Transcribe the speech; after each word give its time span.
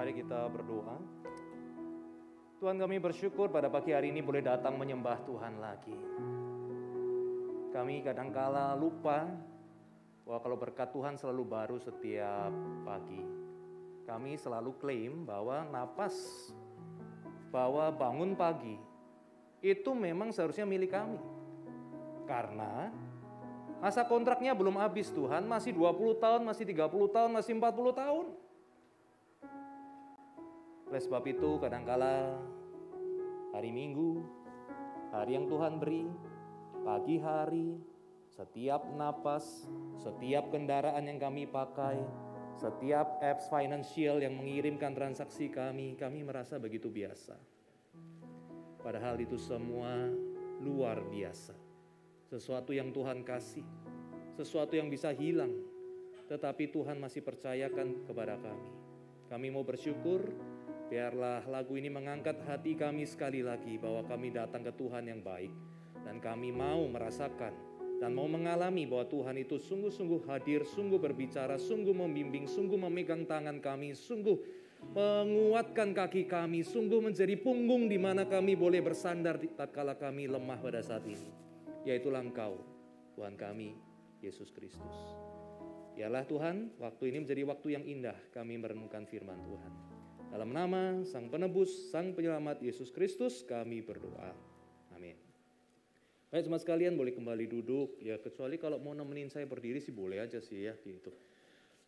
Mari 0.00 0.16
kita 0.16 0.48
berdoa. 0.48 0.96
Tuhan 2.56 2.80
kami 2.80 2.96
bersyukur 2.96 3.52
pada 3.52 3.68
pagi 3.68 3.92
hari 3.92 4.08
ini 4.08 4.24
boleh 4.24 4.40
datang 4.40 4.80
menyembah 4.80 5.20
Tuhan 5.28 5.60
lagi. 5.60 5.92
Kami 7.68 8.00
kadangkala 8.00 8.72
lupa 8.80 9.28
bahwa 10.24 10.40
kalau 10.40 10.56
berkat 10.56 10.88
Tuhan 10.96 11.20
selalu 11.20 11.44
baru 11.44 11.76
setiap 11.76 12.48
pagi. 12.80 13.20
Kami 14.08 14.40
selalu 14.40 14.72
klaim 14.80 15.28
bahwa 15.28 15.68
napas, 15.68 16.16
bahwa 17.52 17.92
bangun 17.92 18.32
pagi, 18.32 18.80
itu 19.60 19.92
memang 19.92 20.32
seharusnya 20.32 20.64
milik 20.64 20.96
kami. 20.96 21.20
Karena 22.24 22.88
masa 23.84 24.08
kontraknya 24.08 24.56
belum 24.56 24.80
habis 24.80 25.12
Tuhan, 25.12 25.44
masih 25.44 25.76
20 25.76 26.16
tahun, 26.16 26.40
masih 26.40 26.64
30 26.64 26.88
tahun, 26.88 27.30
masih 27.36 27.52
40 27.52 27.92
tahun. 27.92 28.39
Oleh 30.90 30.98
sebab 31.06 31.22
itu 31.30 31.62
kadangkala 31.62 32.34
hari 33.54 33.70
Minggu, 33.70 34.26
hari 35.14 35.38
yang 35.38 35.46
Tuhan 35.46 35.78
beri, 35.78 36.10
pagi 36.82 37.14
hari, 37.22 37.78
setiap 38.34 38.82
napas, 38.98 39.70
setiap 40.02 40.50
kendaraan 40.50 41.06
yang 41.06 41.22
kami 41.22 41.46
pakai, 41.46 41.94
setiap 42.58 43.22
apps 43.22 43.46
financial 43.46 44.18
yang 44.18 44.34
mengirimkan 44.34 44.90
transaksi 44.90 45.46
kami, 45.46 45.94
kami 45.94 46.26
merasa 46.26 46.58
begitu 46.58 46.90
biasa. 46.90 47.38
Padahal 48.82 49.14
itu 49.22 49.38
semua 49.38 50.10
luar 50.58 51.06
biasa. 51.06 51.54
Sesuatu 52.26 52.74
yang 52.74 52.90
Tuhan 52.90 53.22
kasih, 53.22 53.62
sesuatu 54.34 54.74
yang 54.74 54.90
bisa 54.90 55.14
hilang, 55.14 55.54
tetapi 56.26 56.66
Tuhan 56.74 56.98
masih 56.98 57.22
percayakan 57.22 58.10
kepada 58.10 58.34
kami. 58.42 58.70
Kami 59.30 59.46
mau 59.54 59.62
bersyukur 59.62 60.49
Biarlah 60.90 61.46
lagu 61.46 61.78
ini 61.78 61.86
mengangkat 61.86 62.42
hati 62.50 62.74
kami 62.74 63.06
sekali 63.06 63.46
lagi 63.46 63.78
bahwa 63.78 64.02
kami 64.10 64.34
datang 64.34 64.66
ke 64.66 64.74
Tuhan 64.74 65.06
yang 65.06 65.22
baik 65.22 65.54
dan 66.02 66.18
kami 66.18 66.50
mau 66.50 66.82
merasakan 66.90 67.54
dan 68.02 68.10
mau 68.10 68.26
mengalami 68.26 68.90
bahwa 68.90 69.06
Tuhan 69.06 69.38
itu 69.38 69.54
sungguh-sungguh 69.54 70.26
hadir, 70.26 70.66
sungguh 70.66 70.98
berbicara, 70.98 71.62
sungguh 71.62 71.94
membimbing, 71.94 72.50
sungguh 72.50 72.74
memegang 72.74 73.22
tangan 73.22 73.62
kami, 73.62 73.94
sungguh 73.94 74.34
menguatkan 74.90 75.94
kaki 75.94 76.26
kami, 76.26 76.66
sungguh 76.66 76.98
menjadi 76.98 77.38
punggung 77.38 77.86
di 77.86 77.94
mana 77.94 78.26
kami 78.26 78.58
boleh 78.58 78.82
bersandar 78.82 79.38
tatkala 79.54 79.94
kami 79.94 80.26
lemah 80.26 80.58
pada 80.58 80.82
saat 80.82 81.06
ini. 81.06 81.30
Yaitulah 81.86 82.24
Engkau, 82.24 82.58
Tuhan 83.14 83.38
kami, 83.38 83.78
Yesus 84.24 84.50
Kristus. 84.50 84.96
Yalah 85.94 86.26
Tuhan, 86.26 86.72
waktu 86.82 87.14
ini 87.14 87.22
menjadi 87.22 87.42
waktu 87.46 87.78
yang 87.78 87.84
indah 87.86 88.16
kami 88.32 88.56
merenungkan 88.56 89.04
firman 89.04 89.38
Tuhan. 89.44 89.99
Dalam 90.30 90.54
nama 90.54 91.02
Sang 91.10 91.26
Penebus, 91.26 91.90
Sang 91.90 92.14
Penyelamat 92.14 92.62
Yesus 92.62 92.94
Kristus, 92.94 93.42
kami 93.42 93.82
berdoa. 93.82 94.30
Amin. 94.94 95.18
Baik, 96.30 96.46
semua 96.46 96.62
sekalian 96.62 96.94
boleh 96.94 97.10
kembali 97.10 97.50
duduk. 97.50 97.98
Ya, 97.98 98.14
kecuali 98.14 98.54
kalau 98.54 98.78
mau 98.78 98.94
nemenin 98.94 99.26
saya 99.26 99.42
berdiri 99.50 99.82
sih 99.82 99.90
boleh 99.90 100.22
aja 100.22 100.38
sih 100.38 100.70
ya 100.70 100.78
gitu. 100.86 101.10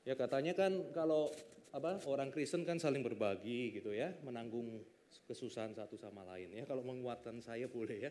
Ya 0.02 0.18
katanya 0.18 0.58
kan 0.58 0.74
kalau 0.90 1.30
apa 1.70 2.02
orang 2.10 2.34
Kristen 2.34 2.66
kan 2.66 2.82
saling 2.82 3.06
berbagi 3.06 3.78
gitu 3.78 3.94
ya, 3.94 4.10
menanggung 4.26 4.82
kesusahan 5.30 5.70
satu 5.78 5.94
sama 5.94 6.26
lain 6.34 6.50
ya. 6.50 6.66
Kalau 6.66 6.82
menguatkan 6.82 7.38
saya 7.38 7.70
boleh 7.70 8.10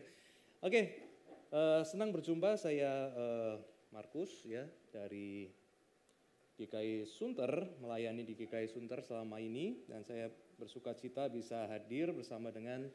Oke, 0.64 0.96
uh, 1.52 1.84
senang 1.84 2.08
berjumpa 2.08 2.56
saya 2.56 3.12
uh, 3.12 3.54
Markus 3.92 4.48
ya 4.48 4.64
dari 4.88 5.52
GKI 6.56 7.08
Sunter, 7.08 7.50
melayani 7.80 8.28
di 8.28 8.36
GKI 8.36 8.68
Sunter 8.68 9.00
selama 9.00 9.40
ini 9.40 9.88
dan 9.88 10.04
saya 10.04 10.28
bersuka 10.60 10.92
cita 10.92 11.26
bisa 11.32 11.64
hadir 11.66 12.12
bersama 12.12 12.52
dengan 12.52 12.86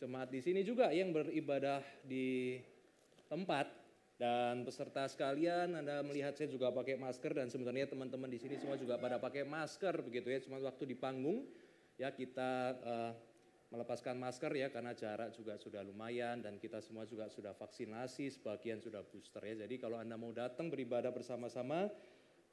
jemaat 0.00 0.32
di 0.32 0.40
sini 0.40 0.64
juga 0.64 0.90
yang 0.90 1.12
beribadah 1.12 1.84
di 2.02 2.58
tempat. 3.28 3.68
Dan 4.22 4.62
peserta 4.62 5.10
sekalian 5.10 5.74
Anda 5.82 5.98
melihat 6.06 6.38
saya 6.38 6.46
juga 6.46 6.70
pakai 6.70 6.94
masker 6.94 7.42
dan 7.42 7.50
sebenarnya 7.50 7.90
teman-teman 7.90 8.30
di 8.30 8.38
sini 8.38 8.54
semua 8.54 8.78
juga 8.78 8.94
pada 8.94 9.18
pakai 9.18 9.42
masker 9.42 9.98
begitu 9.98 10.30
ya. 10.30 10.38
Cuma 10.38 10.62
waktu 10.62 10.94
di 10.94 10.94
panggung 10.94 11.42
ya 11.98 12.14
kita 12.14 12.50
uh, 12.86 13.12
melepaskan 13.72 14.20
masker 14.20 14.52
ya 14.52 14.68
karena 14.68 14.92
jarak 14.92 15.32
juga 15.34 15.56
sudah 15.56 15.80
lumayan 15.82 16.38
dan 16.44 16.60
kita 16.60 16.78
semua 16.84 17.08
juga 17.08 17.26
sudah 17.32 17.56
vaksinasi 17.56 18.30
sebagian 18.30 18.78
sudah 18.78 19.00
booster 19.00 19.42
ya. 19.42 19.64
Jadi 19.66 19.80
kalau 19.80 19.98
Anda 19.98 20.14
mau 20.14 20.30
datang 20.30 20.70
beribadah 20.70 21.10
bersama-sama 21.10 21.88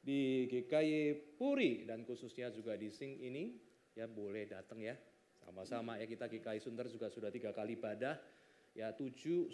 di 0.10 0.50
GKY 0.50 1.14
Puri 1.38 1.86
dan 1.86 2.02
khususnya 2.02 2.50
juga 2.50 2.74
di 2.74 2.90
Sing 2.90 3.22
ini 3.22 3.54
ya 3.94 4.10
boleh 4.10 4.50
datang 4.50 4.82
ya 4.82 4.98
sama-sama 5.46 6.02
ya 6.02 6.10
kita 6.10 6.26
GKY 6.26 6.58
Sunter 6.58 6.90
juga 6.90 7.14
sudah 7.14 7.30
tiga 7.30 7.54
kali 7.54 7.78
ibadah 7.78 8.18
ya 8.74 8.90
7, 8.90 9.54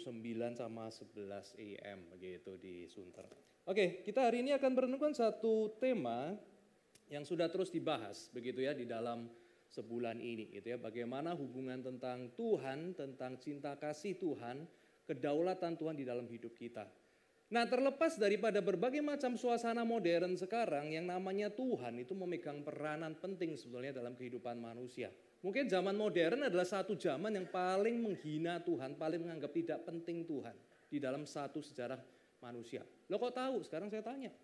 sama 0.56 0.88
11 0.88 1.60
AM 1.60 1.98
begitu 2.08 2.56
di 2.56 2.88
Sunter. 2.88 3.28
Oke, 3.68 4.00
kita 4.00 4.24
hari 4.24 4.40
ini 4.40 4.56
akan 4.56 4.70
merenungkan 4.72 5.12
satu 5.12 5.76
tema 5.76 6.32
yang 7.12 7.28
sudah 7.28 7.52
terus 7.52 7.68
dibahas 7.68 8.32
begitu 8.32 8.64
ya 8.64 8.72
di 8.72 8.88
dalam 8.88 9.28
sebulan 9.68 10.16
ini 10.24 10.56
gitu 10.56 10.72
ya 10.72 10.78
bagaimana 10.80 11.36
hubungan 11.36 11.84
tentang 11.84 12.32
Tuhan, 12.32 12.96
tentang 12.96 13.36
cinta 13.36 13.76
kasih 13.76 14.16
Tuhan, 14.16 14.64
kedaulatan 15.04 15.76
Tuhan 15.76 16.00
di 16.00 16.08
dalam 16.08 16.24
hidup 16.24 16.56
kita. 16.56 16.88
Nah 17.46 17.62
terlepas 17.62 18.18
daripada 18.18 18.58
berbagai 18.58 18.98
macam 18.98 19.38
suasana 19.38 19.86
modern 19.86 20.34
sekarang 20.34 20.90
yang 20.90 21.06
namanya 21.06 21.46
Tuhan 21.46 21.94
itu 22.02 22.10
memegang 22.10 22.66
peranan 22.66 23.14
penting 23.14 23.54
sebetulnya 23.54 23.94
dalam 23.94 24.18
kehidupan 24.18 24.58
manusia. 24.58 25.14
Mungkin 25.46 25.70
zaman 25.70 25.94
modern 25.94 26.50
adalah 26.50 26.66
satu 26.66 26.98
zaman 26.98 27.38
yang 27.38 27.46
paling 27.46 28.02
menghina 28.02 28.58
Tuhan, 28.66 28.98
paling 28.98 29.22
menganggap 29.22 29.54
tidak 29.54 29.78
penting 29.86 30.26
Tuhan 30.26 30.58
di 30.90 30.98
dalam 30.98 31.22
satu 31.22 31.62
sejarah 31.62 32.02
manusia. 32.42 32.82
Lo 33.06 33.22
kok 33.22 33.38
tahu? 33.38 33.62
Sekarang 33.62 33.86
saya 33.86 34.02
tanya. 34.02 34.34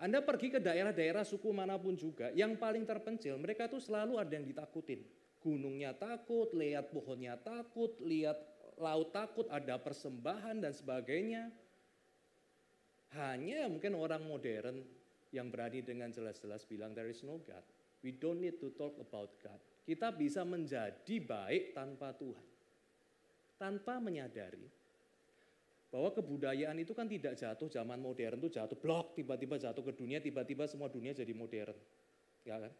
Anda 0.00 0.20
pergi 0.20 0.52
ke 0.52 0.60
daerah-daerah 0.60 1.24
suku 1.24 1.52
mana 1.52 1.76
pun 1.76 1.92
juga, 1.92 2.32
yang 2.32 2.56
paling 2.56 2.88
terpencil, 2.88 3.36
mereka 3.36 3.68
tuh 3.68 3.80
selalu 3.80 4.16
ada 4.16 4.32
yang 4.32 4.48
ditakutin. 4.48 5.04
Gunungnya 5.40 5.92
takut, 5.96 6.52
lihat 6.56 6.88
pohonnya 6.92 7.36
takut, 7.36 7.96
lihat 8.00 8.36
laut 8.80 9.12
takut, 9.12 9.44
ada 9.52 9.76
persembahan 9.76 10.60
dan 10.64 10.72
sebagainya. 10.72 11.52
Hanya 13.18 13.66
mungkin 13.66 13.98
orang 13.98 14.22
modern 14.22 14.86
yang 15.34 15.50
berani 15.50 15.82
dengan 15.82 16.10
jelas-jelas 16.14 16.62
bilang 16.66 16.94
there 16.94 17.10
is 17.10 17.22
no 17.26 17.42
God. 17.42 17.62
We 18.00 18.16
don't 18.16 18.38
need 18.38 18.62
to 18.62 18.70
talk 18.78 18.96
about 19.02 19.34
God. 19.42 19.58
Kita 19.84 20.14
bisa 20.14 20.46
menjadi 20.46 21.16
baik 21.18 21.74
tanpa 21.74 22.14
Tuhan. 22.14 22.46
Tanpa 23.60 24.00
menyadari 24.00 24.80
bahwa 25.90 26.14
kebudayaan 26.14 26.78
itu 26.78 26.94
kan 26.94 27.10
tidak 27.10 27.34
jatuh 27.34 27.66
zaman 27.66 27.98
modern 27.98 28.38
itu 28.38 28.54
jatuh 28.54 28.78
blok 28.78 29.18
tiba-tiba 29.18 29.58
jatuh 29.58 29.82
ke 29.82 29.92
dunia 29.98 30.22
tiba-tiba 30.22 30.64
semua 30.70 30.86
dunia 30.86 31.10
jadi 31.10 31.34
modern. 31.34 31.74
Ya 32.46 32.56
kan? 32.62 32.72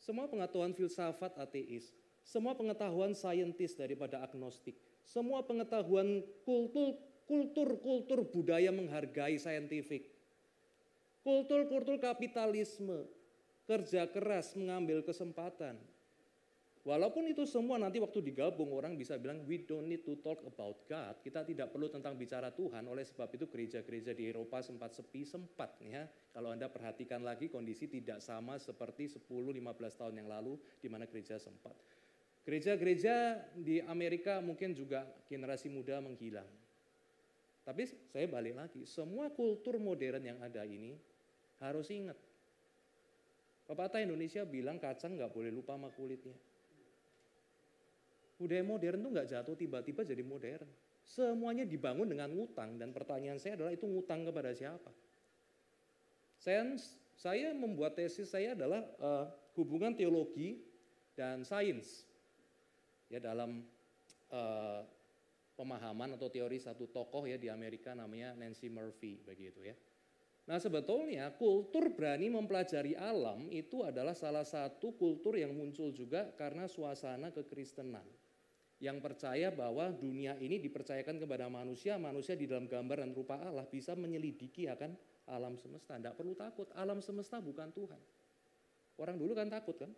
Semua 0.00 0.24
pengetahuan 0.24 0.72
filsafat 0.72 1.36
ateis, 1.36 1.92
semua 2.24 2.56
pengetahuan 2.56 3.12
saintis 3.12 3.76
daripada 3.76 4.24
agnostik, 4.24 4.74
semua 5.04 5.44
pengetahuan 5.44 6.24
kultur 6.48 6.96
kultur-kultur 7.28 8.24
budaya 8.24 8.72
menghargai 8.72 9.36
saintifik. 9.36 10.08
Kultur-kultur 11.20 12.00
kapitalisme, 12.00 13.04
kerja 13.68 14.08
keras 14.08 14.56
mengambil 14.56 15.04
kesempatan. 15.04 15.76
Walaupun 16.88 17.28
itu 17.28 17.44
semua 17.44 17.76
nanti 17.76 18.00
waktu 18.00 18.24
digabung 18.24 18.72
orang 18.72 18.96
bisa 18.96 19.20
bilang 19.20 19.44
we 19.44 19.60
don't 19.60 19.84
need 19.84 20.08
to 20.08 20.16
talk 20.24 20.40
about 20.48 20.88
God. 20.88 21.20
Kita 21.20 21.44
tidak 21.44 21.68
perlu 21.68 21.92
tentang 21.92 22.16
bicara 22.16 22.48
Tuhan. 22.48 22.80
Oleh 22.88 23.04
sebab 23.04 23.28
itu 23.28 23.44
gereja-gereja 23.44 24.16
di 24.16 24.32
Eropa 24.32 24.64
sempat 24.64 24.96
sepi 24.96 25.20
sempat 25.28 25.76
ya. 25.84 26.08
Kalau 26.32 26.48
Anda 26.48 26.72
perhatikan 26.72 27.20
lagi 27.20 27.52
kondisi 27.52 27.92
tidak 27.92 28.24
sama 28.24 28.56
seperti 28.56 29.04
10-15 29.20 30.00
tahun 30.00 30.14
yang 30.16 30.32
lalu 30.32 30.56
di 30.80 30.88
mana 30.88 31.04
gereja 31.04 31.36
sempat. 31.36 31.76
Gereja-gereja 32.48 33.36
di 33.52 33.84
Amerika 33.84 34.40
mungkin 34.40 34.72
juga 34.72 35.04
generasi 35.28 35.68
muda 35.68 36.00
menghilang. 36.00 36.48
Tapi 37.68 37.84
saya 37.84 38.24
balik 38.24 38.56
lagi, 38.56 38.88
semua 38.88 39.28
kultur 39.28 39.76
modern 39.76 40.24
yang 40.24 40.40
ada 40.40 40.64
ini 40.64 40.96
harus 41.60 41.92
ingat. 41.92 42.16
Pepatah 43.68 44.00
Indonesia 44.00 44.48
bilang 44.48 44.80
kacang 44.80 45.20
nggak 45.20 45.28
boleh 45.28 45.52
lupa 45.52 45.76
sama 45.76 45.92
kulitnya. 45.92 46.32
Budaya 48.40 48.64
modern 48.64 49.04
tuh 49.04 49.10
nggak 49.12 49.28
jatuh 49.28 49.52
tiba-tiba 49.52 50.00
jadi 50.00 50.24
modern. 50.24 50.64
Semuanya 51.04 51.68
dibangun 51.68 52.08
dengan 52.08 52.32
ngutang 52.32 52.80
dan 52.80 52.88
pertanyaan 52.88 53.36
saya 53.36 53.60
adalah 53.60 53.76
itu 53.76 53.84
ngutang 53.84 54.24
kepada 54.24 54.56
siapa? 54.56 54.88
Saya, 56.40 56.72
saya 57.20 57.52
membuat 57.52 58.00
tesis 58.00 58.32
saya 58.32 58.56
adalah 58.56 58.80
uh, 58.96 59.28
hubungan 59.60 59.92
teologi 59.92 60.64
dan 61.12 61.44
sains 61.44 62.08
ya 63.12 63.20
dalam 63.20 63.60
uh, 64.32 64.80
pemahaman 65.58 66.14
atau 66.14 66.30
teori 66.30 66.62
satu 66.62 66.86
tokoh 66.86 67.26
ya 67.26 67.34
di 67.34 67.50
Amerika 67.50 67.90
namanya 67.98 68.38
Nancy 68.38 68.70
Murphy 68.70 69.18
begitu 69.26 69.66
ya. 69.66 69.74
Nah 70.48 70.56
sebetulnya 70.62 71.34
kultur 71.34 71.92
berani 71.92 72.30
mempelajari 72.30 72.94
alam 72.96 73.50
itu 73.50 73.82
adalah 73.82 74.14
salah 74.14 74.46
satu 74.46 74.94
kultur 74.96 75.36
yang 75.36 75.52
muncul 75.52 75.90
juga 75.90 76.30
karena 76.38 76.70
suasana 76.70 77.34
kekristenan. 77.34 78.06
Yang 78.78 79.02
percaya 79.02 79.50
bahwa 79.50 79.90
dunia 79.90 80.38
ini 80.38 80.62
dipercayakan 80.62 81.18
kepada 81.18 81.50
manusia, 81.50 81.98
manusia 81.98 82.38
di 82.38 82.46
dalam 82.46 82.70
gambar 82.70 83.02
dan 83.02 83.10
rupa 83.10 83.42
Allah 83.42 83.66
bisa 83.66 83.98
menyelidiki 83.98 84.70
akan 84.70 84.94
alam 85.26 85.58
semesta. 85.58 85.98
Tidak 85.98 86.14
perlu 86.14 86.38
takut, 86.38 86.70
alam 86.78 87.02
semesta 87.02 87.42
bukan 87.42 87.74
Tuhan. 87.74 88.00
Orang 89.02 89.18
dulu 89.18 89.34
kan 89.34 89.50
takut 89.50 89.74
kan? 89.82 89.90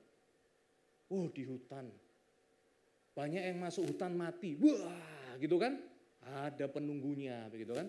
Oh 1.13 1.29
di 1.29 1.45
hutan, 1.45 1.93
banyak 3.13 3.43
yang 3.53 3.59
masuk 3.61 3.85
hutan 3.93 4.17
mati, 4.17 4.57
wah 4.57 5.20
gitu 5.39 5.61
kan? 5.61 5.79
Ada 6.21 6.67
penunggunya 6.67 7.47
begitu 7.53 7.77
kan? 7.77 7.87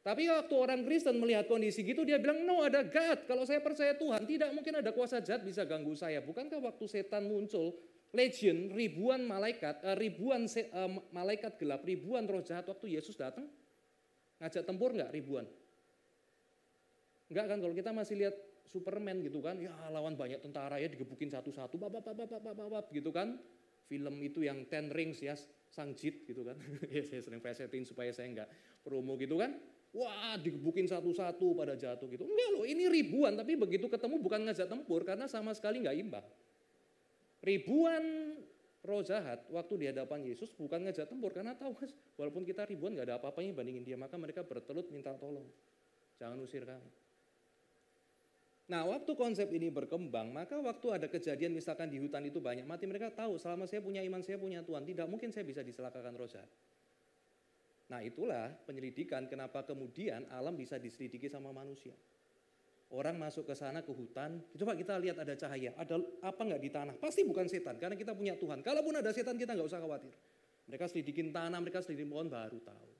Tapi 0.00 0.32
waktu 0.32 0.54
orang 0.56 0.80
Kristen 0.88 1.20
melihat 1.20 1.44
kondisi 1.44 1.84
gitu 1.84 2.08
dia 2.08 2.16
bilang 2.16 2.40
no 2.48 2.64
ada 2.64 2.80
God. 2.80 3.28
Kalau 3.28 3.44
saya 3.44 3.60
percaya 3.60 3.92
Tuhan 3.92 4.24
tidak 4.24 4.48
mungkin 4.56 4.80
ada 4.80 4.96
kuasa 4.96 5.20
jahat 5.20 5.44
bisa 5.44 5.68
ganggu 5.68 5.92
saya. 5.92 6.24
Bukankah 6.24 6.56
waktu 6.56 6.84
setan 6.88 7.28
muncul 7.28 7.76
legion 8.16 8.72
ribuan 8.72 9.28
malaikat, 9.28 9.84
uh, 9.84 9.94
ribuan 9.94 10.48
se, 10.48 10.72
uh, 10.72 10.88
malaikat 11.12 11.60
gelap, 11.60 11.84
ribuan 11.84 12.24
roh 12.24 12.40
jahat 12.40 12.64
waktu 12.64 12.96
Yesus 12.96 13.14
datang 13.14 13.44
ngajak 14.40 14.64
tempur 14.64 14.96
nggak 14.96 15.12
ribuan? 15.12 15.44
Enggak 17.30 17.46
kan 17.46 17.58
kalau 17.62 17.74
kita 17.76 17.90
masih 17.92 18.16
lihat 18.18 18.34
Superman 18.66 19.20
gitu 19.22 19.38
kan, 19.42 19.58
ya 19.58 19.70
lawan 19.90 20.14
banyak 20.14 20.42
tentara 20.42 20.78
ya 20.78 20.86
digebukin 20.86 21.30
satu-satu, 21.30 21.74
bab 21.78 22.86
gitu 22.90 23.10
kan. 23.10 23.38
Film 23.90 24.22
itu 24.22 24.46
yang 24.46 24.62
Ten 24.70 24.86
Rings 24.94 25.18
ya, 25.18 25.34
Sang 25.66 25.98
Jit 25.98 26.22
gitu 26.30 26.46
kan. 26.46 26.54
ya 26.94 27.02
saya 27.02 27.18
sering 27.26 27.42
presetin 27.42 27.82
supaya 27.82 28.14
saya 28.14 28.30
enggak 28.30 28.48
promo 28.86 29.18
gitu 29.18 29.42
kan. 29.42 29.58
Wah 29.90 30.38
digebukin 30.38 30.86
satu-satu 30.86 31.58
pada 31.58 31.74
jatuh 31.74 32.06
gitu. 32.06 32.22
Enggak 32.22 32.48
loh 32.54 32.62
ini 32.62 32.86
ribuan 32.86 33.34
tapi 33.34 33.58
begitu 33.58 33.90
ketemu 33.90 34.22
bukan 34.22 34.46
ngajak 34.46 34.70
tempur 34.70 35.02
karena 35.02 35.26
sama 35.26 35.50
sekali 35.50 35.82
enggak 35.82 35.98
imbang. 35.98 36.26
Ribuan 37.42 38.04
roh 38.80 39.02
jahat 39.04 39.44
waktu 39.52 39.74
di 39.76 39.86
hadapan 39.92 40.24
Yesus 40.24 40.56
bukan 40.56 40.88
ngajak 40.88 41.10
tempur 41.10 41.36
karena 41.36 41.52
tahu 41.52 41.76
mas 41.76 41.92
walaupun 42.16 42.48
kita 42.48 42.64
ribuan 42.64 42.96
nggak 42.96 43.12
ada 43.12 43.16
apa-apanya 43.20 43.52
bandingin 43.52 43.84
dia 43.84 43.96
maka 44.00 44.16
mereka 44.16 44.40
bertelut 44.40 44.88
minta 44.88 45.12
tolong 45.20 45.44
jangan 46.16 46.40
usir 46.40 46.64
kami 46.64 46.88
Nah, 48.70 48.86
waktu 48.86 49.18
konsep 49.18 49.50
ini 49.50 49.66
berkembang, 49.66 50.30
maka 50.30 50.54
waktu 50.62 50.86
ada 50.94 51.10
kejadian 51.10 51.50
misalkan 51.50 51.90
di 51.90 51.98
hutan 51.98 52.22
itu 52.22 52.38
banyak 52.38 52.62
mati, 52.62 52.86
mereka 52.86 53.10
tahu 53.10 53.34
selama 53.34 53.66
saya 53.66 53.82
punya 53.82 53.98
iman, 54.06 54.22
saya 54.22 54.38
punya 54.38 54.62
Tuhan, 54.62 54.86
tidak 54.86 55.10
mungkin 55.10 55.34
saya 55.34 55.42
bisa 55.42 55.58
diselakakan 55.66 56.14
roh 56.14 56.30
jahat. 56.30 56.46
Nah 57.90 57.98
itulah 58.06 58.54
penyelidikan 58.70 59.26
kenapa 59.26 59.66
kemudian 59.66 60.22
alam 60.30 60.54
bisa 60.54 60.78
diselidiki 60.78 61.26
sama 61.26 61.50
manusia. 61.50 61.98
Orang 62.94 63.18
masuk 63.18 63.50
ke 63.50 63.58
sana 63.58 63.82
ke 63.82 63.90
hutan, 63.90 64.38
coba 64.54 64.78
kita 64.78 64.94
lihat 65.02 65.18
ada 65.18 65.34
cahaya, 65.34 65.74
ada 65.74 65.98
apa 66.22 66.38
nggak 66.38 66.62
di 66.62 66.70
tanah? 66.70 66.94
Pasti 67.02 67.26
bukan 67.26 67.50
setan, 67.50 67.74
karena 67.74 67.98
kita 67.98 68.14
punya 68.14 68.38
Tuhan. 68.38 68.62
Kalaupun 68.62 68.94
ada 69.02 69.10
setan 69.10 69.34
kita 69.34 69.58
nggak 69.58 69.66
usah 69.66 69.82
khawatir. 69.82 70.14
Mereka 70.70 70.86
selidikin 70.86 71.34
tanah, 71.34 71.58
mereka 71.58 71.82
selidikin 71.82 72.06
pohon 72.06 72.30
baru 72.30 72.62
tahu. 72.62 72.90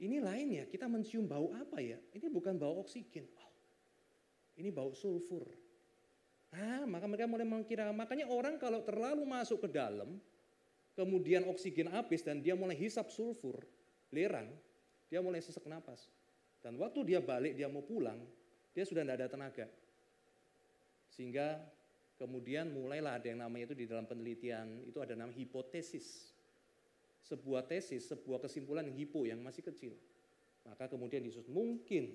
Ini 0.00 0.24
lainnya, 0.24 0.64
kita 0.64 0.88
mencium 0.88 1.28
bau 1.28 1.52
apa 1.52 1.84
ya? 1.84 2.00
Ini 2.16 2.32
bukan 2.32 2.56
bau 2.56 2.80
oksigen. 2.80 3.28
Wow, 3.36 3.49
ini 4.60 4.68
bau 4.68 4.92
sulfur. 4.92 5.48
Nah, 6.50 6.84
maka 6.84 7.06
mereka 7.06 7.30
mulai 7.30 7.46
mengkira, 7.46 7.88
makanya 7.94 8.26
orang 8.28 8.58
kalau 8.60 8.82
terlalu 8.82 9.22
masuk 9.24 9.64
ke 9.64 9.68
dalam, 9.70 10.18
kemudian 10.98 11.46
oksigen 11.46 11.88
habis 11.88 12.20
dan 12.26 12.42
dia 12.42 12.58
mulai 12.58 12.74
hisap 12.76 13.08
sulfur, 13.08 13.62
lerang, 14.10 14.50
dia 15.08 15.22
mulai 15.22 15.40
sesak 15.40 15.64
napas. 15.64 16.10
Dan 16.60 16.76
waktu 16.76 17.06
dia 17.06 17.22
balik, 17.22 17.56
dia 17.56 17.70
mau 17.70 17.80
pulang, 17.80 18.20
dia 18.76 18.84
sudah 18.84 19.06
tidak 19.06 19.16
ada 19.16 19.26
tenaga. 19.30 19.66
Sehingga 21.08 21.62
kemudian 22.20 22.68
mulailah 22.68 23.16
ada 23.16 23.26
yang 23.32 23.40
namanya 23.40 23.72
itu 23.72 23.76
di 23.78 23.86
dalam 23.88 24.04
penelitian, 24.04 24.84
itu 24.84 24.98
ada 25.00 25.16
nama 25.16 25.32
hipotesis. 25.32 26.36
Sebuah 27.24 27.64
tesis, 27.64 28.10
sebuah 28.10 28.42
kesimpulan 28.42 28.90
hipo, 28.90 29.22
yang 29.22 29.40
masih 29.40 29.62
kecil. 29.64 29.94
Maka 30.66 30.90
kemudian 30.90 31.24
Yesus 31.24 31.46
mungkin 31.48 32.10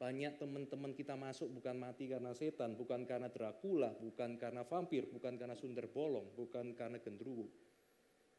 banyak 0.00 0.40
teman-teman 0.40 0.96
kita 0.96 1.12
masuk 1.12 1.52
bukan 1.52 1.76
mati 1.76 2.08
karena 2.08 2.32
setan, 2.32 2.72
bukan 2.72 3.04
karena 3.04 3.28
Dracula, 3.28 3.92
bukan 4.00 4.40
karena 4.40 4.64
vampir, 4.64 5.04
bukan 5.12 5.36
karena 5.36 5.52
sundar 5.52 5.92
bolong, 5.92 6.32
bukan 6.32 6.72
karena 6.72 6.96
gendruwo. 7.04 7.44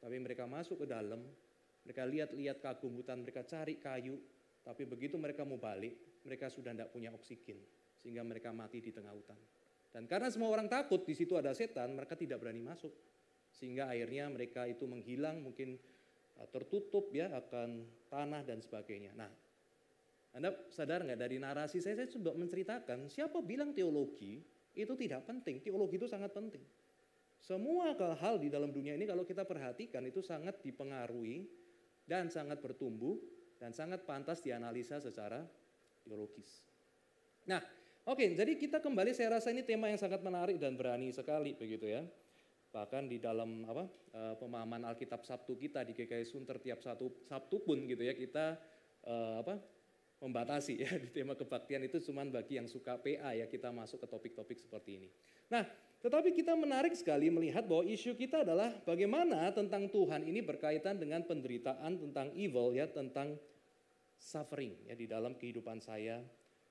Tapi 0.02 0.18
mereka 0.18 0.50
masuk 0.50 0.82
ke 0.82 0.88
dalam 0.90 1.22
mereka 1.86 2.02
lihat-lihat 2.10 2.58
kagum 2.66 2.98
hutan, 2.98 3.22
mereka 3.22 3.46
cari 3.46 3.78
kayu, 3.78 4.18
tapi 4.66 4.90
begitu 4.90 5.22
mereka 5.22 5.46
mau 5.46 5.62
balik, 5.62 6.26
mereka 6.26 6.50
sudah 6.50 6.74
tidak 6.74 6.90
punya 6.90 7.14
oksigen, 7.14 7.62
sehingga 8.02 8.26
mereka 8.26 8.50
mati 8.50 8.82
di 8.82 8.90
tengah 8.90 9.14
hutan. 9.14 9.38
Dan 9.94 10.10
karena 10.10 10.34
semua 10.34 10.50
orang 10.50 10.66
takut 10.66 11.06
di 11.06 11.14
situ 11.14 11.38
ada 11.38 11.54
setan, 11.54 11.94
mereka 11.94 12.18
tidak 12.18 12.42
berani 12.42 12.66
masuk, 12.66 12.90
sehingga 13.54 13.90
akhirnya 13.90 14.34
mereka 14.34 14.66
itu 14.66 14.90
menghilang, 14.90 15.46
mungkin 15.46 15.78
uh, 16.42 16.48
tertutup 16.50 17.14
ya 17.14 17.30
akan 17.34 17.86
tanah 18.10 18.42
dan 18.46 18.62
sebagainya. 18.62 19.14
Nah, 19.14 19.30
anda 20.32 20.56
sadar 20.72 21.04
nggak 21.04 21.20
dari 21.20 21.38
narasi 21.44 21.84
saya, 21.84 22.00
saya 22.00 22.10
coba 22.16 22.32
menceritakan 22.40 23.12
siapa 23.12 23.44
bilang 23.44 23.76
teologi 23.76 24.40
itu 24.72 24.94
tidak 24.96 25.28
penting, 25.28 25.60
teologi 25.60 26.00
itu 26.00 26.08
sangat 26.08 26.32
penting. 26.32 26.64
Semua 27.42 27.92
hal 27.98 28.40
di 28.40 28.48
dalam 28.48 28.72
dunia 28.72 28.96
ini 28.96 29.04
kalau 29.04 29.28
kita 29.28 29.44
perhatikan 29.44 30.06
itu 30.08 30.24
sangat 30.24 30.64
dipengaruhi 30.64 31.50
dan 32.08 32.32
sangat 32.32 32.64
bertumbuh 32.64 33.20
dan 33.60 33.76
sangat 33.76 34.08
pantas 34.08 34.40
dianalisa 34.40 35.04
secara 35.04 35.44
teologis. 36.08 36.64
Nah, 37.50 37.60
oke, 38.08 38.24
okay, 38.24 38.30
jadi 38.38 38.56
kita 38.56 38.80
kembali 38.80 39.12
saya 39.12 39.42
rasa 39.42 39.52
ini 39.52 39.66
tema 39.68 39.92
yang 39.92 40.00
sangat 40.00 40.22
menarik 40.24 40.62
dan 40.62 40.80
berani 40.80 41.12
sekali 41.12 41.58
begitu 41.58 41.92
ya. 41.92 42.06
Bahkan 42.72 43.12
di 43.12 43.20
dalam 43.20 43.68
apa 43.68 43.84
uh, 44.16 44.36
pemahaman 44.40 44.88
Alkitab 44.88 45.28
Sabtu 45.28 45.60
kita 45.60 45.84
di 45.84 45.92
GKI 45.92 46.24
Sunter 46.24 46.56
tiap 46.64 46.80
satu 46.80 47.12
Sabtu 47.28 47.60
pun 47.60 47.84
gitu 47.84 48.00
ya 48.00 48.16
kita 48.16 48.56
uh, 49.04 49.44
apa 49.44 49.60
membatasi 50.22 50.86
ya 50.86 50.92
di 51.04 51.10
tema 51.10 51.34
kebaktian 51.34 51.82
itu 51.82 51.98
cuman 52.00 52.30
bagi 52.30 52.62
yang 52.62 52.70
suka 52.70 52.96
PA 53.02 53.34
ya 53.34 53.50
kita 53.50 53.74
masuk 53.74 54.06
ke 54.06 54.08
topik-topik 54.08 54.62
seperti 54.62 55.02
ini. 55.02 55.10
Nah, 55.50 55.66
tetapi 56.02 56.32
kita 56.32 56.54
menarik 56.54 56.94
sekali 56.94 57.34
melihat 57.34 57.66
bahwa 57.66 57.84
isu 57.90 58.14
kita 58.14 58.46
adalah 58.46 58.70
bagaimana 58.86 59.50
tentang 59.52 59.90
Tuhan 59.90 60.26
ini 60.26 60.46
berkaitan 60.46 61.02
dengan 61.02 61.26
penderitaan 61.26 61.98
tentang 61.98 62.30
evil 62.38 62.74
ya, 62.74 62.86
tentang 62.86 63.36
suffering 64.22 64.78
ya 64.86 64.94
di 64.94 65.10
dalam 65.10 65.34
kehidupan 65.34 65.82
saya 65.82 66.22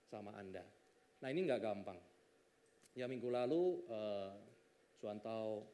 sama 0.06 0.30
Anda. 0.38 0.62
Nah 1.18 1.28
ini 1.28 1.46
nggak 1.46 1.62
gampang. 1.62 1.98
Ya 2.94 3.10
minggu 3.10 3.30
lalu 3.30 3.82
uh, 3.90 4.34
Suantau 4.98 5.66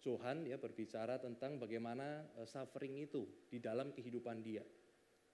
Johan 0.00 0.48
ya 0.48 0.56
berbicara 0.56 1.20
tentang 1.20 1.60
bagaimana 1.60 2.24
uh, 2.40 2.48
suffering 2.48 2.96
itu 3.00 3.28
di 3.52 3.60
dalam 3.60 3.92
kehidupan 3.92 4.40
dia. 4.40 4.64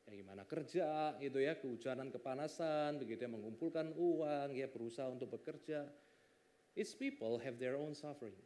Ya 0.07 0.15
gimana 0.15 0.47
kerja 0.47 1.19
itu 1.19 1.43
ya, 1.43 1.59
kehujanan, 1.59 2.15
kepanasan, 2.15 3.03
begitu 3.03 3.27
ya 3.27 3.31
mengumpulkan 3.31 3.91
uang 3.99 4.55
ya 4.55 4.71
berusaha 4.71 5.11
untuk 5.11 5.35
bekerja 5.35 5.83
its 6.79 6.95
people 6.95 7.43
have 7.43 7.59
their 7.59 7.75
own 7.75 7.97
suffering. 7.97 8.39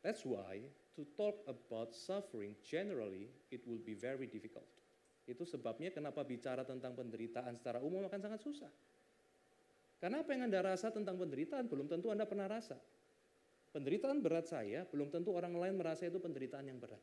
That's 0.00 0.24
why 0.24 0.64
to 0.96 1.04
talk 1.18 1.44
about 1.44 1.92
suffering 1.92 2.56
generally 2.64 3.28
it 3.52 3.60
will 3.68 3.82
be 3.82 3.92
very 3.92 4.24
difficult. 4.24 4.66
Itu 5.28 5.44
sebabnya 5.44 5.92
kenapa 5.92 6.24
bicara 6.24 6.64
tentang 6.64 6.96
penderitaan 6.96 7.54
secara 7.60 7.78
umum 7.84 8.08
akan 8.08 8.20
sangat 8.24 8.40
susah. 8.40 8.72
Karena 10.02 10.24
apa 10.24 10.34
yang 10.34 10.50
Anda 10.50 10.64
rasa 10.66 10.90
tentang 10.90 11.14
penderitaan 11.14 11.70
belum 11.70 11.86
tentu 11.86 12.10
Anda 12.10 12.26
pernah 12.26 12.50
rasa. 12.50 12.74
Penderitaan 13.70 14.18
berat 14.18 14.50
saya 14.50 14.82
belum 14.88 15.14
tentu 15.14 15.30
orang 15.30 15.54
lain 15.54 15.78
merasa 15.78 16.08
itu 16.08 16.18
penderitaan 16.18 16.66
yang 16.66 16.82
berat. 16.82 16.98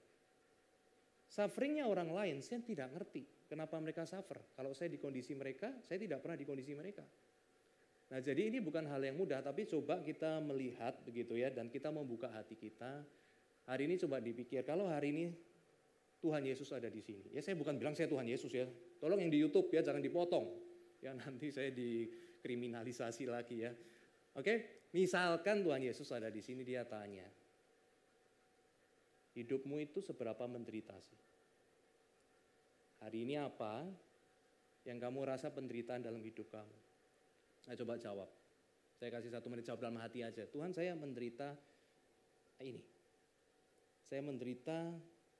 Sufferingnya 1.29 1.85
orang 1.85 2.09
lain 2.09 2.41
saya 2.41 2.57
tidak 2.65 2.89
ngerti 2.89 3.45
kenapa 3.45 3.77
mereka 3.77 4.01
suffer. 4.09 4.41
Kalau 4.57 4.73
saya 4.73 4.89
di 4.89 4.97
kondisi 4.97 5.37
mereka, 5.37 5.69
saya 5.85 6.01
tidak 6.01 6.25
pernah 6.25 6.33
di 6.33 6.45
kondisi 6.45 6.73
mereka. 6.73 7.05
Nah 8.09 8.17
jadi 8.17 8.49
ini 8.49 8.57
bukan 8.57 8.89
hal 8.89 8.97
yang 9.05 9.13
mudah, 9.13 9.45
tapi 9.45 9.69
coba 9.69 10.01
kita 10.01 10.41
melihat 10.41 10.97
begitu 11.05 11.37
ya, 11.37 11.53
dan 11.53 11.69
kita 11.69 11.93
membuka 11.93 12.33
hati 12.33 12.57
kita. 12.57 13.05
Hari 13.69 13.85
ini 13.85 14.01
coba 14.01 14.17
dipikir, 14.17 14.65
kalau 14.65 14.89
hari 14.89 15.13
ini 15.13 15.25
Tuhan 16.17 16.41
Yesus 16.41 16.73
ada 16.73 16.89
di 16.89 17.05
sini. 17.05 17.29
Ya 17.29 17.45
saya 17.45 17.53
bukan 17.53 17.77
bilang 17.77 17.93
saya 17.93 18.09
Tuhan 18.09 18.25
Yesus 18.25 18.49
ya, 18.49 18.65
tolong 18.97 19.21
yang 19.21 19.29
di 19.29 19.37
Youtube 19.37 19.69
ya 19.69 19.85
jangan 19.85 20.01
dipotong. 20.01 20.49
Ya 21.05 21.13
nanti 21.13 21.53
saya 21.53 21.69
dikriminalisasi 21.69 23.29
lagi 23.29 23.69
ya. 23.69 23.71
Oke, 24.33 24.89
misalkan 24.97 25.61
Tuhan 25.61 25.85
Yesus 25.85 26.09
ada 26.09 26.33
di 26.33 26.41
sini, 26.41 26.65
dia 26.65 26.81
tanya, 26.89 27.25
hidupmu 29.39 29.79
itu 29.79 30.03
seberapa 30.03 30.43
menderita 30.45 30.95
sih? 30.99 31.19
Hari 32.99 33.23
ini 33.23 33.39
apa 33.39 33.87
yang 34.83 34.99
kamu 34.99 35.23
rasa 35.23 35.47
penderitaan 35.47 36.03
dalam 36.03 36.19
hidup 36.19 36.51
kamu? 36.51 36.77
Saya 37.63 37.75
coba 37.79 37.95
jawab. 37.95 38.29
Saya 38.99 39.15
kasih 39.15 39.31
satu 39.31 39.47
menit 39.47 39.63
jawab 39.63 39.79
dalam 39.79 39.95
hati 40.03 40.27
aja. 40.27 40.43
Tuhan 40.43 40.75
saya 40.75 40.91
menderita 40.99 41.55
ini. 42.59 42.83
Saya 44.03 44.19
menderita 44.19 44.91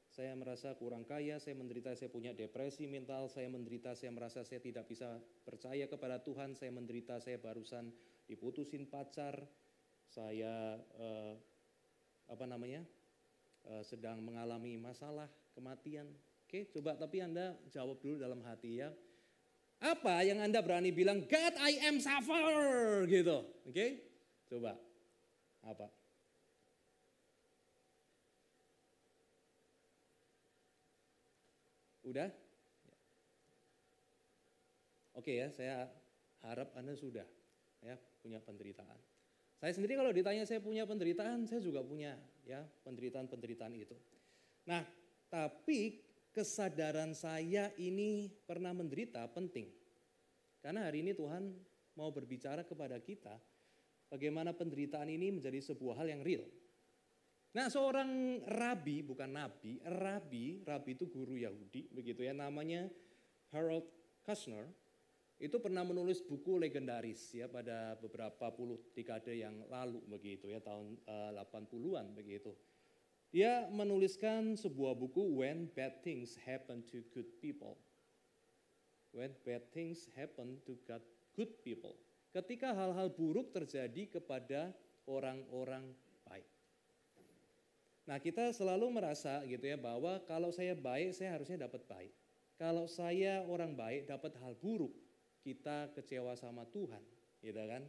saya 0.09 0.33
merasa 0.33 0.73
kurang 0.73 1.05
kaya, 1.05 1.37
saya 1.37 1.53
menderita, 1.53 1.93
saya 1.93 2.09
punya 2.09 2.33
depresi 2.33 2.89
mental, 2.89 3.29
saya 3.29 3.45
menderita, 3.45 3.93
saya 3.93 4.09
merasa 4.09 4.41
saya 4.41 4.57
tidak 4.57 4.89
bisa 4.89 5.21
percaya 5.45 5.85
kepada 5.85 6.17
Tuhan, 6.25 6.57
saya 6.57 6.73
menderita, 6.73 7.21
saya 7.21 7.37
barusan 7.37 7.93
diputusin 8.25 8.89
pacar, 8.89 9.37
saya 10.09 10.81
eh, 10.81 11.33
apa 12.25 12.45
namanya 12.49 12.81
eh, 13.69 13.83
sedang 13.85 14.19
mengalami 14.25 14.75
masalah 14.81 15.29
kematian. 15.53 16.09
Oke, 16.49 16.65
coba 16.73 16.97
tapi 16.97 17.21
anda 17.21 17.53
jawab 17.69 18.01
dulu 18.01 18.17
dalam 18.17 18.41
hati 18.41 18.81
ya. 18.81 18.89
Apa 19.79 20.25
yang 20.27 20.43
anda 20.43 20.59
berani 20.59 20.91
bilang 20.91 21.23
God 21.23 21.53
I 21.55 21.87
am 21.87 22.01
suffer 22.03 23.05
gitu, 23.07 23.45
oke? 23.63 23.87
Coba 24.49 24.75
apa? 25.63 25.87
Udah? 32.09 32.33
Oke 35.13 35.35
ya, 35.37 35.53
saya 35.53 35.85
harap 36.41 36.73
Anda 36.73 36.97
sudah 36.97 37.27
ya 37.83 37.99
punya 38.23 38.41
penderitaan. 38.41 38.97
Saya 39.59 39.75
sendiri 39.75 39.99
kalau 39.99 40.15
ditanya 40.15 40.47
saya 40.47 40.63
punya 40.63 40.87
penderitaan, 40.87 41.43
saya 41.43 41.59
juga 41.59 41.83
punya 41.83 42.15
ya 42.47 42.63
penderitaan-penderitaan 42.87 43.75
itu. 43.75 43.95
Nah, 44.63 44.87
tapi 45.27 45.99
kesadaran 46.31 47.11
saya 47.11 47.75
ini 47.75 48.31
pernah 48.47 48.71
menderita 48.71 49.27
penting. 49.35 49.67
Karena 50.63 50.87
hari 50.87 51.03
ini 51.03 51.11
Tuhan 51.11 51.51
mau 51.99 52.07
berbicara 52.15 52.63
kepada 52.63 52.95
kita 53.03 53.35
bagaimana 54.07 54.55
penderitaan 54.55 55.11
ini 55.11 55.35
menjadi 55.35 55.59
sebuah 55.59 56.03
hal 56.03 56.07
yang 56.07 56.23
real. 56.23 56.43
Nah 57.49 57.65
seorang 57.67 58.41
rabi, 58.45 59.01
bukan 59.01 59.27
nabi, 59.27 59.81
rabi, 59.83 60.61
rabi 60.63 60.91
itu 60.93 61.09
guru 61.09 61.35
Yahudi 61.35 61.89
begitu 61.89 62.21
ya, 62.21 62.31
namanya 62.31 62.85
Harold 63.49 63.89
Kushner, 64.21 64.69
itu 65.39 65.55
pernah 65.63 65.87
menulis 65.87 66.19
buku 66.19 66.59
legendaris 66.59 67.31
ya 67.31 67.47
pada 67.47 67.95
beberapa 67.95 68.51
puluh 68.51 68.75
dekade 68.91 69.39
yang 69.39 69.55
lalu 69.71 70.03
begitu 70.11 70.51
ya, 70.51 70.59
tahun 70.59 70.99
uh, 71.07 71.31
eh, 71.31 71.47
80-an 71.47 72.11
begitu. 72.11 72.51
Dia 73.31 73.69
menuliskan 73.71 74.59
sebuah 74.59 74.99
buku 74.99 75.21
When 75.37 75.71
Bad 75.71 76.03
Things 76.03 76.35
Happen 76.43 76.83
to 76.91 77.05
Good 77.15 77.39
People. 77.39 77.79
When 79.09 79.33
bad 79.41 79.73
things 79.73 80.05
happen 80.13 80.61
to 80.69 80.77
good 81.33 81.49
people. 81.65 81.97
Ketika 82.29 82.77
hal-hal 82.77 83.09
buruk 83.09 83.49
terjadi 83.49 84.05
kepada 84.05 84.69
orang-orang 85.09 85.97
Nah 88.09 88.17
kita 88.17 88.49
selalu 88.49 88.89
merasa 88.89 89.45
gitu 89.45 89.69
ya 89.69 89.77
bahwa 89.77 90.17
kalau 90.25 90.49
saya 90.49 90.73
baik 90.73 91.13
saya 91.13 91.37
harusnya 91.37 91.69
dapat 91.69 91.85
baik. 91.85 92.09
Kalau 92.57 92.89
saya 92.89 93.45
orang 93.45 93.77
baik 93.77 94.09
dapat 94.09 94.33
hal 94.41 94.57
buruk, 94.57 94.89
kita 95.49 95.89
kecewa 95.97 96.37
sama 96.37 96.69
Tuhan, 96.69 97.01
gitu 97.41 97.57
kan? 97.57 97.81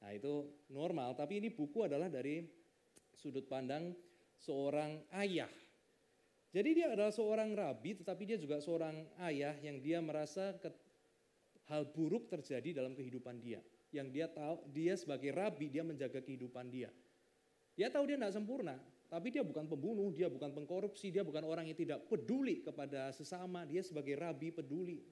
Nah 0.00 0.10
itu 0.16 0.64
normal, 0.72 1.12
tapi 1.12 1.44
ini 1.44 1.52
buku 1.52 1.84
adalah 1.84 2.08
dari 2.08 2.44
sudut 3.12 3.44
pandang 3.44 3.92
seorang 4.40 5.04
ayah. 5.20 5.52
Jadi 6.54 6.70
dia 6.72 6.86
adalah 6.88 7.12
seorang 7.12 7.52
rabi, 7.52 7.98
tetapi 7.98 8.22
dia 8.24 8.38
juga 8.40 8.62
seorang 8.62 9.04
ayah 9.26 9.52
yang 9.60 9.82
dia 9.84 9.98
merasa 9.98 10.54
ke, 10.56 10.70
hal 11.66 11.88
buruk 11.92 12.30
terjadi 12.30 12.80
dalam 12.80 12.94
kehidupan 12.94 13.42
dia. 13.42 13.60
Yang 13.90 14.08
dia 14.14 14.26
tahu, 14.30 14.56
dia 14.70 14.94
sebagai 14.94 15.34
rabi, 15.34 15.66
dia 15.68 15.82
menjaga 15.82 16.22
kehidupan 16.22 16.70
dia. 16.70 16.88
Dia 17.74 17.90
tahu 17.90 18.06
dia 18.06 18.14
tidak 18.14 18.34
sempurna, 18.38 18.78
tapi 19.10 19.34
dia 19.34 19.42
bukan 19.42 19.66
pembunuh, 19.66 20.14
dia 20.14 20.30
bukan 20.30 20.54
pengkorupsi, 20.54 21.10
dia 21.10 21.26
bukan 21.26 21.42
orang 21.42 21.66
yang 21.66 21.78
tidak 21.78 22.06
peduli 22.06 22.62
kepada 22.62 23.10
sesama, 23.10 23.66
dia 23.66 23.82
sebagai 23.82 24.14
rabi 24.14 24.54
peduli. 24.54 25.02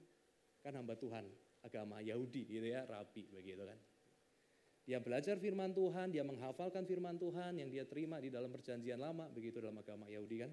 Kan 0.63 0.79
hamba 0.79 0.95
Tuhan, 0.95 1.27
agama 1.63 2.03
Yahudi 2.03 2.45
gitu 2.45 2.67
ya, 2.67 2.83
rabi 2.85 3.25
begitu 3.31 3.63
kan. 3.63 3.79
Dia 4.83 4.99
belajar 4.99 5.39
firman 5.39 5.71
Tuhan, 5.71 6.11
dia 6.11 6.27
menghafalkan 6.27 6.83
firman 6.83 7.15
Tuhan 7.15 7.55
yang 7.55 7.71
dia 7.71 7.87
terima 7.87 8.19
di 8.19 8.27
dalam 8.27 8.51
perjanjian 8.51 8.99
lama, 8.99 9.31
begitu 9.31 9.63
dalam 9.63 9.79
agama 9.79 10.11
Yahudi 10.11 10.43
kan. 10.43 10.51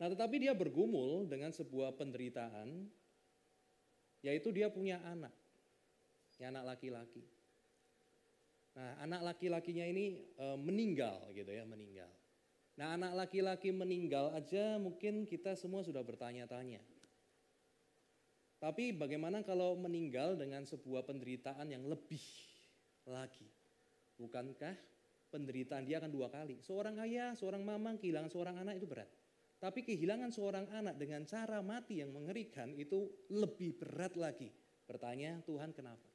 Nah 0.00 0.08
tetapi 0.12 0.36
dia 0.44 0.52
bergumul 0.52 1.24
dengan 1.24 1.52
sebuah 1.56 1.96
penderitaan, 1.96 2.84
yaitu 4.20 4.52
dia 4.52 4.68
punya 4.68 5.00
anak, 5.08 5.32
anak 6.40 6.76
laki-laki. 6.76 7.24
Nah, 8.70 8.96
anak 9.02 9.34
laki-lakinya 9.34 9.82
ini 9.82 10.14
e, 10.38 10.46
meninggal 10.56 11.32
gitu 11.34 11.50
ya, 11.50 11.66
meninggal. 11.66 12.08
Nah, 12.78 12.96
anak 12.96 13.12
laki-laki 13.26 13.74
meninggal 13.74 14.32
aja 14.32 14.78
mungkin 14.78 15.26
kita 15.26 15.58
semua 15.58 15.82
sudah 15.82 16.00
bertanya-tanya. 16.00 16.80
Tapi 18.60 18.92
bagaimana 18.92 19.40
kalau 19.40 19.72
meninggal 19.72 20.36
dengan 20.36 20.68
sebuah 20.68 21.08
penderitaan 21.08 21.64
yang 21.72 21.88
lebih 21.88 22.20
lagi? 23.08 23.48
Bukankah 24.20 24.76
penderitaan 25.32 25.88
dia 25.88 25.96
akan 25.96 26.12
dua 26.12 26.28
kali? 26.28 26.60
Seorang 26.60 27.00
ayah, 27.00 27.32
seorang 27.32 27.64
mamang 27.64 27.96
kehilangan 27.96 28.28
seorang 28.28 28.60
anak 28.60 28.76
itu 28.76 28.84
berat. 28.84 29.08
Tapi 29.56 29.80
kehilangan 29.80 30.28
seorang 30.28 30.68
anak 30.76 31.00
dengan 31.00 31.24
cara 31.24 31.64
mati 31.64 32.04
yang 32.04 32.12
mengerikan 32.12 32.76
itu 32.76 33.08
lebih 33.32 33.80
berat 33.80 34.12
lagi. 34.20 34.52
Bertanya, 34.84 35.40
Tuhan 35.48 35.72
kenapa? 35.72 36.10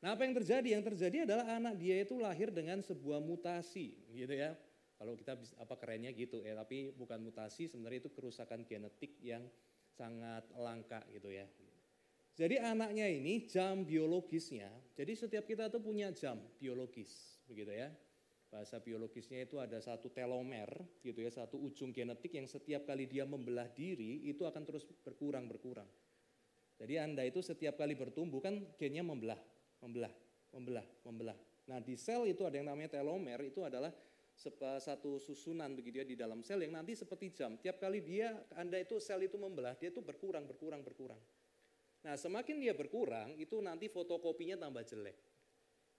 Nah 0.00 0.14
apa 0.14 0.22
yang 0.22 0.34
terjadi? 0.38 0.68
Yang 0.78 0.94
terjadi 0.94 1.26
adalah 1.26 1.46
anak 1.58 1.74
dia 1.82 1.98
itu 1.98 2.14
lahir 2.16 2.54
dengan 2.54 2.78
sebuah 2.78 3.18
mutasi 3.18 3.94
gitu 4.14 4.32
ya. 4.38 4.54
Kalau 5.00 5.16
kita 5.16 5.34
apa 5.58 5.74
kerennya 5.80 6.12
gitu 6.12 6.44
ya, 6.44 6.54
tapi 6.54 6.92
bukan 6.92 7.20
mutasi 7.24 7.66
sebenarnya 7.66 8.04
itu 8.04 8.10
kerusakan 8.12 8.68
genetik 8.68 9.16
yang 9.24 9.44
sangat 9.94 10.46
langka 10.58 11.02
gitu 11.10 11.30
ya. 11.30 11.46
Jadi 12.38 12.56
anaknya 12.56 13.04
ini 13.10 13.44
jam 13.44 13.84
biologisnya, 13.84 14.70
jadi 14.96 15.12
setiap 15.12 15.44
kita 15.44 15.68
tuh 15.68 15.82
punya 15.82 16.08
jam 16.14 16.40
biologis 16.56 17.40
begitu 17.44 17.74
ya. 17.74 17.92
Bahasa 18.50 18.82
biologisnya 18.82 19.46
itu 19.46 19.62
ada 19.62 19.78
satu 19.78 20.10
telomer 20.10 20.66
gitu 21.04 21.22
ya, 21.22 21.30
satu 21.30 21.60
ujung 21.60 21.94
genetik 21.94 22.34
yang 22.34 22.50
setiap 22.50 22.82
kali 22.88 23.06
dia 23.06 23.22
membelah 23.22 23.68
diri 23.70 24.26
itu 24.26 24.42
akan 24.42 24.62
terus 24.66 24.82
berkurang 25.04 25.46
berkurang. 25.46 25.86
Jadi 26.80 26.96
Anda 26.96 27.22
itu 27.28 27.44
setiap 27.44 27.76
kali 27.76 27.92
bertumbuh 27.94 28.40
kan 28.40 28.58
gennya 28.80 29.04
membelah 29.04 29.38
membelah, 29.80 30.12
membelah, 30.52 30.86
membelah. 31.04 31.36
Nah 31.68 31.80
di 31.80 31.96
sel 31.96 32.28
itu 32.28 32.44
ada 32.44 32.60
yang 32.60 32.68
namanya 32.68 33.00
telomer, 33.00 33.40
itu 33.44 33.64
adalah 33.64 33.90
satu 34.80 35.20
susunan 35.20 35.68
begitu 35.76 36.00
ya 36.00 36.06
di 36.08 36.16
dalam 36.16 36.40
sel 36.40 36.64
yang 36.64 36.72
nanti 36.80 36.96
seperti 36.96 37.36
jam. 37.36 37.60
Tiap 37.60 37.76
kali 37.76 38.00
dia, 38.00 38.32
Anda 38.56 38.80
itu 38.80 38.96
sel 38.96 39.20
itu 39.28 39.36
membelah, 39.36 39.76
dia 39.76 39.92
itu 39.92 40.00
berkurang, 40.00 40.48
berkurang, 40.48 40.80
berkurang. 40.80 41.20
Nah 42.00 42.16
semakin 42.16 42.56
dia 42.56 42.72
berkurang, 42.72 43.36
itu 43.36 43.60
nanti 43.60 43.92
fotokopinya 43.92 44.56
tambah 44.56 44.80
jelek. 44.88 45.20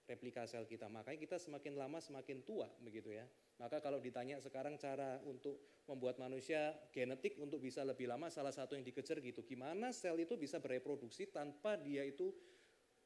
Replika 0.02 0.42
sel 0.50 0.66
kita, 0.66 0.90
makanya 0.90 1.14
kita 1.14 1.36
semakin 1.38 1.78
lama 1.78 2.02
semakin 2.02 2.42
tua 2.42 2.66
begitu 2.82 3.14
ya. 3.14 3.22
Maka 3.62 3.78
kalau 3.78 4.02
ditanya 4.02 4.42
sekarang 4.42 4.74
cara 4.74 5.22
untuk 5.22 5.86
membuat 5.86 6.18
manusia 6.18 6.74
genetik 6.90 7.38
untuk 7.38 7.62
bisa 7.62 7.86
lebih 7.86 8.10
lama, 8.10 8.26
salah 8.26 8.50
satu 8.50 8.74
yang 8.74 8.82
dikejar 8.82 9.22
gitu. 9.22 9.46
Gimana 9.46 9.94
sel 9.94 10.18
itu 10.18 10.34
bisa 10.34 10.58
bereproduksi 10.58 11.30
tanpa 11.30 11.78
dia 11.78 12.02
itu 12.02 12.34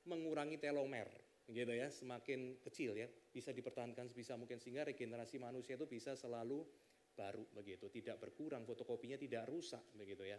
mengurangi 0.08 0.56
telomer 0.56 1.25
gitu 1.46 1.72
ya, 1.72 1.86
semakin 1.90 2.58
kecil 2.62 2.98
ya, 2.98 3.06
bisa 3.06 3.54
dipertahankan 3.54 4.10
sebisa 4.10 4.34
mungkin 4.34 4.58
sehingga 4.58 4.82
regenerasi 4.82 5.38
manusia 5.38 5.78
itu 5.78 5.86
bisa 5.86 6.18
selalu 6.18 6.66
baru 7.14 7.46
begitu, 7.54 7.86
tidak 7.88 8.18
berkurang, 8.18 8.66
fotokopinya 8.66 9.16
tidak 9.16 9.46
rusak 9.46 9.82
begitu 9.94 10.26
ya, 10.26 10.38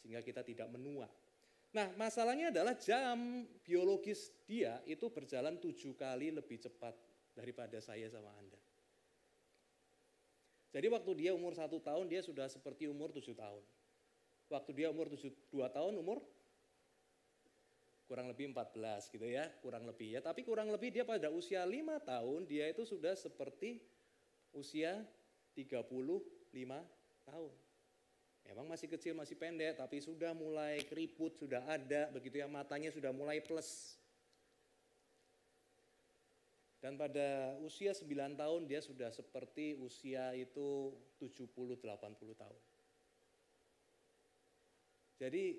sehingga 0.00 0.24
kita 0.24 0.40
tidak 0.42 0.72
menua. 0.72 1.06
Nah 1.76 1.92
masalahnya 2.00 2.48
adalah 2.48 2.72
jam 2.80 3.44
biologis 3.60 4.32
dia 4.48 4.80
itu 4.88 5.12
berjalan 5.12 5.60
tujuh 5.60 5.92
kali 5.92 6.32
lebih 6.32 6.56
cepat 6.56 6.96
daripada 7.36 7.76
saya 7.84 8.08
sama 8.08 8.32
Anda. 8.40 8.56
Jadi 10.72 10.92
waktu 10.92 11.12
dia 11.16 11.32
umur 11.32 11.52
satu 11.52 11.80
tahun 11.80 12.08
dia 12.08 12.20
sudah 12.24 12.48
seperti 12.48 12.88
umur 12.88 13.12
tujuh 13.12 13.36
tahun. 13.36 13.64
Waktu 14.46 14.70
dia 14.76 14.88
umur 14.92 15.08
tujuh, 15.12 15.32
dua 15.52 15.72
tahun 15.72 15.96
umur 16.00 16.22
kurang 18.06 18.30
lebih 18.30 18.54
14 18.54 19.10
gitu 19.10 19.26
ya, 19.26 19.50
kurang 19.60 19.84
lebih 19.84 20.14
ya. 20.14 20.20
Tapi 20.22 20.46
kurang 20.46 20.70
lebih 20.70 20.94
dia 20.94 21.02
pada 21.02 21.28
usia 21.30 21.66
5 21.66 21.98
tahun 22.06 22.40
dia 22.46 22.70
itu 22.70 22.86
sudah 22.86 23.18
seperti 23.18 23.82
usia 24.54 25.02
35 25.58 26.22
tahun. 27.26 27.52
Memang 28.46 28.66
masih 28.70 28.86
kecil, 28.86 29.18
masih 29.18 29.34
pendek, 29.34 29.74
tapi 29.74 29.98
sudah 29.98 30.30
mulai 30.30 30.78
keriput, 30.86 31.34
sudah 31.34 31.66
ada, 31.66 32.06
begitu 32.14 32.38
ya, 32.38 32.46
matanya 32.46 32.94
sudah 32.94 33.10
mulai 33.10 33.42
plus. 33.42 33.98
Dan 36.78 36.94
pada 36.94 37.58
usia 37.66 37.90
9 37.90 38.38
tahun 38.38 38.70
dia 38.70 38.78
sudah 38.78 39.10
seperti 39.10 39.74
usia 39.82 40.30
itu 40.38 40.94
70-80 41.18 41.82
tahun. 42.38 42.62
Jadi 45.16 45.58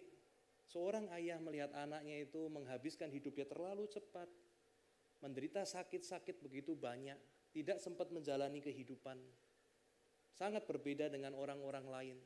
Seorang 0.67 1.07
ayah 1.15 1.39
melihat 1.39 1.71
anaknya 1.71 2.27
itu 2.27 2.51
menghabiskan 2.51 3.07
hidupnya 3.07 3.47
terlalu 3.47 3.87
cepat, 3.87 4.27
menderita 5.23 5.63
sakit-sakit 5.63 6.43
begitu 6.43 6.75
banyak, 6.75 7.15
tidak 7.55 7.79
sempat 7.79 8.11
menjalani 8.11 8.59
kehidupan 8.59 9.15
sangat 10.37 10.69
berbeda 10.69 11.09
dengan 11.09 11.33
orang-orang 11.33 11.85
lain. 11.89 12.17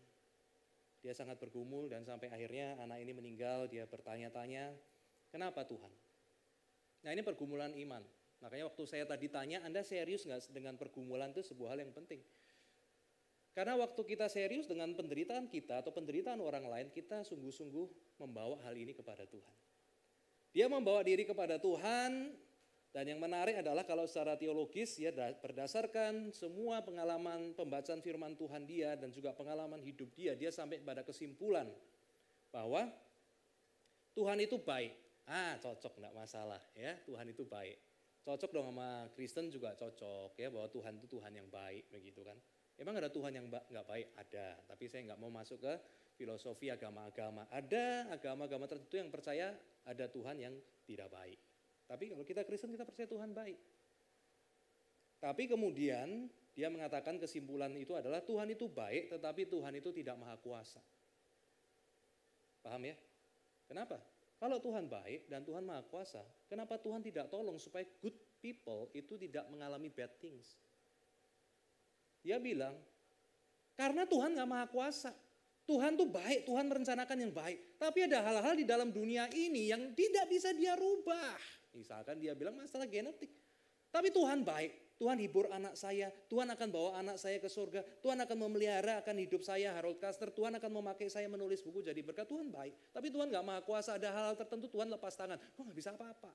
Dia 1.00 1.16
sangat 1.16 1.40
bergumul 1.40 1.88
dan 1.88 2.04
sampai 2.04 2.28
akhirnya 2.28 2.78
anak 2.84 3.00
ini 3.00 3.16
meninggal, 3.16 3.72
dia 3.72 3.88
bertanya-tanya, 3.88 4.76
kenapa 5.32 5.64
Tuhan? 5.66 5.90
Nah 7.02 7.10
ini 7.16 7.24
pergumulan 7.26 7.74
iman. 7.74 8.04
Makanya 8.44 8.70
waktu 8.70 8.84
saya 8.86 9.06
tadi 9.08 9.32
tanya, 9.32 9.64
Anda 9.66 9.82
serius 9.82 10.28
nggak 10.28 10.52
dengan 10.54 10.76
pergumulan 10.78 11.34
itu 11.34 11.42
sebuah 11.42 11.74
hal 11.74 11.88
yang 11.88 11.94
penting. 11.96 12.22
Karena 13.52 13.76
waktu 13.76 14.00
kita 14.08 14.32
serius 14.32 14.64
dengan 14.64 14.96
penderitaan 14.96 15.52
kita 15.52 15.84
atau 15.84 15.92
penderitaan 15.92 16.40
orang 16.40 16.64
lain, 16.72 16.88
kita 16.88 17.28
sungguh-sungguh 17.28 18.16
membawa 18.24 18.56
hal 18.64 18.76
ini 18.80 18.96
kepada 18.96 19.28
Tuhan. 19.28 19.56
Dia 20.56 20.72
membawa 20.72 21.04
diri 21.04 21.28
kepada 21.28 21.60
Tuhan 21.60 22.32
dan 22.92 23.08
yang 23.08 23.24
menarik 23.24 23.60
adalah 23.60 23.88
kalau 23.88 24.04
secara 24.04 24.36
teologis 24.36 25.00
ya 25.00 25.16
berdasarkan 25.16 26.36
semua 26.36 26.84
pengalaman 26.84 27.56
pembacaan 27.56 28.04
firman 28.04 28.36
Tuhan 28.36 28.68
dia 28.68 29.00
dan 29.00 29.16
juga 29.16 29.32
pengalaman 29.32 29.80
hidup 29.80 30.12
dia, 30.12 30.36
dia 30.36 30.52
sampai 30.52 30.84
pada 30.84 31.04
kesimpulan 31.04 31.72
bahwa 32.52 32.92
Tuhan 34.12 34.44
itu 34.44 34.60
baik. 34.60 34.92
Ah, 35.24 35.56
cocok 35.64 36.04
enggak 36.04 36.16
masalah 36.16 36.60
ya, 36.76 37.00
Tuhan 37.08 37.32
itu 37.32 37.48
baik. 37.48 37.80
Cocok 38.28 38.52
dong 38.52 38.68
sama 38.76 39.08
Kristen 39.16 39.48
juga 39.48 39.72
cocok 39.76 40.36
ya 40.36 40.52
bahwa 40.52 40.68
Tuhan 40.68 41.00
itu 41.00 41.08
Tuhan 41.16 41.32
yang 41.32 41.48
baik 41.48 41.88
begitu 41.96 42.28
kan. 42.28 42.36
Emang 42.82 42.98
ada 42.98 43.14
Tuhan 43.14 43.30
yang 43.30 43.46
nggak 43.46 43.86
baik? 43.86 44.08
Ada, 44.18 44.58
tapi 44.66 44.90
saya 44.90 45.06
nggak 45.06 45.22
mau 45.22 45.30
masuk 45.30 45.62
ke 45.62 45.74
filosofi 46.18 46.74
agama-agama. 46.74 47.46
Ada 47.54 48.10
agama-agama 48.10 48.66
tertentu 48.66 48.98
yang 48.98 49.14
percaya 49.14 49.54
ada 49.86 50.10
Tuhan 50.10 50.42
yang 50.42 50.58
tidak 50.90 51.14
baik. 51.14 51.38
Tapi 51.86 52.10
kalau 52.10 52.26
kita 52.26 52.42
Kristen 52.42 52.74
kita 52.74 52.82
percaya 52.82 53.06
Tuhan 53.06 53.38
baik. 53.38 53.60
Tapi 55.22 55.44
kemudian 55.46 56.26
dia 56.58 56.74
mengatakan 56.74 57.22
kesimpulan 57.22 57.70
itu 57.78 57.94
adalah 57.94 58.26
Tuhan 58.26 58.50
itu 58.50 58.66
baik 58.66 59.14
tetapi 59.14 59.46
Tuhan 59.46 59.78
itu 59.78 59.94
tidak 59.94 60.18
maha 60.18 60.42
kuasa. 60.42 60.82
Paham 62.66 62.82
ya? 62.82 62.98
Kenapa? 63.70 64.02
Kalau 64.42 64.58
Tuhan 64.58 64.90
baik 64.90 65.30
dan 65.30 65.46
Tuhan 65.46 65.62
maha 65.62 65.86
kuasa, 65.86 66.26
kenapa 66.50 66.82
Tuhan 66.82 67.06
tidak 67.06 67.30
tolong 67.30 67.62
supaya 67.62 67.86
good 68.02 68.18
people 68.42 68.90
itu 68.98 69.22
tidak 69.22 69.46
mengalami 69.54 69.94
bad 69.94 70.18
things? 70.18 70.58
Dia 72.22 72.38
bilang, 72.38 72.78
karena 73.74 74.06
Tuhan 74.06 74.38
gak 74.38 74.50
maha 74.50 74.66
kuasa. 74.70 75.12
Tuhan 75.66 75.96
tuh 75.96 76.10
baik, 76.10 76.46
Tuhan 76.46 76.66
merencanakan 76.68 77.18
yang 77.18 77.34
baik. 77.34 77.80
Tapi 77.80 78.00
ada 78.06 78.22
hal-hal 78.26 78.54
di 78.58 78.66
dalam 78.66 78.90
dunia 78.92 79.30
ini 79.32 79.72
yang 79.72 79.94
tidak 79.94 80.28
bisa 80.28 80.52
dia 80.52 80.76
rubah. 80.76 81.38
Misalkan 81.72 82.20
dia 82.20 82.36
bilang 82.36 82.58
masalah 82.60 82.90
genetik. 82.90 83.32
Tapi 83.92 84.12
Tuhan 84.12 84.44
baik, 84.44 85.00
Tuhan 85.02 85.18
hibur 85.20 85.52
anak 85.52 85.74
saya, 85.76 86.14
Tuhan 86.30 86.48
akan 86.54 86.68
bawa 86.72 87.02
anak 87.02 87.18
saya 87.20 87.42
ke 87.42 87.50
surga, 87.52 87.84
Tuhan 88.00 88.22
akan 88.24 88.38
memelihara 88.38 89.04
akan 89.04 89.16
hidup 89.20 89.44
saya 89.44 89.76
Harold 89.76 90.00
Caster, 90.00 90.32
Tuhan 90.32 90.56
akan 90.56 90.72
memakai 90.80 91.12
saya 91.12 91.28
menulis 91.28 91.60
buku 91.60 91.84
jadi 91.84 92.00
berkat, 92.00 92.30
Tuhan 92.30 92.54
baik. 92.54 92.72
Tapi 92.96 93.08
Tuhan 93.12 93.28
gak 93.28 93.44
maha 93.44 93.62
kuasa, 93.66 94.00
ada 94.00 94.14
hal-hal 94.14 94.38
tertentu 94.40 94.72
Tuhan 94.72 94.88
lepas 94.88 95.12
tangan, 95.18 95.42
oh 95.58 95.64
gak 95.68 95.76
bisa 95.76 95.92
apa-apa. 95.92 96.32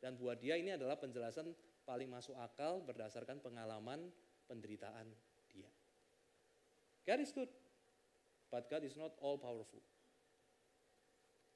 Dan 0.00 0.18
buat 0.18 0.40
dia 0.40 0.58
ini 0.58 0.74
adalah 0.74 0.98
penjelasan 0.98 1.52
paling 1.86 2.10
masuk 2.10 2.34
akal 2.40 2.82
berdasarkan 2.82 3.38
pengalaman 3.38 4.10
penderitaan 4.46 5.10
dia. 5.50 5.70
God 7.06 7.20
is 7.22 7.30
good, 7.30 7.50
but 8.50 8.66
God 8.66 8.82
is 8.82 8.98
not 8.98 9.14
all 9.22 9.38
powerful. 9.38 9.82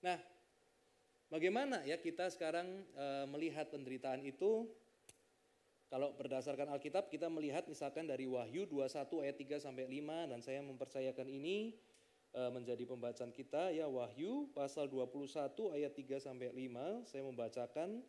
Nah, 0.04 0.18
Bagaimana 1.30 1.87
ya 1.87 1.94
kita 1.94 2.26
sekarang 2.26 2.66
e, 2.90 3.06
melihat 3.30 3.70
penderitaan 3.70 4.18
itu? 4.26 4.66
Kalau 5.87 6.11
berdasarkan 6.18 6.66
Alkitab 6.75 7.06
kita 7.06 7.30
melihat 7.30 7.70
misalkan 7.70 8.02
dari 8.02 8.26
Wahyu 8.26 8.66
21 8.66 9.23
ayat 9.23 9.38
3 9.38 9.62
sampai 9.62 9.87
5 9.87 10.30
dan 10.35 10.42
saya 10.42 10.59
mempercayakan 10.59 11.30
ini 11.30 11.78
e, 12.35 12.40
menjadi 12.50 12.82
pembacaan 12.82 13.30
kita 13.30 13.70
ya 13.70 13.87
Wahyu 13.87 14.50
pasal 14.50 14.90
21 14.90 15.54
ayat 15.78 15.94
3 15.94 16.18
sampai 16.18 16.50
5 16.50 17.06
saya 17.06 17.23
membacakan 17.23 18.02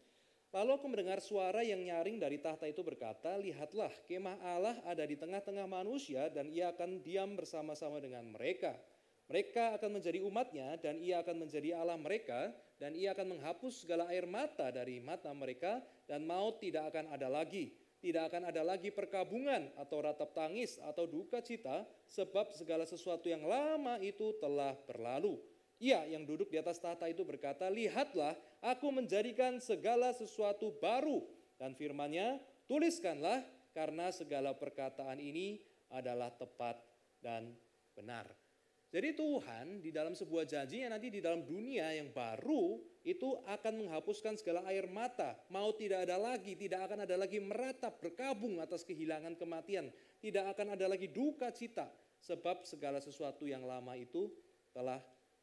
Lalu 0.52 0.72
aku 0.76 0.88
mendengar 0.92 1.24
suara 1.24 1.64
yang 1.64 1.80
nyaring 1.80 2.20
dari 2.20 2.36
tahta 2.36 2.68
itu 2.68 2.84
berkata, 2.84 3.40
Lihatlah, 3.40 3.92
kemah 4.04 4.36
Allah 4.44 4.76
ada 4.84 5.08
di 5.08 5.16
tengah-tengah 5.16 5.64
manusia 5.64 6.28
dan 6.28 6.52
ia 6.52 6.76
akan 6.76 7.00
diam 7.00 7.40
bersama-sama 7.40 8.04
dengan 8.04 8.28
mereka. 8.28 8.76
Mereka 9.32 9.80
akan 9.80 9.96
menjadi 9.96 10.20
umatnya 10.28 10.76
dan 10.76 11.00
ia 11.00 11.24
akan 11.24 11.48
menjadi 11.48 11.80
Allah 11.80 11.96
mereka 11.96 12.52
dan 12.76 12.92
ia 13.00 13.16
akan 13.16 13.32
menghapus 13.32 13.88
segala 13.88 14.12
air 14.12 14.28
mata 14.28 14.68
dari 14.76 15.00
mata 15.00 15.32
mereka 15.32 15.80
dan 16.04 16.28
maut 16.28 16.60
tidak 16.60 16.92
akan 16.92 17.16
ada 17.16 17.32
lagi. 17.32 17.72
Tidak 18.04 18.28
akan 18.28 18.52
ada 18.52 18.60
lagi 18.60 18.92
perkabungan 18.92 19.72
atau 19.80 20.04
ratap 20.04 20.36
tangis 20.36 20.76
atau 20.84 21.08
duka 21.08 21.40
cita 21.40 21.88
sebab 22.12 22.52
segala 22.52 22.84
sesuatu 22.84 23.32
yang 23.32 23.48
lama 23.48 24.04
itu 24.04 24.36
telah 24.44 24.76
berlalu. 24.84 25.40
Ia 25.82 26.06
yang 26.06 26.30
duduk 26.30 26.54
di 26.54 26.62
atas 26.62 26.78
tahta 26.78 27.10
itu 27.10 27.26
berkata, 27.26 27.66
Lihatlah 27.66 28.38
aku 28.62 28.94
menjadikan 28.94 29.58
segala 29.58 30.14
sesuatu 30.14 30.78
baru. 30.78 31.26
Dan 31.58 31.74
firmannya, 31.74 32.38
tuliskanlah 32.70 33.42
karena 33.74 34.14
segala 34.14 34.54
perkataan 34.54 35.18
ini 35.18 35.58
adalah 35.90 36.30
tepat 36.30 36.78
dan 37.18 37.50
benar. 37.98 38.30
Jadi 38.92 39.16
Tuhan 39.16 39.80
di 39.80 39.90
dalam 39.90 40.12
sebuah 40.12 40.44
janjinya 40.44 40.92
nanti 40.92 41.08
di 41.08 41.24
dalam 41.24 41.48
dunia 41.48 41.96
yang 41.96 42.12
baru 42.12 42.76
itu 43.08 43.40
akan 43.48 43.88
menghapuskan 43.88 44.36
segala 44.36 44.68
air 44.68 44.84
mata. 44.86 45.40
Mau 45.48 45.72
tidak 45.72 46.04
ada 46.06 46.20
lagi, 46.20 46.60
tidak 46.60 46.92
akan 46.92 47.08
ada 47.08 47.16
lagi 47.16 47.40
meratap 47.40 48.04
berkabung 48.04 48.60
atas 48.60 48.84
kehilangan 48.84 49.40
kematian. 49.40 49.88
Tidak 50.20 50.44
akan 50.44 50.76
ada 50.76 50.92
lagi 50.92 51.08
duka 51.08 51.56
cita 51.56 51.88
sebab 52.20 52.68
segala 52.68 53.00
sesuatu 53.00 53.48
yang 53.48 53.64
lama 53.64 53.96
itu 53.96 54.28
telah 54.76 55.00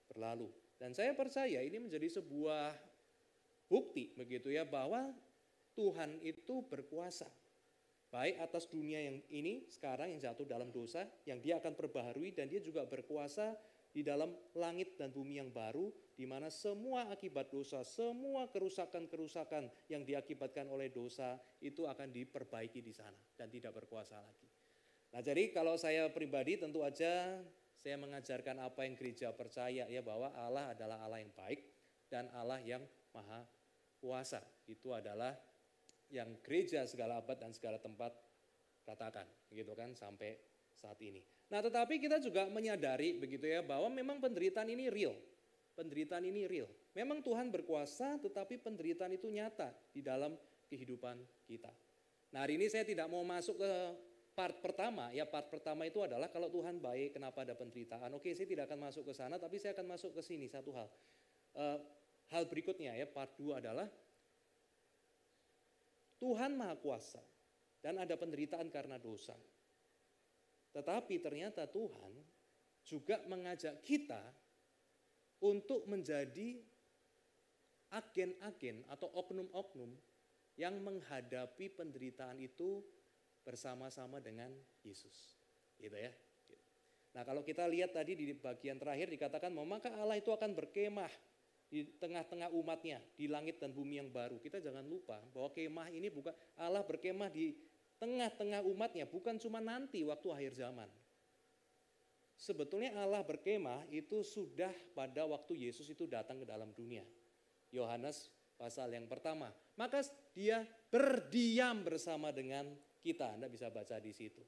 berlalu. 0.09 0.49
Dan 0.81 0.97
saya 0.97 1.12
percaya 1.12 1.61
ini 1.62 1.79
menjadi 1.79 2.21
sebuah 2.21 2.75
bukti 3.68 4.16
begitu 4.16 4.49
ya 4.51 4.64
bahwa 4.64 5.12
Tuhan 5.77 6.18
itu 6.25 6.64
berkuasa 6.66 7.29
Baik 8.09 8.40
atas 8.40 8.64
dunia 8.64 9.05
yang 9.05 9.21
ini 9.29 9.68
sekarang 9.68 10.16
yang 10.16 10.21
jatuh 10.25 10.49
dalam 10.49 10.73
dosa, 10.73 11.05
yang 11.29 11.44
dia 11.44 11.61
akan 11.61 11.77
perbaharui 11.77 12.33
dan 12.33 12.49
dia 12.49 12.57
juga 12.57 12.88
berkuasa 12.88 13.53
di 13.92 14.01
dalam 14.01 14.33
langit 14.57 14.97
dan 14.97 15.12
bumi 15.12 15.37
yang 15.37 15.53
baru, 15.53 15.92
di 16.16 16.25
mana 16.25 16.49
semua 16.49 17.12
akibat 17.12 17.53
dosa, 17.53 17.85
semua 17.85 18.49
kerusakan-kerusakan 18.49 19.68
yang 19.92 20.09
diakibatkan 20.09 20.73
oleh 20.73 20.88
dosa 20.88 21.37
itu 21.61 21.85
akan 21.85 22.09
diperbaiki 22.09 22.81
di 22.81 22.97
sana 22.97 23.16
dan 23.37 23.53
tidak 23.53 23.77
berkuasa 23.77 24.16
lagi. 24.16 24.49
Nah 25.12 25.21
jadi 25.21 25.53
kalau 25.53 25.77
saya 25.77 26.09
pribadi 26.09 26.57
tentu 26.57 26.81
aja 26.81 27.44
saya 27.79 27.95
mengajarkan 27.95 28.59
apa 28.59 28.83
yang 28.83 28.99
gereja 28.99 29.31
percaya 29.31 29.87
ya 29.87 30.03
bahwa 30.03 30.35
Allah 30.35 30.75
adalah 30.75 30.99
Allah 31.03 31.23
yang 31.23 31.31
baik 31.33 31.62
dan 32.11 32.27
Allah 32.35 32.59
yang 32.67 32.83
maha 33.14 33.47
kuasa. 34.03 34.43
Itu 34.67 34.91
adalah 34.95 35.38
yang 36.11 36.41
gereja 36.43 36.88
segala 36.88 37.21
abad 37.23 37.38
dan 37.38 37.53
segala 37.55 37.79
tempat 37.79 38.11
katakan, 38.83 39.29
gitu 39.53 39.73
kan 39.77 39.93
sampai 39.93 40.35
saat 40.73 40.97
ini. 41.05 41.21
Nah, 41.53 41.61
tetapi 41.61 42.01
kita 42.01 42.21
juga 42.21 42.49
menyadari 42.49 43.17
begitu 43.17 43.45
ya 43.49 43.61
bahwa 43.61 43.93
memang 43.93 44.21
penderitaan 44.21 44.69
ini 44.69 44.88
real. 44.88 45.17
Penderitaan 45.77 46.25
ini 46.25 46.49
real. 46.49 46.69
Memang 46.97 47.23
Tuhan 47.23 47.53
berkuasa, 47.53 48.19
tetapi 48.19 48.59
penderitaan 48.59 49.14
itu 49.14 49.31
nyata 49.31 49.71
di 49.95 50.03
dalam 50.03 50.35
kehidupan 50.67 51.21
kita. 51.47 51.71
Nah, 52.35 52.45
hari 52.45 52.61
ini 52.61 52.67
saya 52.69 52.85
tidak 52.85 53.09
mau 53.09 53.25
masuk 53.25 53.61
ke 53.61 53.73
part 54.38 54.62
pertama. 54.62 55.11
Ya, 55.11 55.27
part 55.27 55.51
pertama 55.51 55.83
itu 55.90 55.98
adalah 55.98 56.31
kalau 56.31 56.46
Tuhan 56.46 56.79
baik, 56.79 57.18
kenapa 57.18 57.42
ada 57.42 57.59
penderitaan? 57.59 58.14
Oke, 58.14 58.31
saya 58.38 58.46
tidak 58.46 58.70
akan 58.70 58.87
masuk 58.87 59.11
ke 59.11 59.12
sana, 59.18 59.35
tapi 59.35 59.59
saya 59.59 59.74
akan 59.74 59.98
masuk 59.98 60.14
ke 60.14 60.22
sini 60.22 60.46
satu 60.46 60.70
hal. 60.79 60.87
Uh, 61.59 61.83
hal 62.31 62.46
berikutnya 62.46 62.94
ya, 62.94 63.11
part 63.11 63.35
2 63.35 63.59
adalah 63.59 63.90
Tuhan 66.22 66.55
Maha 66.55 66.79
Kuasa 66.79 67.18
dan 67.83 67.98
ada 67.98 68.14
penderitaan 68.14 68.70
karena 68.70 68.94
dosa. 68.94 69.35
Tetapi 70.70 71.18
ternyata 71.18 71.66
Tuhan 71.66 72.14
juga 72.87 73.18
mengajak 73.27 73.83
kita 73.83 74.22
untuk 75.42 75.83
menjadi 75.90 76.62
agen-agen 77.90 78.87
atau 78.87 79.11
oknum-oknum 79.18 79.90
yang 80.59 80.79
menghadapi 80.83 81.74
penderitaan 81.74 82.38
itu 82.42 82.83
bersama-sama 83.42 84.18
dengan 84.22 84.51
Yesus. 84.83 85.38
Gitu 85.79 85.94
ya. 85.94 86.11
Nah 87.16 87.22
kalau 87.24 87.42
kita 87.42 87.64
lihat 87.66 87.96
tadi 87.96 88.14
di 88.14 88.31
bagian 88.37 88.79
terakhir 88.79 89.09
dikatakan 89.11 89.51
maka 89.51 89.90
Allah 89.96 90.20
itu 90.20 90.31
akan 90.31 90.55
berkemah 90.55 91.11
di 91.68 91.85
tengah-tengah 92.01 92.48
umatnya, 92.57 92.98
di 93.12 93.29
langit 93.29 93.61
dan 93.61 93.77
bumi 93.77 94.01
yang 94.01 94.09
baru. 94.09 94.40
Kita 94.40 94.59
jangan 94.59 94.85
lupa 94.88 95.20
bahwa 95.37 95.53
kemah 95.53 95.88
ini 95.92 96.09
bukan 96.09 96.33
Allah 96.57 96.81
berkemah 96.81 97.29
di 97.29 97.53
tengah-tengah 98.01 98.64
umatnya, 98.64 99.05
bukan 99.05 99.37
cuma 99.37 99.61
nanti 99.61 100.01
waktu 100.07 100.29
akhir 100.33 100.53
zaman. 100.57 100.88
Sebetulnya 102.38 102.94
Allah 102.94 103.20
berkemah 103.27 103.90
itu 103.90 104.22
sudah 104.22 104.70
pada 104.94 105.27
waktu 105.27 105.68
Yesus 105.68 105.90
itu 105.90 106.07
datang 106.07 106.40
ke 106.40 106.46
dalam 106.46 106.70
dunia. 106.70 107.03
Yohanes 107.74 108.31
pasal 108.55 108.94
yang 108.94 109.11
pertama. 109.11 109.51
Maka 109.74 110.07
dia 110.33 110.62
berdiam 110.88 111.83
bersama 111.83 112.31
dengan 112.31 112.70
kita. 113.00 113.34
Anda 113.38 113.46
bisa 113.50 113.70
baca 113.70 113.96
di 114.02 114.12
situ. 114.12 114.42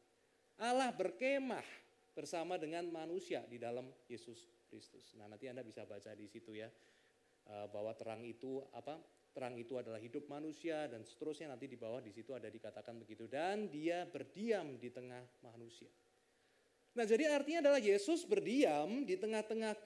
Allah 0.61 0.93
berkemah 0.93 1.65
bersama 2.13 2.61
dengan 2.61 2.85
manusia 2.93 3.41
di 3.49 3.57
dalam 3.57 3.89
Yesus 4.11 4.45
Kristus. 4.69 5.17
Nah, 5.17 5.27
nanti 5.27 5.49
Anda 5.49 5.65
bisa 5.65 5.89
baca 5.89 6.13
di 6.13 6.29
situ 6.29 6.53
ya. 6.53 6.69
Eh, 7.51 7.67
bahwa 7.73 7.97
terang 7.97 8.23
itu 8.23 8.63
apa? 8.77 9.01
Terang 9.31 9.55
itu 9.59 9.79
adalah 9.79 9.99
hidup 10.03 10.27
manusia 10.27 10.91
dan 10.91 11.07
seterusnya 11.07 11.55
nanti 11.55 11.71
di 11.71 11.79
bawah 11.79 12.03
di 12.03 12.11
situ 12.11 12.35
ada 12.35 12.51
dikatakan 12.51 12.99
begitu 12.99 13.31
dan 13.31 13.71
dia 13.71 14.03
berdiam 14.07 14.75
di 14.79 14.91
tengah 14.91 15.23
manusia. 15.47 15.91
Nah, 16.99 17.07
jadi 17.07 17.31
artinya 17.31 17.71
adalah 17.71 17.79
Yesus 17.79 18.27
berdiam 18.27 19.07
di 19.07 19.15
tengah-tengah 19.15 19.79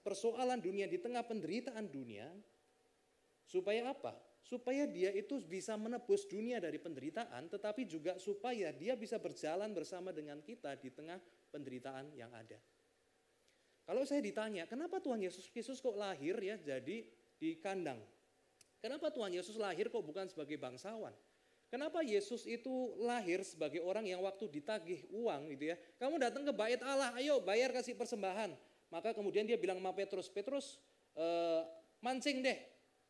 persoalan 0.00 0.56
dunia, 0.64 0.88
di 0.88 0.96
tengah 0.96 1.20
penderitaan 1.20 1.84
dunia 1.92 2.32
supaya 3.44 3.92
apa? 3.92 4.16
Supaya 4.42 4.90
dia 4.90 5.14
itu 5.14 5.38
bisa 5.46 5.78
menebus 5.78 6.26
dunia 6.26 6.58
dari 6.58 6.76
penderitaan, 6.76 7.46
tetapi 7.46 7.86
juga 7.86 8.18
supaya 8.18 8.74
dia 8.74 8.98
bisa 8.98 9.16
berjalan 9.22 9.70
bersama 9.70 10.10
dengan 10.10 10.42
kita 10.42 10.74
di 10.76 10.90
tengah 10.90 11.22
penderitaan 11.54 12.10
yang 12.18 12.34
ada. 12.34 12.58
Kalau 13.86 14.02
saya 14.06 14.22
ditanya, 14.22 14.66
kenapa 14.66 15.02
Tuhan 15.02 15.22
Yesus 15.22 15.50
Kristus 15.50 15.82
kok 15.82 15.94
lahir 15.94 16.38
ya 16.38 16.58
jadi 16.58 17.06
di 17.38 17.50
kandang? 17.58 17.98
Kenapa 18.82 19.10
Tuhan 19.14 19.30
Yesus 19.30 19.54
lahir 19.58 19.90
kok 19.90 20.02
bukan 20.02 20.26
sebagai 20.26 20.58
bangsawan? 20.58 21.14
Kenapa 21.72 22.04
Yesus 22.04 22.44
itu 22.44 22.92
lahir 23.00 23.40
sebagai 23.48 23.80
orang 23.80 24.04
yang 24.04 24.20
waktu 24.20 24.44
ditagih 24.44 25.08
uang 25.08 25.56
gitu 25.56 25.72
ya. 25.72 25.76
Kamu 25.96 26.20
datang 26.20 26.44
ke 26.44 26.52
bait 26.52 26.76
Allah, 26.84 27.16
ayo 27.16 27.40
bayar 27.40 27.72
kasih 27.72 27.96
persembahan. 27.96 28.52
Maka 28.92 29.16
kemudian 29.16 29.48
dia 29.48 29.56
bilang 29.56 29.80
sama 29.80 29.96
Petrus, 29.96 30.28
Petrus 30.28 30.76
eh, 31.16 31.64
mancing 32.04 32.44
deh 32.44 32.58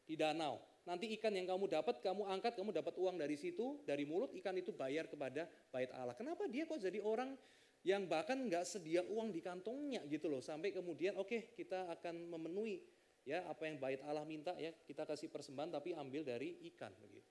di 0.06 0.14
danau. 0.14 0.62
Nanti 0.82 1.14
ikan 1.14 1.30
yang 1.30 1.46
kamu 1.46 1.70
dapat, 1.70 2.02
kamu 2.02 2.26
angkat, 2.26 2.58
kamu 2.58 2.74
dapat 2.74 2.94
uang 2.98 3.14
dari 3.14 3.38
situ, 3.38 3.78
dari 3.86 4.02
mulut 4.02 4.34
ikan 4.34 4.54
itu 4.58 4.74
bayar 4.74 5.06
kepada 5.06 5.46
bait 5.70 5.90
Allah. 5.94 6.18
Kenapa 6.18 6.50
dia 6.50 6.66
kok 6.66 6.82
jadi 6.82 6.98
orang 6.98 7.38
yang 7.86 8.06
bahkan 8.06 8.38
nggak 8.38 8.66
sedia 8.66 9.02
uang 9.06 9.34
di 9.34 9.42
kantongnya 9.42 10.06
gitu 10.06 10.30
loh 10.30 10.38
sampai 10.38 10.70
kemudian 10.70 11.18
oke 11.18 11.26
okay, 11.26 11.50
kita 11.50 11.90
akan 11.90 12.30
memenuhi 12.30 12.78
ya 13.26 13.42
apa 13.50 13.66
yang 13.66 13.82
bait 13.82 13.98
Allah 14.06 14.22
minta 14.22 14.54
ya 14.54 14.70
kita 14.86 15.02
kasih 15.02 15.26
persembahan 15.26 15.74
tapi 15.78 15.94
ambil 15.94 16.22
dari 16.22 16.62
ikan 16.74 16.94
begitu. 17.02 17.26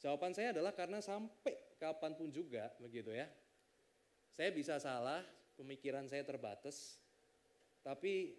Jawaban 0.00 0.32
saya 0.32 0.56
adalah 0.56 0.72
karena 0.72 0.98
sampai 0.98 1.76
kapan 1.76 2.16
pun 2.16 2.32
juga 2.32 2.72
begitu 2.80 3.12
ya. 3.12 3.28
Saya 4.32 4.48
bisa 4.54 4.80
salah, 4.80 5.20
pemikiran 5.58 6.08
saya 6.08 6.24
terbatas, 6.24 6.96
tapi 7.84 8.32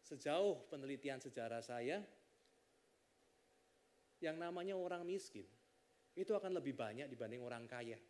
sejauh 0.00 0.64
penelitian 0.72 1.20
sejarah 1.20 1.60
saya, 1.60 2.00
yang 4.24 4.40
namanya 4.40 4.72
orang 4.72 5.04
miskin 5.04 5.44
itu 6.16 6.32
akan 6.32 6.56
lebih 6.56 6.72
banyak 6.72 7.04
dibanding 7.12 7.44
orang 7.44 7.68
kaya. 7.68 8.00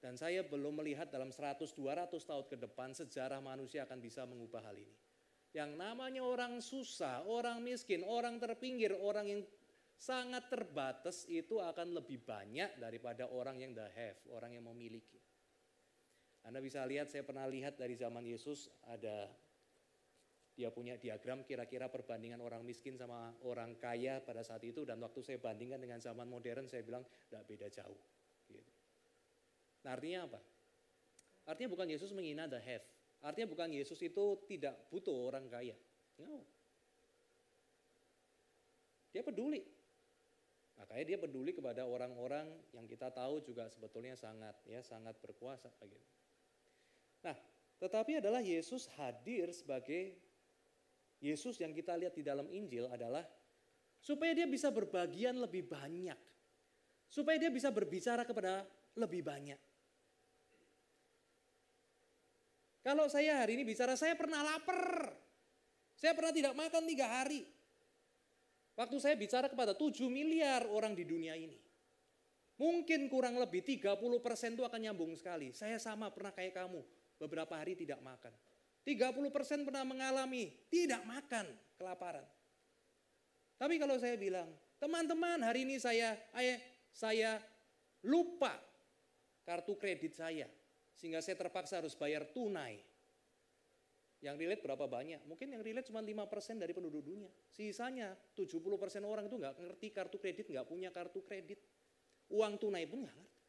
Dan 0.00 0.20
saya 0.20 0.44
belum 0.44 0.84
melihat 0.84 1.08
dalam 1.08 1.32
100-200 1.32 1.76
tahun 2.12 2.44
ke 2.48 2.56
depan 2.60 2.92
sejarah 2.92 3.40
manusia 3.40 3.88
akan 3.88 4.00
bisa 4.00 4.28
mengubah 4.28 4.60
hal 4.60 4.76
ini. 4.76 4.96
Yang 5.56 5.80
namanya 5.80 6.22
orang 6.24 6.60
susah, 6.60 7.24
orang 7.24 7.64
miskin, 7.64 8.04
orang 8.04 8.36
terpinggir, 8.36 8.92
orang 8.92 9.26
yang 9.28 9.40
sangat 9.96 10.50
terbatas 10.50 11.24
itu 11.30 11.56
akan 11.62 11.96
lebih 11.96 12.20
banyak 12.20 12.76
daripada 12.76 13.30
orang 13.32 13.62
yang 13.62 13.72
the 13.72 13.86
have, 13.96 14.18
orang 14.28 14.52
yang 14.52 14.66
memiliki. 14.66 15.16
Anda 16.44 16.60
bisa 16.60 16.84
lihat, 16.84 17.08
saya 17.08 17.24
pernah 17.24 17.48
lihat 17.48 17.80
dari 17.80 17.96
zaman 17.96 18.28
Yesus 18.28 18.68
ada 18.84 19.32
dia 20.54 20.70
punya 20.70 20.94
diagram 20.94 21.42
kira-kira 21.42 21.90
perbandingan 21.90 22.38
orang 22.38 22.62
miskin 22.62 22.94
sama 22.94 23.34
orang 23.42 23.74
kaya 23.74 24.22
pada 24.22 24.46
saat 24.46 24.62
itu 24.62 24.86
dan 24.86 25.02
waktu 25.02 25.18
saya 25.26 25.38
bandingkan 25.42 25.82
dengan 25.82 25.98
zaman 25.98 26.30
modern 26.30 26.70
saya 26.70 26.86
bilang 26.86 27.02
tidak 27.26 27.42
beda 27.50 27.66
jauh. 27.74 27.98
Nah 29.84 29.90
artinya 29.92 30.30
apa? 30.30 30.40
Artinya 31.44 31.70
bukan 31.74 31.86
Yesus 31.90 32.14
menghina 32.16 32.48
the 32.48 32.56
have. 32.62 32.86
Artinya 33.20 33.50
bukan 33.50 33.68
Yesus 33.74 34.00
itu 34.00 34.24
tidak 34.48 34.78
butuh 34.88 35.12
orang 35.28 35.50
kaya. 35.50 35.76
No. 36.22 36.46
Dia 39.12 39.20
peduli. 39.26 39.60
Makanya 40.74 41.04
dia 41.06 41.18
peduli 41.20 41.54
kepada 41.54 41.86
orang-orang 41.86 42.50
yang 42.74 42.86
kita 42.88 43.10
tahu 43.14 43.38
juga 43.42 43.70
sebetulnya 43.70 44.18
sangat 44.18 44.58
ya 44.66 44.82
sangat 44.82 45.14
berkuasa. 45.22 45.70
Nah, 47.22 47.36
tetapi 47.78 48.18
adalah 48.18 48.42
Yesus 48.42 48.90
hadir 48.98 49.54
sebagai 49.54 50.18
Yesus 51.24 51.56
yang 51.56 51.72
kita 51.72 51.96
lihat 51.96 52.12
di 52.12 52.20
dalam 52.20 52.44
Injil 52.52 52.84
adalah 52.92 53.24
supaya 53.96 54.36
dia 54.36 54.44
bisa 54.44 54.68
berbagian 54.68 55.40
lebih 55.40 55.64
banyak. 55.64 56.20
Supaya 57.08 57.40
dia 57.40 57.48
bisa 57.48 57.72
berbicara 57.72 58.28
kepada 58.28 58.68
lebih 59.00 59.24
banyak. 59.24 59.56
Kalau 62.84 63.08
saya 63.08 63.40
hari 63.40 63.56
ini 63.56 63.64
bicara, 63.64 63.96
saya 63.96 64.12
pernah 64.12 64.44
lapar. 64.44 65.16
Saya 65.96 66.12
pernah 66.12 66.36
tidak 66.36 66.52
makan 66.52 66.84
tiga 66.84 67.08
hari. 67.08 67.48
Waktu 68.76 68.96
saya 69.00 69.16
bicara 69.16 69.48
kepada 69.48 69.72
7 69.72 70.04
miliar 70.12 70.68
orang 70.68 70.92
di 70.92 71.08
dunia 71.08 71.32
ini. 71.32 71.56
Mungkin 72.60 73.08
kurang 73.08 73.40
lebih 73.40 73.64
30 73.64 73.96
persen 74.20 74.52
itu 74.52 74.66
akan 74.66 74.80
nyambung 74.82 75.16
sekali. 75.16 75.56
Saya 75.56 75.80
sama 75.80 76.12
pernah 76.12 76.34
kayak 76.34 76.52
kamu, 76.52 76.82
beberapa 77.16 77.56
hari 77.56 77.72
tidak 77.78 78.04
makan. 78.04 78.34
30 78.84 79.16
persen 79.32 79.64
pernah 79.64 79.82
mengalami 79.82 80.52
tidak 80.68 81.00
makan, 81.08 81.48
kelaparan. 81.80 82.24
Tapi 83.56 83.80
kalau 83.80 83.96
saya 83.96 84.20
bilang, 84.20 84.46
teman-teman 84.76 85.40
hari 85.40 85.64
ini 85.64 85.80
saya, 85.80 86.12
ayah, 86.36 86.60
saya 86.92 87.40
lupa 88.04 88.52
kartu 89.48 89.74
kredit 89.80 90.12
saya. 90.20 90.44
Sehingga 90.94 91.24
saya 91.24 91.40
terpaksa 91.40 91.80
harus 91.80 91.96
bayar 91.96 92.28
tunai. 92.28 92.78
Yang 94.24 94.36
relate 94.40 94.62
berapa 94.64 94.84
banyak? 94.88 95.20
Mungkin 95.28 95.52
yang 95.52 95.60
relate 95.60 95.88
cuma 95.88 96.00
5% 96.00 96.56
dari 96.56 96.72
penduduk 96.72 97.04
dunia. 97.04 97.28
Sisanya 97.52 98.16
70% 98.32 98.56
orang 99.04 99.28
itu 99.28 99.36
nggak 99.36 99.60
ngerti 99.60 99.88
kartu 99.92 100.16
kredit, 100.16 100.48
nggak 100.48 100.64
punya 100.64 100.88
kartu 100.88 101.20
kredit. 101.20 101.60
Uang 102.32 102.56
tunai 102.56 102.88
pun 102.88 103.04
nggak 103.04 103.16
ngerti. 103.16 103.40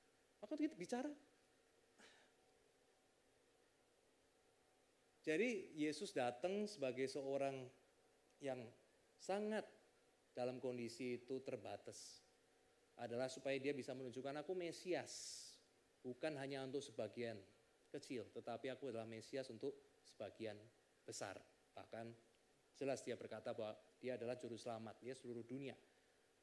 Maka 0.44 0.54
kita 0.60 0.76
bicara. 0.76 1.12
Jadi 5.26 5.74
Yesus 5.74 6.14
datang 6.14 6.70
sebagai 6.70 7.10
seorang 7.10 7.66
yang 8.38 8.62
sangat 9.18 9.66
dalam 10.38 10.62
kondisi 10.62 11.18
itu 11.18 11.42
terbatas. 11.42 12.22
Adalah 13.02 13.26
supaya 13.26 13.58
dia 13.58 13.74
bisa 13.74 13.98
menunjukkan 13.98 14.46
aku 14.46 14.54
Mesias 14.54 15.42
bukan 16.06 16.38
hanya 16.38 16.62
untuk 16.62 16.86
sebagian 16.86 17.42
kecil, 17.90 18.30
tetapi 18.38 18.70
aku 18.70 18.94
adalah 18.94 19.10
Mesias 19.10 19.50
untuk 19.50 19.98
sebagian 20.06 20.56
besar. 21.02 21.42
Bahkan 21.74 22.06
jelas 22.78 23.02
dia 23.02 23.18
berkata 23.18 23.52
bahwa 23.58 23.74
dia 23.98 24.22
adalah 24.22 24.38
juru 24.38 24.56
selamat, 24.56 25.02
dia 25.02 25.18
seluruh 25.18 25.42
dunia. 25.42 25.74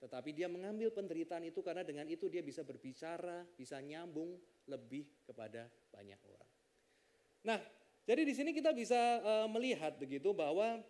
Tetapi 0.02 0.34
dia 0.34 0.50
mengambil 0.50 0.90
penderitaan 0.90 1.46
itu 1.46 1.62
karena 1.62 1.86
dengan 1.86 2.10
itu 2.10 2.26
dia 2.26 2.42
bisa 2.42 2.66
berbicara, 2.66 3.46
bisa 3.54 3.78
nyambung 3.78 4.34
lebih 4.66 5.22
kepada 5.22 5.70
banyak 5.94 6.18
orang. 6.26 6.50
Nah, 7.46 7.58
jadi 8.02 8.22
di 8.26 8.34
sini 8.34 8.50
kita 8.50 8.74
bisa 8.74 8.98
uh, 9.22 9.48
melihat 9.50 9.94
begitu 9.94 10.34
bahwa 10.34 10.82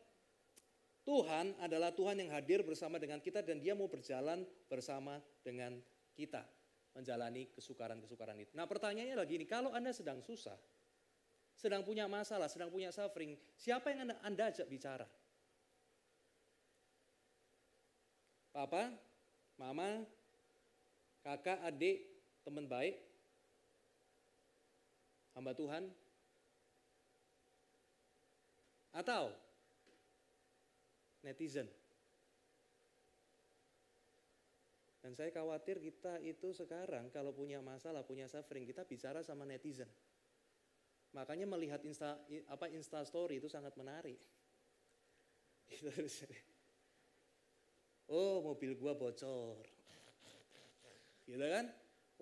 Tuhan 1.03 1.59
adalah 1.59 1.91
Tuhan 1.91 2.15
yang 2.17 2.31
hadir 2.31 2.63
bersama 2.63 2.97
dengan 2.97 3.19
kita 3.19 3.43
dan 3.43 3.59
dia 3.59 3.75
mau 3.75 3.91
berjalan 3.91 4.47
bersama 4.71 5.19
dengan 5.43 5.77
kita 6.15 6.47
menjalani 6.95 7.51
kesukaran-kesukaran 7.57 8.39
itu. 8.39 8.53
Nah 8.55 8.69
pertanyaannya 8.69 9.17
lagi 9.17 9.35
ini, 9.41 9.49
kalau 9.49 9.73
Anda 9.75 9.91
sedang 9.91 10.23
susah, 10.23 10.55
sedang 11.57 11.83
punya 11.83 12.07
masalah, 12.07 12.47
sedang 12.47 12.71
punya 12.71 12.95
suffering, 12.95 13.35
siapa 13.57 13.91
yang 13.91 14.09
Anda, 14.09 14.17
anda 14.23 14.45
ajak 14.53 14.69
bicara? 14.69 15.09
Papa, 18.53 18.93
mama, 19.57 20.05
kakak, 21.25 21.65
adik, 21.65 22.05
teman 22.45 22.69
baik, 22.69 23.01
hamba 25.33 25.57
Tuhan, 25.57 25.89
atau 28.93 29.33
netizen. 31.25 31.69
Dan 35.03 35.19
saya 35.19 35.35
khawatir 35.35 35.83
kita 35.83 36.23
itu 36.23 36.55
sekarang 36.55 37.11
kalau 37.11 37.35
punya 37.35 37.59
masalah, 37.59 38.07
punya 38.07 38.31
suffering, 38.31 38.63
kita 38.63 38.87
bicara 38.87 39.19
sama 39.27 39.43
netizen. 39.43 39.91
Makanya 41.13 41.45
melihat 41.45 41.83
insta, 41.83 42.23
apa 42.47 42.71
insta 42.71 43.03
story 43.03 43.43
itu 43.43 43.51
sangat 43.51 43.75
menarik. 43.75 44.23
oh 48.15 48.47
mobil 48.47 48.79
gua 48.79 48.95
bocor. 48.95 49.67
Gitu 51.27 51.43
kan? 51.43 51.67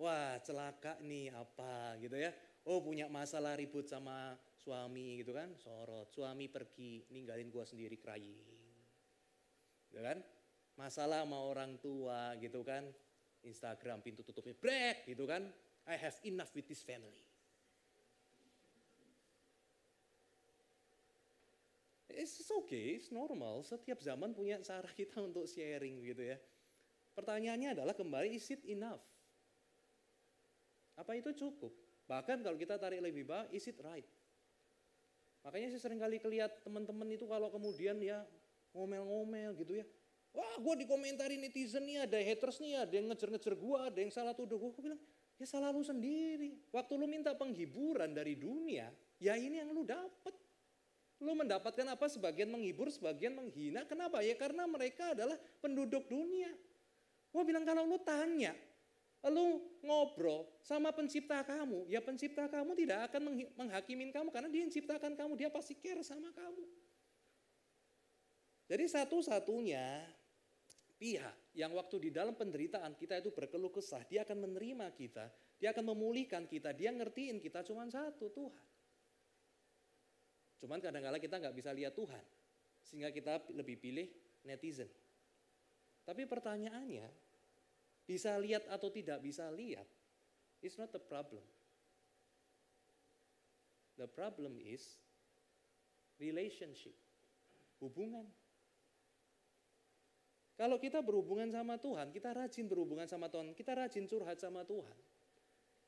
Wah 0.01 0.41
celaka 0.41 0.97
nih 1.05 1.29
apa 1.29 2.01
gitu 2.01 2.17
ya. 2.17 2.33
Oh 2.65 2.81
punya 2.81 3.05
masalah 3.05 3.53
ribut 3.53 3.85
sama 3.85 4.33
suami 4.61 5.19
gitu 5.25 5.33
kan. 5.33 5.57
Sorot, 5.57 6.13
suami 6.13 6.45
pergi 6.47 7.09
ninggalin 7.09 7.49
gua 7.49 7.65
sendiri 7.65 7.97
crying. 7.97 8.61
Gitu 9.89 9.99
kan? 9.99 10.21
masalah 10.79 11.21
sama 11.21 11.39
orang 11.39 11.77
tua 11.77 12.33
gitu 12.39 12.65
kan. 12.65 12.85
Instagram 13.41 14.05
pintu 14.05 14.21
tutupnya 14.21 14.53
break 14.53 15.09
gitu 15.09 15.25
kan. 15.25 15.49
I 15.89 15.97
have 15.97 16.17
enough 16.21 16.53
with 16.53 16.69
this 16.69 16.85
family. 16.85 17.25
It's 22.11 22.37
okay, 22.45 23.01
it's 23.01 23.09
normal. 23.09 23.65
Setiap 23.65 23.97
zaman 24.03 24.35
punya 24.37 24.61
cara 24.61 24.85
kita 24.93 25.25
untuk 25.25 25.49
sharing 25.49 26.05
gitu 26.05 26.21
ya. 26.21 26.37
Pertanyaannya 27.17 27.73
adalah 27.73 27.97
kembali, 27.97 28.35
is 28.37 28.45
it 28.53 28.61
enough? 28.67 29.01
Apa 30.99 31.17
itu 31.17 31.33
cukup? 31.33 31.73
Bahkan 32.05 32.45
kalau 32.45 32.59
kita 32.59 32.77
tarik 32.77 33.01
lebih 33.01 33.25
bawah, 33.25 33.49
is 33.49 33.65
it 33.65 33.79
right? 33.81 34.05
Makanya 35.41 35.73
saya 35.73 35.81
sering 35.89 35.97
kali 35.97 36.21
kelihat 36.21 36.61
teman-teman 36.61 37.07
itu 37.09 37.25
kalau 37.25 37.49
kemudian 37.49 37.97
ya 37.97 38.21
ngomel-ngomel 38.77 39.57
gitu 39.57 39.81
ya. 39.81 39.85
Wah 40.31 40.55
gue 40.63 40.87
dikomentari 40.87 41.35
netizen 41.35 41.83
nih 41.83 42.07
ada 42.07 42.15
haters 42.15 42.63
nih 42.63 42.87
ada 42.87 42.93
yang 42.95 43.11
ngejar-ngejar 43.11 43.53
gue 43.57 43.79
ada 43.83 43.99
yang 43.99 44.11
salah 44.13 44.31
tuduh 44.31 44.55
gue. 44.61 44.69
Gue 44.71 44.83
bilang 44.91 45.01
ya 45.35 45.45
salah 45.49 45.73
lu 45.73 45.83
sendiri. 45.83 46.61
Waktu 46.71 46.93
lu 46.95 47.09
minta 47.09 47.35
penghiburan 47.35 48.15
dari 48.15 48.39
dunia 48.39 48.93
ya 49.19 49.33
ini 49.35 49.59
yang 49.59 49.73
lu 49.73 49.83
dapat. 49.83 50.33
Lu 51.21 51.37
mendapatkan 51.37 51.85
apa 51.85 52.09
sebagian 52.09 52.49
menghibur 52.49 52.89
sebagian 52.89 53.37
menghina. 53.37 53.85
Kenapa 53.85 54.25
ya 54.25 54.33
karena 54.33 54.65
mereka 54.65 55.13
adalah 55.13 55.37
penduduk 55.61 56.09
dunia. 56.09 56.49
Gue 57.29 57.43
bilang 57.43 57.65
kalau 57.67 57.85
lu 57.85 57.99
tanya 58.01 58.55
lu 59.29 59.61
ngobrol 59.85 60.49
sama 60.65 60.89
pencipta 60.89 61.45
kamu, 61.45 61.85
ya 61.85 62.01
pencipta 62.01 62.49
kamu 62.49 62.73
tidak 62.73 63.11
akan 63.13 63.37
menghakimin 63.53 64.09
kamu 64.09 64.33
karena 64.33 64.49
dia 64.49 64.65
yang 64.65 64.73
ciptakan 64.73 65.13
kamu, 65.13 65.37
dia 65.37 65.49
pasti 65.53 65.77
care 65.77 66.01
sama 66.01 66.33
kamu. 66.33 66.65
Jadi 68.65 68.85
satu-satunya 68.89 70.09
pihak 70.97 71.53
yang 71.53 71.73
waktu 71.77 72.07
di 72.07 72.09
dalam 72.09 72.33
penderitaan 72.33 72.97
kita 72.97 73.21
itu 73.21 73.29
berkeluh 73.29 73.69
kesah, 73.69 74.01
dia 74.09 74.25
akan 74.25 74.49
menerima 74.49 74.89
kita, 74.97 75.29
dia 75.61 75.69
akan 75.69 75.93
memulihkan 75.93 76.49
kita, 76.49 76.73
dia 76.73 76.89
ngertiin 76.89 77.37
kita 77.37 77.61
cuma 77.61 77.85
satu, 77.89 78.31
Tuhan. 78.33 78.67
Cuman 80.61 80.77
kadang-kala 80.77 81.17
kita 81.21 81.41
nggak 81.41 81.57
bisa 81.57 81.69
lihat 81.73 81.93
Tuhan, 81.97 82.25
sehingga 82.85 83.09
kita 83.13 83.49
lebih 83.53 83.81
pilih 83.81 84.07
netizen. 84.45 84.89
Tapi 86.05 86.25
pertanyaannya, 86.25 87.30
bisa 88.05 88.35
lihat 88.37 88.65
atau 88.67 88.89
tidak 88.91 89.21
bisa 89.23 89.47
lihat, 89.53 89.87
it's 90.59 90.75
not 90.75 90.89
the 90.93 91.01
problem. 91.01 91.43
The 93.99 94.09
problem 94.09 94.57
is 94.61 94.97
relationship, 96.17 96.95
hubungan. 97.81 98.25
Kalau 100.57 100.77
kita 100.77 101.01
berhubungan 101.01 101.49
sama 101.49 101.81
Tuhan, 101.81 102.13
kita 102.13 102.37
rajin 102.37 102.69
berhubungan 102.69 103.09
sama 103.09 103.25
Tuhan, 103.29 103.53
kita 103.57 103.73
rajin 103.73 104.05
curhat 104.05 104.37
sama 104.37 104.61
Tuhan. 104.61 104.97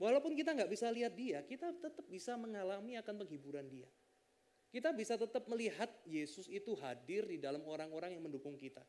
Walaupun 0.01 0.33
kita 0.33 0.57
nggak 0.57 0.71
bisa 0.73 0.89
lihat 0.89 1.13
dia, 1.13 1.45
kita 1.45 1.69
tetap 1.77 2.05
bisa 2.09 2.33
mengalami 2.33 2.97
akan 2.97 3.21
penghiburan 3.21 3.69
dia. 3.69 3.85
Kita 4.73 4.89
bisa 4.89 5.13
tetap 5.13 5.45
melihat 5.45 5.85
Yesus 6.01 6.49
itu 6.49 6.73
hadir 6.81 7.29
di 7.29 7.37
dalam 7.37 7.61
orang-orang 7.69 8.17
yang 8.17 8.25
mendukung 8.25 8.57
kita. 8.57 8.81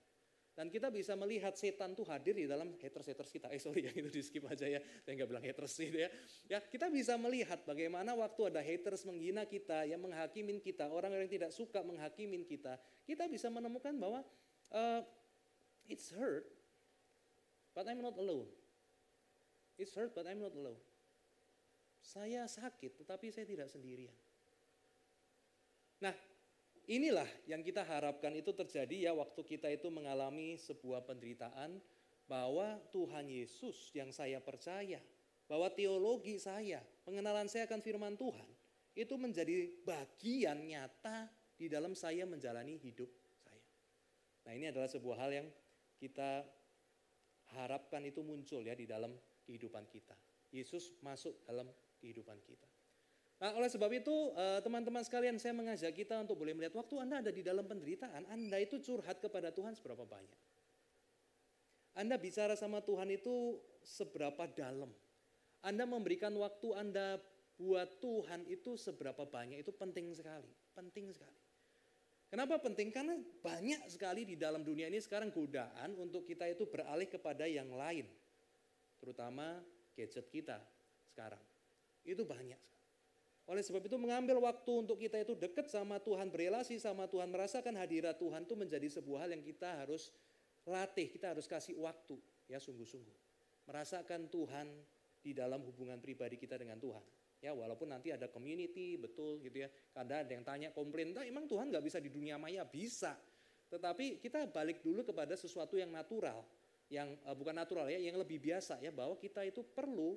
Dan 0.54 0.70
kita 0.70 0.86
bisa 0.86 1.18
melihat 1.18 1.50
setan 1.58 1.98
tuh 1.98 2.06
hadir 2.06 2.38
di 2.38 2.46
dalam 2.46 2.78
haters-haters 2.78 3.30
kita. 3.34 3.46
Eh 3.50 3.58
sorry 3.58 3.82
ya 3.86 3.90
itu 3.90 4.06
di 4.06 4.22
skip 4.22 4.46
aja 4.46 4.70
ya. 4.70 4.78
Saya 5.02 5.12
nggak 5.18 5.28
bilang 5.34 5.42
haters 5.42 5.74
gitu 5.74 5.98
ya. 5.98 6.08
Ya 6.46 6.58
kita 6.62 6.86
bisa 6.94 7.18
melihat 7.18 7.66
bagaimana 7.66 8.14
waktu 8.14 8.54
ada 8.54 8.62
haters 8.62 9.02
menghina 9.02 9.42
kita, 9.50 9.82
yang 9.82 9.98
menghakimin 9.98 10.62
kita, 10.62 10.86
orang 10.86 11.10
yang 11.10 11.26
tidak 11.26 11.50
suka 11.50 11.82
menghakimin 11.82 12.46
kita. 12.46 12.78
Kita 13.02 13.26
bisa 13.26 13.50
menemukan 13.50 13.98
bahwa 13.98 14.22
uh, 14.70 15.02
it's 15.90 16.14
hurt, 16.14 16.46
but 17.74 17.90
I'm 17.90 17.98
not 17.98 18.14
alone. 18.14 18.46
It's 19.74 19.90
hurt, 19.98 20.14
but 20.14 20.30
I'm 20.30 20.38
not 20.38 20.54
alone. 20.54 20.78
Saya 21.98 22.46
sakit, 22.46 23.02
tetapi 23.02 23.34
saya 23.34 23.42
tidak 23.42 23.66
sendirian. 23.66 24.14
Nah, 25.98 26.14
Inilah 26.84 27.28
yang 27.48 27.64
kita 27.64 27.80
harapkan 27.80 28.36
itu 28.36 28.52
terjadi 28.52 29.08
ya 29.08 29.12
waktu 29.16 29.40
kita 29.40 29.72
itu 29.72 29.88
mengalami 29.88 30.60
sebuah 30.60 31.08
penderitaan 31.08 31.80
bahwa 32.28 32.76
Tuhan 32.92 33.24
Yesus 33.28 33.92
yang 33.96 34.12
saya 34.12 34.36
percaya, 34.40 35.00
bahwa 35.48 35.72
teologi 35.72 36.36
saya, 36.36 36.84
pengenalan 37.04 37.48
saya 37.48 37.64
akan 37.64 37.80
firman 37.80 38.16
Tuhan 38.20 38.48
itu 38.94 39.14
menjadi 39.16 39.72
bagian 39.82 40.60
nyata 40.60 41.26
di 41.56 41.66
dalam 41.72 41.96
saya 41.96 42.28
menjalani 42.28 42.78
hidup 42.78 43.10
saya. 43.40 43.68
Nah, 44.44 44.52
ini 44.54 44.68
adalah 44.70 44.86
sebuah 44.86 45.16
hal 45.24 45.30
yang 45.32 45.48
kita 45.98 46.44
harapkan 47.58 48.02
itu 48.04 48.20
muncul 48.20 48.60
ya 48.60 48.76
di 48.76 48.84
dalam 48.84 49.16
kehidupan 49.46 49.88
kita. 49.88 50.14
Yesus 50.54 50.94
masuk 51.02 51.42
dalam 51.48 51.66
kehidupan 51.98 52.38
kita. 52.46 52.73
Nah, 53.42 53.50
oleh 53.58 53.66
sebab 53.66 53.90
itu 53.90 54.14
eh, 54.38 54.60
teman-teman 54.62 55.02
sekalian 55.02 55.36
saya 55.42 55.52
mengajak 55.52 55.90
kita 55.90 56.22
untuk 56.22 56.38
boleh 56.38 56.54
melihat 56.54 56.78
waktu 56.78 56.94
Anda 57.02 57.20
ada 57.20 57.32
di 57.34 57.42
dalam 57.42 57.66
penderitaan, 57.66 58.30
Anda 58.30 58.62
itu 58.62 58.78
curhat 58.78 59.18
kepada 59.18 59.50
Tuhan 59.50 59.74
seberapa 59.74 60.06
banyak. 60.06 60.40
Anda 61.94 62.18
bicara 62.18 62.58
sama 62.58 62.82
Tuhan 62.82 63.06
itu 63.14 63.62
seberapa 63.82 64.50
dalam. 64.50 64.90
Anda 65.62 65.86
memberikan 65.86 66.34
waktu 66.34 66.74
Anda 66.74 67.22
buat 67.54 68.02
Tuhan 68.02 68.50
itu 68.50 68.74
seberapa 68.74 69.22
banyak, 69.22 69.62
itu 69.62 69.70
penting 69.70 70.10
sekali. 70.10 70.50
Penting 70.74 71.14
sekali. 71.14 71.38
Kenapa 72.26 72.58
penting? 72.58 72.90
Karena 72.90 73.14
banyak 73.14 73.86
sekali 73.86 74.26
di 74.26 74.34
dalam 74.34 74.66
dunia 74.66 74.90
ini 74.90 74.98
sekarang 74.98 75.30
godaan 75.30 75.94
untuk 75.94 76.26
kita 76.26 76.50
itu 76.50 76.66
beralih 76.66 77.06
kepada 77.06 77.46
yang 77.46 77.70
lain. 77.70 78.10
Terutama 78.98 79.62
gadget 79.94 80.26
kita 80.34 80.58
sekarang. 81.06 81.38
Itu 82.02 82.26
banyak 82.26 82.58
sekali. 82.58 82.73
Oleh 83.44 83.60
sebab 83.60 83.84
itu 83.84 84.00
mengambil 84.00 84.40
waktu 84.40 84.72
untuk 84.72 84.96
kita 84.96 85.20
itu 85.20 85.36
dekat 85.36 85.68
sama 85.68 86.00
Tuhan, 86.00 86.32
berelasi 86.32 86.80
sama 86.80 87.04
Tuhan, 87.04 87.28
merasakan 87.28 87.76
hadirat 87.76 88.16
Tuhan 88.16 88.48
itu 88.48 88.56
menjadi 88.56 88.88
sebuah 88.88 89.28
hal 89.28 89.36
yang 89.36 89.44
kita 89.44 89.84
harus 89.84 90.08
latih, 90.64 91.12
kita 91.12 91.36
harus 91.36 91.44
kasih 91.44 91.76
waktu 91.76 92.16
ya 92.48 92.56
sungguh-sungguh. 92.56 93.16
Merasakan 93.68 94.32
Tuhan 94.32 94.66
di 95.20 95.36
dalam 95.36 95.60
hubungan 95.64 96.00
pribadi 96.00 96.40
kita 96.40 96.56
dengan 96.56 96.80
Tuhan. 96.80 97.04
Ya 97.44 97.52
walaupun 97.52 97.92
nanti 97.92 98.08
ada 98.08 98.32
community 98.32 98.96
betul 98.96 99.44
gitu 99.44 99.64
ya. 99.64 99.68
Kadang 99.92 100.24
ada 100.24 100.32
yang 100.32 100.44
tanya 100.44 100.68
komplain, 100.72 101.12
nah, 101.12 101.24
emang 101.28 101.44
Tuhan 101.44 101.68
nggak 101.68 101.84
bisa 101.84 102.00
di 102.00 102.08
dunia 102.08 102.40
maya? 102.40 102.64
Bisa. 102.64 103.12
Tetapi 103.68 104.24
kita 104.24 104.48
balik 104.48 104.80
dulu 104.80 105.04
kepada 105.04 105.36
sesuatu 105.36 105.76
yang 105.76 105.92
natural, 105.92 106.40
yang 106.88 107.12
uh, 107.28 107.36
bukan 107.36 107.52
natural 107.52 107.88
ya, 107.92 108.00
yang 108.00 108.16
lebih 108.16 108.40
biasa 108.40 108.80
ya 108.80 108.88
bahwa 108.88 109.20
kita 109.20 109.44
itu 109.44 109.60
perlu 109.60 110.16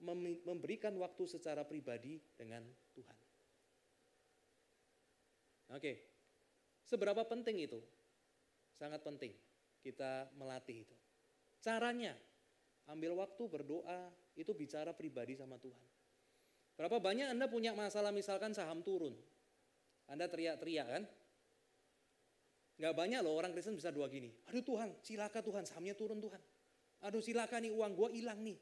memberikan 0.00 0.96
waktu 0.96 1.24
secara 1.28 1.64
pribadi 1.64 2.16
dengan 2.36 2.64
Tuhan. 2.96 3.16
Oke, 5.70 5.92
seberapa 6.88 7.22
penting 7.28 7.62
itu? 7.62 7.78
Sangat 8.74 9.04
penting 9.04 9.30
kita 9.80 10.28
melatih 10.36 10.84
itu. 10.88 10.96
Caranya, 11.60 12.16
ambil 12.88 13.16
waktu 13.20 13.42
berdoa, 13.48 14.08
itu 14.36 14.52
bicara 14.56 14.96
pribadi 14.96 15.36
sama 15.36 15.60
Tuhan. 15.60 15.88
Berapa 16.80 16.96
banyak 16.96 17.28
Anda 17.28 17.44
punya 17.44 17.76
masalah 17.76 18.08
misalkan 18.08 18.56
saham 18.56 18.80
turun. 18.80 19.12
Anda 20.08 20.26
teriak-teriak 20.32 20.88
kan? 20.88 21.04
Gak 22.80 22.96
banyak 22.96 23.20
loh 23.20 23.36
orang 23.36 23.52
Kristen 23.52 23.76
bisa 23.76 23.92
dua 23.92 24.08
gini. 24.08 24.32
Aduh 24.48 24.64
Tuhan, 24.64 24.96
silakan 25.04 25.42
Tuhan, 25.44 25.62
sahamnya 25.68 25.92
turun 25.92 26.16
Tuhan. 26.16 26.40
Aduh 27.04 27.20
silakan 27.20 27.68
nih 27.68 27.72
uang 27.76 27.92
gue 27.92 28.08
hilang 28.16 28.40
nih. 28.40 28.56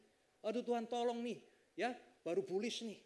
Aduh 0.47 0.63
Tuhan 0.63 0.87
tolong 0.87 1.23
nih, 1.23 1.39
ya 1.75 1.95
baru 2.23 2.45
bullish 2.47 2.87
nih. 2.87 3.01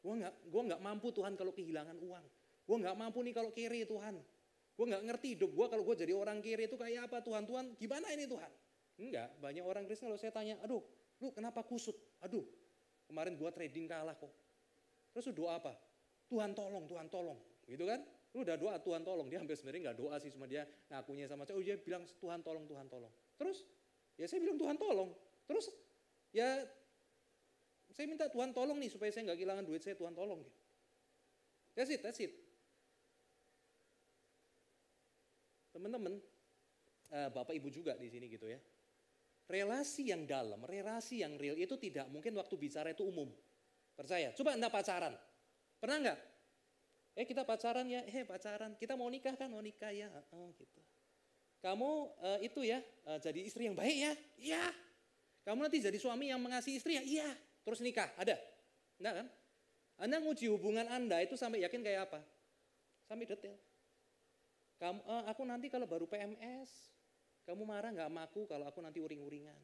Gue 0.00 0.14
nggak, 0.16 0.34
gue 0.48 0.62
nggak 0.72 0.80
mampu 0.80 1.12
Tuhan 1.12 1.36
kalau 1.36 1.52
kehilangan 1.52 1.96
uang. 2.00 2.24
Gue 2.64 2.76
nggak 2.80 2.96
mampu 2.96 3.20
nih 3.20 3.34
kalau 3.36 3.50
kiri 3.52 3.84
Tuhan. 3.84 4.16
Gue 4.74 4.86
nggak 4.88 5.02
ngerti 5.12 5.36
hidup 5.36 5.52
gue 5.52 5.66
kalau 5.68 5.84
gue 5.84 5.92
jadi 5.92 6.16
orang 6.16 6.40
kiri 6.40 6.64
itu 6.64 6.80
kayak 6.80 7.12
apa 7.12 7.20
Tuhan. 7.20 7.44
Tuhan 7.44 7.76
gimana 7.76 8.08
ini 8.16 8.24
Tuhan? 8.24 8.50
Enggak, 9.00 9.28
banyak 9.40 9.64
orang 9.64 9.84
Kristen 9.84 10.08
kalau 10.08 10.20
saya 10.20 10.32
tanya, 10.32 10.56
aduh 10.64 10.80
lu 11.20 11.32
kenapa 11.36 11.60
kusut? 11.64 11.96
Aduh 12.24 12.44
kemarin 13.04 13.36
gue 13.36 13.50
trading 13.52 13.84
kalah 13.84 14.16
kok. 14.16 14.32
Terus 15.12 15.28
lu 15.32 15.44
doa 15.44 15.60
apa? 15.60 15.76
Tuhan 16.32 16.56
tolong, 16.56 16.88
Tuhan 16.88 17.06
tolong. 17.12 17.36
Gitu 17.68 17.84
kan? 17.84 18.00
Lu 18.32 18.46
udah 18.46 18.56
doa 18.56 18.78
Tuhan 18.80 19.02
tolong. 19.02 19.26
Dia 19.28 19.42
hampir 19.42 19.58
sebenarnya 19.58 19.90
nggak 19.90 19.98
doa 19.98 20.14
sih, 20.22 20.30
cuma 20.32 20.46
dia 20.46 20.64
ngakunya 20.88 21.26
sama 21.26 21.42
saya. 21.44 21.58
Oh 21.58 21.64
dia 21.64 21.76
bilang 21.76 22.06
Tuhan 22.06 22.40
tolong, 22.40 22.64
Tuhan 22.64 22.86
tolong. 22.86 23.12
Terus 23.36 23.66
Ya 24.20 24.28
saya 24.28 24.44
bilang 24.44 24.60
Tuhan 24.60 24.76
tolong. 24.76 25.16
Terus 25.48 25.72
ya 26.36 26.60
saya 27.88 28.04
minta 28.04 28.28
Tuhan 28.28 28.52
tolong 28.52 28.76
nih 28.76 28.92
supaya 28.92 29.08
saya 29.08 29.32
nggak 29.32 29.40
kehilangan 29.40 29.64
duit 29.64 29.80
saya 29.80 29.96
Tuhan 29.96 30.12
tolong. 30.12 30.44
That's 31.72 31.88
it, 31.88 32.04
that's 32.04 32.20
it. 32.20 32.36
Teman-teman, 35.72 36.20
uh, 37.16 37.28
Bapak 37.32 37.56
Ibu 37.56 37.72
juga 37.72 37.96
di 37.96 38.12
sini 38.12 38.28
gitu 38.28 38.44
ya. 38.44 38.60
Relasi 39.48 40.12
yang 40.12 40.28
dalam, 40.28 40.60
relasi 40.68 41.24
yang 41.24 41.40
real 41.40 41.56
itu 41.56 41.80
tidak 41.80 42.06
mungkin 42.12 42.36
waktu 42.36 42.54
bicara 42.60 42.92
itu 42.92 43.08
umum. 43.08 43.32
Percaya. 43.96 44.36
Coba 44.36 44.54
Anda 44.54 44.68
pacaran. 44.68 45.16
Pernah 45.80 45.96
nggak? 46.04 46.18
Eh 47.16 47.24
kita 47.26 47.42
pacaran 47.42 47.88
ya, 47.88 48.04
eh 48.04 48.22
pacaran. 48.28 48.76
Kita 48.76 48.94
mau 48.94 49.08
nikah 49.08 49.34
kan, 49.34 49.48
mau 49.50 49.64
nikah 49.64 49.90
ya. 49.90 50.06
Oh, 50.30 50.52
gitu. 50.54 50.80
Kamu 51.60 51.90
uh, 52.24 52.38
itu 52.40 52.64
ya 52.64 52.80
uh, 53.04 53.20
jadi 53.20 53.40
istri 53.44 53.68
yang 53.68 53.76
baik 53.76 53.96
ya, 53.96 54.12
iya. 54.40 54.64
Kamu 55.44 55.64
nanti 55.64 55.80
jadi 55.80 55.96
suami 55.96 56.32
yang 56.32 56.40
mengasihi 56.40 56.80
istri 56.80 56.96
ya, 56.96 57.04
iya. 57.04 57.28
Terus 57.64 57.80
nikah, 57.84 58.08
ada? 58.16 58.36
Enggak 59.00 59.14
kan? 59.24 59.26
Anda 60.00 60.16
nguji 60.24 60.48
hubungan 60.48 60.88
Anda 60.88 61.20
itu 61.20 61.36
sampai 61.36 61.60
yakin 61.60 61.84
kayak 61.84 62.08
apa? 62.08 62.20
Sampai 63.04 63.28
detail. 63.28 63.56
Kamu, 64.80 65.04
uh, 65.04 65.24
aku 65.28 65.44
nanti 65.44 65.68
kalau 65.68 65.84
baru 65.84 66.08
PMS, 66.08 66.68
kamu 67.44 67.68
marah 67.68 67.92
nggak 67.92 68.08
sama 68.08 68.24
aku 68.24 68.48
kalau 68.48 68.64
aku 68.64 68.80
nanti 68.80 68.96
uring-uringan. 69.04 69.60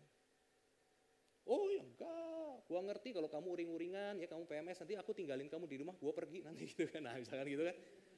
Oh 1.47 1.71
ya 1.73 1.81
enggak, 1.81 2.67
gua 2.69 2.81
ngerti 2.85 3.17
kalau 3.17 3.31
kamu 3.31 3.55
uring-uringan 3.57 4.19
ya 4.19 4.27
kamu 4.29 4.45
PMS 4.45 4.83
nanti 4.83 4.95
aku 4.99 5.17
tinggalin 5.17 5.49
kamu 5.49 5.65
di 5.65 5.77
rumah, 5.81 5.97
gua 5.97 6.13
pergi 6.13 6.45
nanti 6.45 6.67
gitu 6.75 6.85
kan. 6.85 7.01
Nah 7.09 7.17
misalkan 7.17 7.49
gitu 7.49 7.65
kan. 7.65 7.77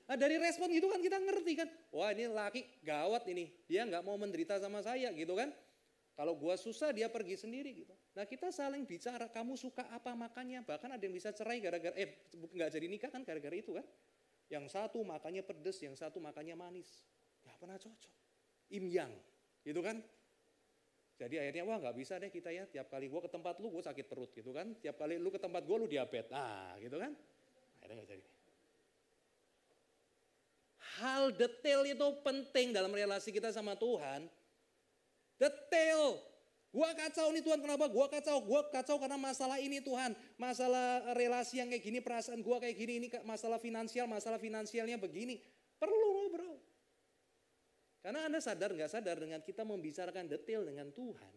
Nah 0.09 0.17
dari 0.17 0.41
respon 0.41 0.73
gitu 0.73 0.89
kan 0.89 1.05
kita 1.05 1.21
ngerti 1.21 1.53
kan. 1.53 1.69
Wah 1.93 2.17
ini 2.17 2.33
laki 2.33 2.81
gawat 2.81 3.29
ini, 3.29 3.53
dia 3.69 3.85
nggak 3.85 4.01
mau 4.01 4.17
menderita 4.17 4.57
sama 4.57 4.81
saya 4.81 5.13
gitu 5.13 5.37
kan. 5.37 5.53
Kalau 6.17 6.35
gua 6.35 6.57
susah 6.59 6.91
dia 6.91 7.07
pergi 7.13 7.37
sendiri 7.39 7.71
gitu. 7.85 7.95
Nah 8.17 8.25
kita 8.27 8.51
saling 8.51 8.89
bicara, 8.89 9.29
kamu 9.31 9.55
suka 9.55 9.87
apa 9.93 10.17
makannya. 10.17 10.65
Bahkan 10.67 10.97
ada 10.97 11.03
yang 11.05 11.15
bisa 11.15 11.31
cerai 11.31 11.63
gara-gara, 11.63 11.95
eh 11.95 12.27
nggak 12.35 12.75
jadi 12.75 12.87
nikah 12.89 13.11
kan 13.13 13.23
gara-gara 13.23 13.55
itu 13.55 13.77
kan. 13.77 13.85
Yang 14.49 14.73
satu 14.73 15.05
makannya 15.05 15.45
pedes, 15.45 15.77
yang 15.85 15.93
satu 15.93 16.19
makannya 16.25 16.57
manis. 16.57 16.89
Gak 17.45 17.61
pernah 17.61 17.77
cocok. 17.77 18.13
Im 18.73 18.89
yang, 18.89 19.13
gitu 19.61 19.85
kan. 19.85 20.01
Jadi 21.21 21.37
akhirnya 21.37 21.69
wah 21.69 21.77
nggak 21.83 21.97
bisa 21.99 22.17
deh 22.17 22.33
kita 22.33 22.49
ya 22.49 22.65
tiap 22.65 22.89
kali 22.89 23.13
gue 23.13 23.21
ke 23.23 23.31
tempat 23.31 23.61
lu 23.61 23.75
gue 23.75 23.85
sakit 23.85 24.07
perut 24.09 24.33
gitu 24.33 24.57
kan. 24.57 24.73
Tiap 24.81 24.97
kali 24.97 25.21
lu 25.21 25.29
ke 25.29 25.39
tempat 25.39 25.63
gue 25.69 25.77
lu 25.77 25.87
diabetes. 25.87 26.33
Nah 26.33 26.81
gitu 26.81 26.97
kan. 26.97 27.13
Akhirnya 27.79 28.03
gak 28.03 28.11
jadi. 28.17 28.23
Hal 30.99 31.31
detail 31.31 31.87
itu 31.87 32.07
penting 32.27 32.75
dalam 32.75 32.91
relasi 32.91 33.31
kita 33.31 33.55
sama 33.55 33.79
Tuhan. 33.79 34.27
Detail. 35.39 36.19
Gua 36.69 36.93
kacau 36.93 37.33
nih 37.33 37.41
Tuhan 37.41 37.63
kenapa? 37.63 37.87
Gua 37.87 38.11
kacau. 38.11 38.43
Gua 38.43 38.67
kacau 38.69 38.99
karena 38.99 39.17
masalah 39.17 39.63
ini 39.63 39.79
Tuhan. 39.79 40.13
Masalah 40.37 41.15
relasi 41.15 41.63
yang 41.63 41.71
kayak 41.71 41.85
gini, 41.87 41.99
perasaan 42.03 42.43
gua 42.43 42.59
kayak 42.59 42.77
gini, 42.77 42.93
ini 43.01 43.09
masalah 43.23 43.57
finansial, 43.63 44.11
masalah 44.11 44.37
finansialnya 44.37 44.99
begini. 44.99 45.39
Perlu 45.79 46.35
bro. 46.35 46.55
Karena 48.03 48.27
Anda 48.27 48.43
sadar 48.43 48.75
nggak 48.75 48.91
sadar 48.91 49.17
dengan 49.23 49.41
kita 49.43 49.63
membicarakan 49.63 50.27
detail 50.27 50.67
dengan 50.67 50.91
Tuhan. 50.91 51.35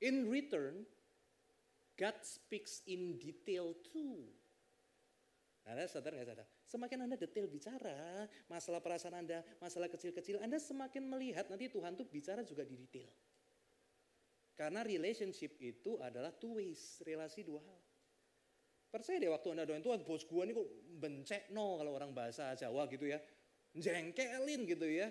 In 0.00 0.32
return, 0.32 0.88
God 2.00 2.16
speaks 2.24 2.80
in 2.88 3.20
detail 3.20 3.76
too. 3.92 4.39
Anda 5.68 5.84
sadar 5.88 6.16
nggak 6.16 6.28
sadar? 6.28 6.46
Semakin 6.64 6.98
Anda 7.04 7.16
detail 7.20 7.46
bicara, 7.48 8.24
masalah 8.48 8.80
perasaan 8.80 9.16
Anda, 9.20 9.44
masalah 9.60 9.88
kecil-kecil, 9.92 10.40
Anda 10.40 10.56
semakin 10.56 11.04
melihat 11.04 11.48
nanti 11.52 11.68
Tuhan 11.68 11.96
tuh 11.96 12.08
bicara 12.08 12.40
juga 12.44 12.64
di 12.64 12.80
detail. 12.80 13.10
Karena 14.56 14.84
relationship 14.84 15.56
itu 15.60 15.96
adalah 16.00 16.32
two 16.36 16.60
ways, 16.60 17.00
relasi 17.04 17.44
dua 17.44 17.60
hal. 17.64 17.80
Percaya 18.90 19.22
deh 19.22 19.30
waktu 19.30 19.48
Anda 19.54 19.64
doain 19.64 19.84
Tuhan, 19.84 20.02
bos 20.02 20.26
gua 20.26 20.48
ini 20.48 20.52
kok 20.52 20.68
bencek 21.00 21.54
no 21.54 21.78
kalau 21.78 21.94
orang 21.94 22.10
bahasa 22.10 22.52
Jawa 22.58 22.90
gitu 22.90 23.06
ya 23.06 23.22
jengkelin 23.76 24.66
gitu 24.66 24.86
ya. 24.86 25.08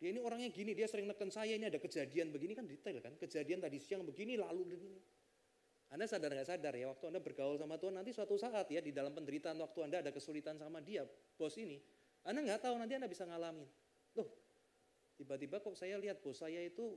Dia 0.00 0.16
ini 0.16 0.20
orangnya 0.22 0.48
gini, 0.48 0.72
dia 0.72 0.88
sering 0.88 1.04
neken 1.04 1.28
saya, 1.28 1.52
ini 1.52 1.68
ada 1.68 1.76
kejadian 1.76 2.32
begini 2.32 2.56
kan 2.56 2.64
detail 2.64 3.04
kan. 3.04 3.12
Kejadian 3.20 3.60
tadi 3.60 3.76
siang 3.76 4.00
begini, 4.00 4.40
lalu 4.40 4.64
begini. 4.64 4.96
Anda 5.90 6.06
sadar 6.06 6.30
nggak 6.30 6.48
sadar 6.48 6.74
ya, 6.78 6.86
waktu 6.86 7.10
Anda 7.10 7.18
bergaul 7.18 7.58
sama 7.58 7.74
Tuhan, 7.74 7.98
nanti 7.98 8.14
suatu 8.14 8.38
saat 8.38 8.70
ya 8.70 8.78
di 8.78 8.94
dalam 8.94 9.10
penderitaan 9.10 9.58
waktu 9.58 9.90
Anda 9.90 10.06
ada 10.06 10.14
kesulitan 10.14 10.54
sama 10.54 10.78
dia, 10.78 11.02
bos 11.34 11.58
ini. 11.58 11.82
Anda 12.22 12.46
nggak 12.46 12.62
tahu, 12.62 12.78
nanti 12.78 12.94
Anda 12.94 13.10
bisa 13.10 13.26
ngalamin. 13.26 13.66
Loh, 14.14 14.28
tiba-tiba 15.18 15.58
kok 15.58 15.74
saya 15.74 15.98
lihat 15.98 16.22
bos 16.22 16.38
saya 16.38 16.62
itu 16.62 16.94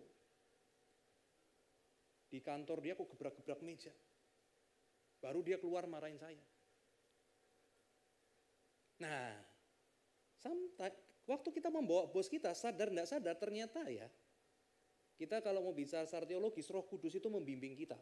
di 2.30 2.38
kantor 2.38 2.86
dia 2.86 2.94
kok 2.94 3.10
gebrak-gebrak 3.10 3.66
meja. 3.66 3.94
Baru 5.18 5.42
dia 5.42 5.58
keluar 5.58 5.90
marahin 5.90 6.22
saya. 6.22 6.44
Nah, 9.02 9.54
Sometimes, 10.44 11.00
waktu 11.24 11.50
kita 11.56 11.72
membawa 11.72 12.04
bos 12.12 12.28
kita 12.28 12.52
sadar 12.52 12.92
tidak 12.92 13.08
sadar 13.08 13.36
ternyata 13.40 13.80
ya 13.88 14.12
kita 15.16 15.40
kalau 15.40 15.64
mau 15.64 15.72
bicara 15.72 16.04
secara 16.04 16.28
teologis 16.28 16.68
roh 16.68 16.84
kudus 16.84 17.16
itu 17.16 17.32
membimbing 17.32 17.80
kita. 17.80 17.96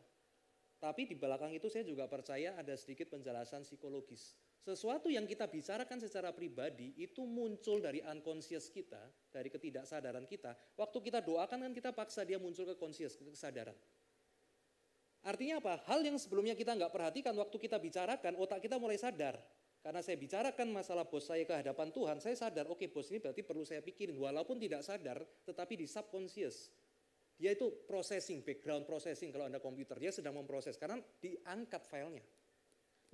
Tapi 0.81 1.05
di 1.05 1.13
belakang 1.13 1.53
itu 1.53 1.69
saya 1.69 1.85
juga 1.85 2.09
percaya 2.09 2.57
ada 2.57 2.73
sedikit 2.73 3.13
penjelasan 3.13 3.61
psikologis. 3.61 4.33
Sesuatu 4.65 5.13
yang 5.13 5.29
kita 5.29 5.45
bicarakan 5.45 6.01
secara 6.01 6.33
pribadi 6.33 6.97
itu 6.97 7.21
muncul 7.21 7.77
dari 7.77 8.01
unconscious 8.01 8.73
kita, 8.73 8.97
dari 9.29 9.53
ketidaksadaran 9.53 10.25
kita. 10.25 10.57
Waktu 10.73 10.97
kita 11.05 11.21
doakan 11.21 11.69
kan 11.69 11.73
kita 11.77 11.93
paksa 11.93 12.25
dia 12.25 12.41
muncul 12.41 12.65
ke 12.65 12.73
conscious, 12.81 13.13
ke 13.13 13.29
kesadaran. 13.29 13.77
Artinya 15.21 15.61
apa? 15.61 15.85
Hal 15.85 16.01
yang 16.01 16.17
sebelumnya 16.17 16.57
kita 16.57 16.73
nggak 16.73 16.89
perhatikan 16.89 17.37
waktu 17.37 17.61
kita 17.61 17.77
bicarakan, 17.77 18.33
otak 18.41 18.65
kita 18.65 18.81
mulai 18.81 18.97
sadar. 18.97 19.37
Karena 19.85 20.01
saya 20.01 20.17
bicarakan 20.17 20.73
masalah 20.73 21.05
bos 21.05 21.29
saya 21.29 21.45
ke 21.45 21.53
hadapan 21.57 21.93
Tuhan, 21.93 22.17
saya 22.21 22.33
sadar, 22.33 22.65
oke 22.69 22.81
okay, 22.81 22.89
bos 22.89 23.05
ini 23.13 23.21
berarti 23.21 23.45
perlu 23.45 23.61
saya 23.61 23.85
pikirin. 23.85 24.17
Walaupun 24.17 24.57
tidak 24.57 24.81
sadar, 24.81 25.21
tetapi 25.45 25.77
di 25.77 25.85
subconscious. 25.85 26.73
Dia 27.41 27.57
itu 27.57 27.73
processing, 27.89 28.45
background 28.45 28.85
processing 28.85 29.33
kalau 29.33 29.49
Anda 29.49 29.57
komputer. 29.57 29.97
Dia 29.97 30.13
sedang 30.13 30.37
memproses, 30.37 30.77
karena 30.77 31.01
diangkat 31.17 31.89
filenya. 31.89 32.21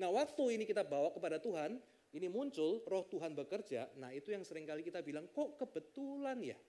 Nah 0.03 0.11
waktu 0.11 0.59
ini 0.59 0.67
kita 0.67 0.83
bawa 0.83 1.15
kepada 1.15 1.39
Tuhan, 1.39 1.79
ini 2.11 2.27
muncul 2.27 2.83
roh 2.83 3.07
Tuhan 3.07 3.31
bekerja. 3.31 3.87
Nah 3.95 4.11
itu 4.11 4.35
yang 4.35 4.43
sering 4.43 4.67
kali 4.67 4.83
kita 4.83 4.99
bilang, 4.99 5.31
kok 5.31 5.55
kebetulan 5.55 6.43
ya? 6.43 6.59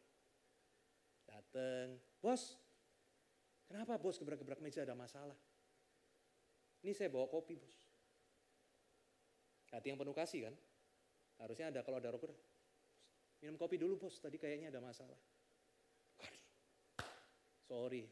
Datang, 1.27 1.99
bos, 2.23 2.55
kenapa 3.67 3.99
bos 3.99 4.23
gebrak-gebrak 4.23 4.63
meja 4.63 4.87
ada 4.87 4.95
masalah? 4.95 5.35
Ini 6.87 6.95
saya 6.95 7.11
bawa 7.11 7.27
kopi 7.27 7.59
bos. 7.59 7.79
Hati 9.75 9.91
yang 9.91 9.99
penuh 9.99 10.15
kasih 10.15 10.47
kan? 10.47 10.55
Harusnya 11.43 11.75
ada 11.75 11.83
kalau 11.83 11.99
ada 11.99 12.15
roh. 12.15 12.23
Minum 13.43 13.59
kopi 13.59 13.83
dulu 13.83 13.99
bos, 13.99 14.15
tadi 14.23 14.39
kayaknya 14.39 14.71
ada 14.71 14.79
masalah. 14.79 15.19
Sorry. 17.69 18.09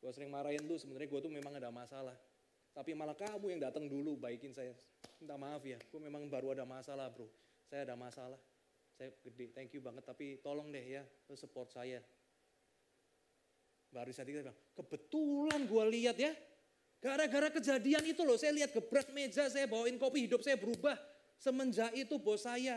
Gue 0.00 0.10
sering 0.14 0.30
marahin 0.32 0.64
lu, 0.64 0.78
sebenarnya 0.78 1.10
gue 1.10 1.20
tuh 1.20 1.32
memang 1.32 1.52
ada 1.58 1.68
masalah. 1.68 2.14
Tapi 2.70 2.94
malah 2.94 3.18
kamu 3.18 3.58
yang 3.58 3.60
datang 3.60 3.90
dulu 3.90 4.16
baikin 4.16 4.54
saya. 4.54 4.72
Minta 5.18 5.34
maaf 5.36 5.60
ya, 5.66 5.76
gue 5.76 6.00
memang 6.00 6.30
baru 6.30 6.54
ada 6.54 6.64
masalah 6.64 7.10
bro. 7.10 7.26
Saya 7.66 7.84
ada 7.84 7.98
masalah. 7.98 8.38
Saya 8.94 9.12
gede, 9.26 9.52
thank 9.52 9.74
you 9.74 9.82
banget. 9.82 10.06
Tapi 10.06 10.40
tolong 10.40 10.70
deh 10.70 10.80
ya, 10.80 11.02
lu 11.28 11.34
support 11.34 11.68
saya. 11.68 12.00
Baru 13.90 14.14
tadi 14.14 14.30
kita 14.30 14.46
bilang, 14.46 14.60
kebetulan 14.78 15.60
gue 15.66 15.84
lihat 15.98 16.16
ya, 16.16 16.32
Gara-gara 17.00 17.48
kejadian 17.48 18.04
itu 18.12 18.20
loh, 18.28 18.36
saya 18.36 18.52
lihat 18.52 18.76
gebrak 18.76 19.08
meja, 19.16 19.48
saya 19.48 19.64
bawain 19.64 19.96
kopi, 19.96 20.28
hidup 20.28 20.44
saya 20.44 20.60
berubah. 20.60 20.92
Semenjak 21.40 21.96
itu 21.96 22.20
bos 22.20 22.44
saya 22.44 22.76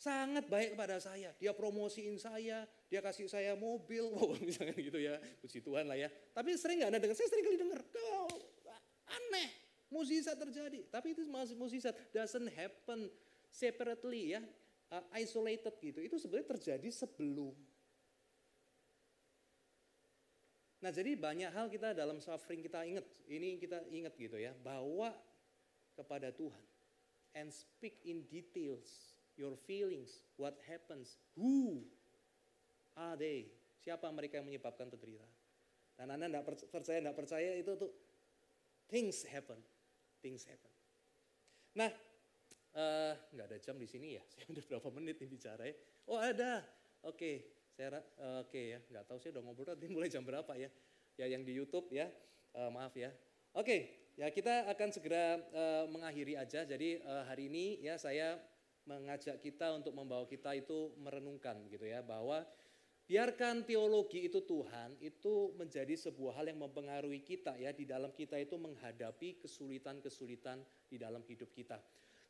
sangat 0.00 0.48
baik 0.48 0.72
kepada 0.72 0.96
saya. 0.96 1.36
Dia 1.36 1.52
promosiin 1.52 2.16
saya, 2.16 2.64
dia 2.88 3.00
kasih 3.04 3.28
saya 3.28 3.52
mobil, 3.52 4.08
oh, 4.16 4.32
misalnya 4.40 4.72
gitu 4.80 4.96
ya. 4.96 5.20
Puji 5.44 5.60
Tuhan 5.60 5.84
lah 5.84 6.00
ya. 6.00 6.08
Tapi 6.32 6.56
sering 6.56 6.80
gak 6.80 6.96
ada 6.96 6.98
dengar, 7.04 7.16
saya 7.20 7.28
sering 7.28 7.44
kali 7.44 7.60
dengar. 7.60 7.84
Oh, 8.16 8.32
aneh, 9.12 9.52
mukjizat 9.92 10.40
terjadi. 10.40 10.88
Tapi 10.88 11.12
itu 11.12 11.28
masih 11.28 11.54
mukjizat, 11.60 11.92
doesn't 12.16 12.48
happen 12.56 13.12
separately 13.52 14.32
ya, 14.32 14.40
uh, 14.88 15.04
isolated 15.20 15.76
gitu. 15.76 16.00
Itu 16.00 16.16
sebenarnya 16.16 16.56
terjadi 16.56 16.88
sebelum 16.88 17.52
Nah 20.80 20.88
jadi 20.88 21.12
banyak 21.12 21.52
hal 21.52 21.68
kita 21.68 21.92
dalam 21.92 22.24
suffering 22.24 22.64
kita 22.64 22.80
ingat, 22.88 23.04
ini 23.28 23.60
kita 23.60 23.84
ingat 23.92 24.16
gitu 24.16 24.40
ya, 24.40 24.56
bawa 24.64 25.12
kepada 25.92 26.32
Tuhan. 26.32 26.64
And 27.36 27.52
speak 27.52 28.00
in 28.08 28.24
details, 28.32 29.19
your 29.40 29.56
feelings, 29.64 30.20
what 30.36 30.60
happens, 30.68 31.16
who 31.32 31.80
are 32.92 33.16
they, 33.16 33.48
siapa 33.80 34.04
mereka 34.12 34.36
yang 34.36 34.52
menyebabkan 34.52 34.92
penderitaan. 34.92 35.32
Dan 35.96 36.12
Anda 36.12 36.28
tidak 36.28 36.44
percaya, 36.68 37.00
tidak 37.00 37.16
percaya 37.16 37.50
itu 37.56 37.72
tuh 37.80 37.88
things 38.92 39.24
happen, 39.24 39.56
things 40.20 40.44
happen. 40.44 40.72
Nah, 41.72 41.88
uh, 42.76 43.16
nggak 43.32 43.46
ada 43.48 43.58
jam 43.64 43.80
di 43.80 43.88
sini 43.88 44.20
ya, 44.20 44.22
saya 44.32 44.44
udah 44.52 44.64
berapa 44.68 44.88
menit 44.92 45.16
nih 45.24 45.28
bicara 45.32 45.64
ya. 45.64 45.74
Oh 46.04 46.20
ada, 46.20 46.60
oke. 47.08 47.16
Okay. 47.16 47.36
Saya 47.80 47.96
uh, 47.96 48.44
oke 48.44 48.52
okay 48.52 48.76
ya, 48.76 48.78
nggak 48.92 49.04
tahu 49.08 49.16
saya 49.16 49.40
udah 49.40 49.42
ngobrol 49.48 49.72
tadi 49.72 49.88
mulai 49.88 50.12
jam 50.12 50.20
berapa 50.20 50.52
ya. 50.52 50.68
Ya 51.16 51.26
yang 51.32 51.48
di 51.48 51.56
YouTube 51.56 51.88
ya, 51.88 52.12
uh, 52.52 52.68
maaf 52.68 52.92
ya. 52.92 53.08
Oke, 53.56 53.64
okay, 53.64 53.80
ya 54.20 54.28
kita 54.28 54.68
akan 54.68 54.88
segera 54.92 55.40
uh, 55.52 55.84
mengakhiri 55.88 56.36
aja. 56.36 56.68
Jadi 56.68 57.00
uh, 57.00 57.24
hari 57.24 57.48
ini 57.48 57.80
ya 57.80 57.96
saya 57.96 58.36
mengajak 58.90 59.38
kita 59.38 59.70
untuk 59.78 59.94
membawa 59.94 60.26
kita 60.26 60.50
itu 60.58 60.90
merenungkan 60.98 61.62
gitu 61.70 61.86
ya 61.86 62.02
bahwa 62.02 62.42
biarkan 63.06 63.62
teologi 63.62 64.26
itu 64.26 64.42
Tuhan 64.42 64.98
itu 64.98 65.54
menjadi 65.54 65.94
sebuah 65.94 66.42
hal 66.42 66.50
yang 66.50 66.58
mempengaruhi 66.58 67.22
kita 67.22 67.54
ya 67.54 67.70
di 67.70 67.86
dalam 67.86 68.10
kita 68.10 68.34
itu 68.42 68.58
menghadapi 68.58 69.38
kesulitan-kesulitan 69.46 70.58
di 70.90 70.98
dalam 70.98 71.22
hidup 71.22 71.54
kita. 71.54 71.78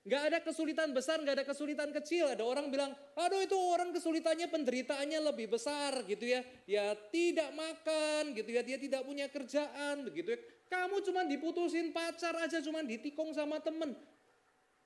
Nggak 0.01 0.23
ada 0.33 0.39
kesulitan 0.41 0.97
besar, 0.97 1.21
nggak 1.21 1.37
ada 1.37 1.45
kesulitan 1.45 1.93
kecil. 1.93 2.33
Ada 2.33 2.41
orang 2.41 2.73
bilang, 2.73 2.97
aduh 3.13 3.45
itu 3.45 3.53
orang 3.53 3.93
kesulitannya 3.93 4.49
penderitaannya 4.49 5.21
lebih 5.21 5.53
besar 5.53 6.09
gitu 6.09 6.25
ya. 6.25 6.41
Dia 6.65 6.97
tidak 7.13 7.53
makan 7.53 8.33
gitu 8.33 8.49
ya, 8.49 8.65
dia 8.65 8.81
tidak 8.81 9.05
punya 9.05 9.29
kerjaan 9.29 10.09
begitu 10.09 10.33
ya. 10.33 10.41
Kamu 10.73 11.05
cuma 11.05 11.29
diputusin 11.29 11.93
pacar 11.93 12.33
aja, 12.41 12.65
cuma 12.65 12.81
ditikung 12.81 13.37
sama 13.37 13.61
temen. 13.61 13.93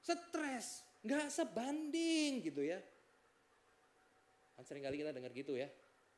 Stres, 0.02 0.82
nggak 1.04 1.28
sebanding 1.28 2.40
gitu 2.40 2.64
ya. 2.64 2.80
Kan 4.56 4.64
sering 4.64 4.82
kali 4.82 4.98
kita 4.98 5.12
dengar 5.12 5.30
gitu 5.36 5.54
ya. 5.54 5.68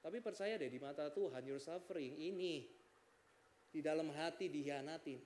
Tapi 0.00 0.22
percaya 0.22 0.54
deh 0.54 0.70
di 0.70 0.78
mata 0.78 1.10
Tuhan, 1.10 1.42
your 1.42 1.58
suffering 1.58 2.14
ini 2.14 2.62
di 3.74 3.82
dalam 3.82 4.14
hati 4.14 4.46
dihianatin 4.46 5.18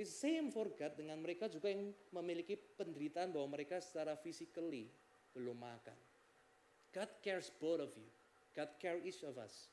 It's 0.00 0.16
same 0.16 0.48
for 0.48 0.72
God 0.72 0.96
dengan 0.96 1.20
mereka 1.20 1.44
juga 1.52 1.68
yang 1.68 1.92
memiliki 2.08 2.56
penderitaan 2.56 3.36
bahwa 3.36 3.52
mereka 3.52 3.84
secara 3.84 4.16
physically 4.16 4.88
belum 5.36 5.60
makan. 5.60 5.98
God 6.88 7.10
cares 7.20 7.52
both 7.60 7.84
of 7.84 7.92
you. 7.92 8.08
God 8.56 8.72
cares 8.80 9.04
each 9.04 9.20
of 9.28 9.36
us. 9.36 9.68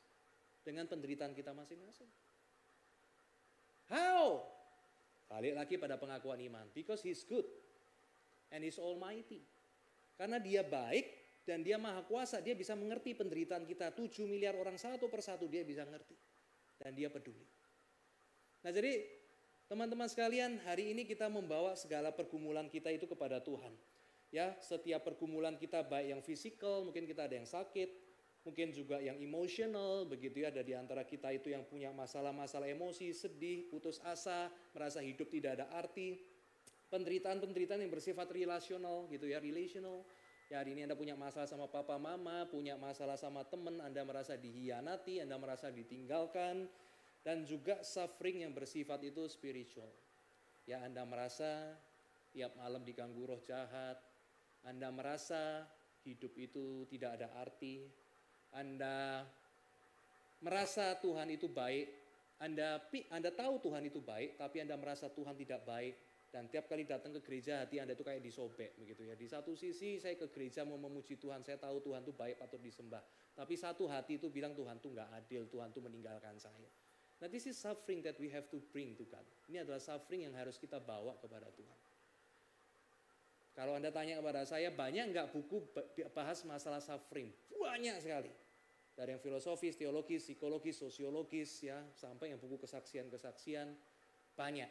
Dengan 0.67 0.83
penderitaan 0.83 1.31
kita 1.31 1.55
masing-masing. 1.55 2.11
How? 3.87 4.43
Balik 5.31 5.55
lagi 5.55 5.75
pada 5.79 5.95
pengakuan 5.95 6.43
iman. 6.43 6.67
Because 6.75 6.99
He's 6.99 7.23
good. 7.23 7.47
And 8.53 8.63
He's 8.63 8.79
almighty. 8.79 9.43
Karena 10.15 10.41
dia 10.41 10.65
baik 10.65 11.05
dan 11.45 11.61
dia 11.63 11.75
maha 11.77 12.03
kuasa. 12.03 12.41
Dia 12.41 12.57
bisa 12.57 12.73
mengerti 12.73 13.13
penderitaan 13.13 13.67
kita. 13.67 13.93
7 13.93 14.27
miliar 14.27 14.57
orang 14.57 14.75
satu 14.75 15.07
persatu 15.11 15.45
dia 15.45 15.61
bisa 15.61 15.85
ngerti. 15.85 16.15
Dan 16.77 16.93
dia 16.93 17.07
peduli. 17.09 17.45
Nah 18.65 18.73
jadi 18.73 19.17
Teman-teman 19.67 20.07
sekalian, 20.07 20.63
hari 20.63 20.95
ini 20.95 21.03
kita 21.03 21.27
membawa 21.27 21.75
segala 21.75 22.15
pergumulan 22.15 22.71
kita 22.71 22.87
itu 22.87 23.03
kepada 23.03 23.43
Tuhan. 23.43 23.75
Ya, 24.31 24.55
setiap 24.63 25.03
pergumulan 25.03 25.59
kita 25.59 25.83
baik 25.83 26.07
yang 26.15 26.21
fisikal, 26.23 26.87
mungkin 26.87 27.03
kita 27.03 27.27
ada 27.27 27.35
yang 27.35 27.43
sakit, 27.43 27.91
mungkin 28.47 28.71
juga 28.71 29.03
yang 29.03 29.19
emosional, 29.19 30.07
begitu 30.07 30.47
ya, 30.47 30.55
ada 30.55 30.63
di 30.63 30.71
antara 30.71 31.03
kita 31.03 31.35
itu 31.35 31.51
yang 31.51 31.67
punya 31.67 31.91
masalah-masalah 31.91 32.63
emosi, 32.71 33.11
sedih, 33.11 33.67
putus 33.67 33.99
asa, 34.07 34.47
merasa 34.71 35.03
hidup 35.03 35.27
tidak 35.27 35.59
ada 35.59 35.67
arti, 35.75 36.15
penderitaan-penderitaan 36.87 37.83
yang 37.83 37.91
bersifat 37.91 38.27
relasional 38.31 39.07
gitu 39.11 39.27
ya, 39.27 39.43
relational. 39.43 40.07
Ya 40.47 40.63
hari 40.63 40.79
ini 40.79 40.87
Anda 40.87 40.95
punya 40.95 41.19
masalah 41.19 41.43
sama 41.43 41.67
papa 41.67 41.99
mama, 41.99 42.47
punya 42.47 42.79
masalah 42.79 43.19
sama 43.19 43.43
teman, 43.43 43.83
Anda 43.83 44.07
merasa 44.07 44.39
dihianati, 44.39 45.19
Anda 45.19 45.35
merasa 45.35 45.67
ditinggalkan, 45.67 46.71
dan 47.27 47.43
juga 47.43 47.83
suffering 47.83 48.47
yang 48.47 48.55
bersifat 48.55 49.03
itu 49.03 49.27
spiritual. 49.27 49.91
Ya 50.63 50.79
Anda 50.87 51.03
merasa 51.03 51.75
tiap 52.31 52.55
malam 52.55 52.87
diganggu 52.87 53.27
roh 53.27 53.43
jahat, 53.43 53.99
Anda 54.63 54.87
merasa 54.87 55.67
hidup 56.07 56.31
itu 56.39 56.87
tidak 56.87 57.19
ada 57.19 57.27
arti, 57.43 57.83
Anda 58.55 59.27
merasa 60.39 60.95
Tuhan 61.03 61.27
itu 61.27 61.51
baik, 61.51 61.91
Anda 62.39 62.79
Anda 63.11 63.35
tahu 63.35 63.59
Tuhan 63.67 63.83
itu 63.83 63.99
baik, 63.99 64.39
tapi 64.39 64.63
Anda 64.63 64.79
merasa 64.79 65.11
Tuhan 65.11 65.35
tidak 65.35 65.67
baik, 65.67 65.95
dan 66.27 66.51
tiap 66.51 66.67
kali 66.67 66.83
datang 66.83 67.15
ke 67.15 67.23
gereja 67.23 67.63
hati 67.63 67.79
Anda 67.79 67.95
itu 67.95 68.03
kayak 68.03 68.19
disobek 68.19 68.75
begitu 68.75 69.07
ya. 69.07 69.15
Di 69.15 69.27
satu 69.31 69.55
sisi 69.55 69.95
saya 69.95 70.19
ke 70.19 70.27
gereja 70.27 70.67
mau 70.67 70.75
memuji 70.75 71.15
Tuhan, 71.15 71.39
saya 71.41 71.55
tahu 71.55 71.79
Tuhan 71.79 72.03
itu 72.03 72.11
baik 72.11 72.35
patut 72.35 72.59
disembah. 72.59 72.99
Tapi 73.31 73.55
satu 73.55 73.87
hati 73.87 74.19
itu 74.19 74.27
bilang 74.27 74.51
Tuhan 74.51 74.83
itu 74.83 74.91
nggak 74.91 75.09
adil, 75.15 75.47
Tuhan 75.47 75.71
itu 75.71 75.79
meninggalkan 75.79 76.35
saya. 76.35 76.67
Nah 77.17 77.27
this 77.31 77.47
is 77.47 77.55
suffering 77.55 78.03
that 78.03 78.19
we 78.19 78.27
have 78.27 78.51
to 78.51 78.59
bring 78.75 78.93
to 78.99 79.07
God. 79.07 79.23
Ini 79.47 79.63
adalah 79.63 79.79
suffering 79.79 80.27
yang 80.27 80.35
harus 80.35 80.59
kita 80.59 80.77
bawa 80.83 81.15
kepada 81.17 81.47
Tuhan. 81.55 81.79
Kalau 83.57 83.73
Anda 83.73 83.89
tanya 83.89 84.21
kepada 84.21 84.45
saya, 84.45 84.69
banyak 84.69 85.09
nggak 85.09 85.33
buku 85.33 85.65
bahas 86.13 86.45
masalah 86.45 86.77
suffering? 86.77 87.33
Banyak 87.57 87.97
sekali. 88.05 88.29
Dari 88.93 89.17
yang 89.17 89.21
filosofis, 89.21 89.73
teologis, 89.77 90.29
psikologis, 90.29 90.77
sosiologis, 90.77 91.65
ya 91.65 91.81
sampai 91.97 92.33
yang 92.33 92.39
buku 92.41 92.61
kesaksian-kesaksian, 92.61 93.73
banyak. 94.37 94.69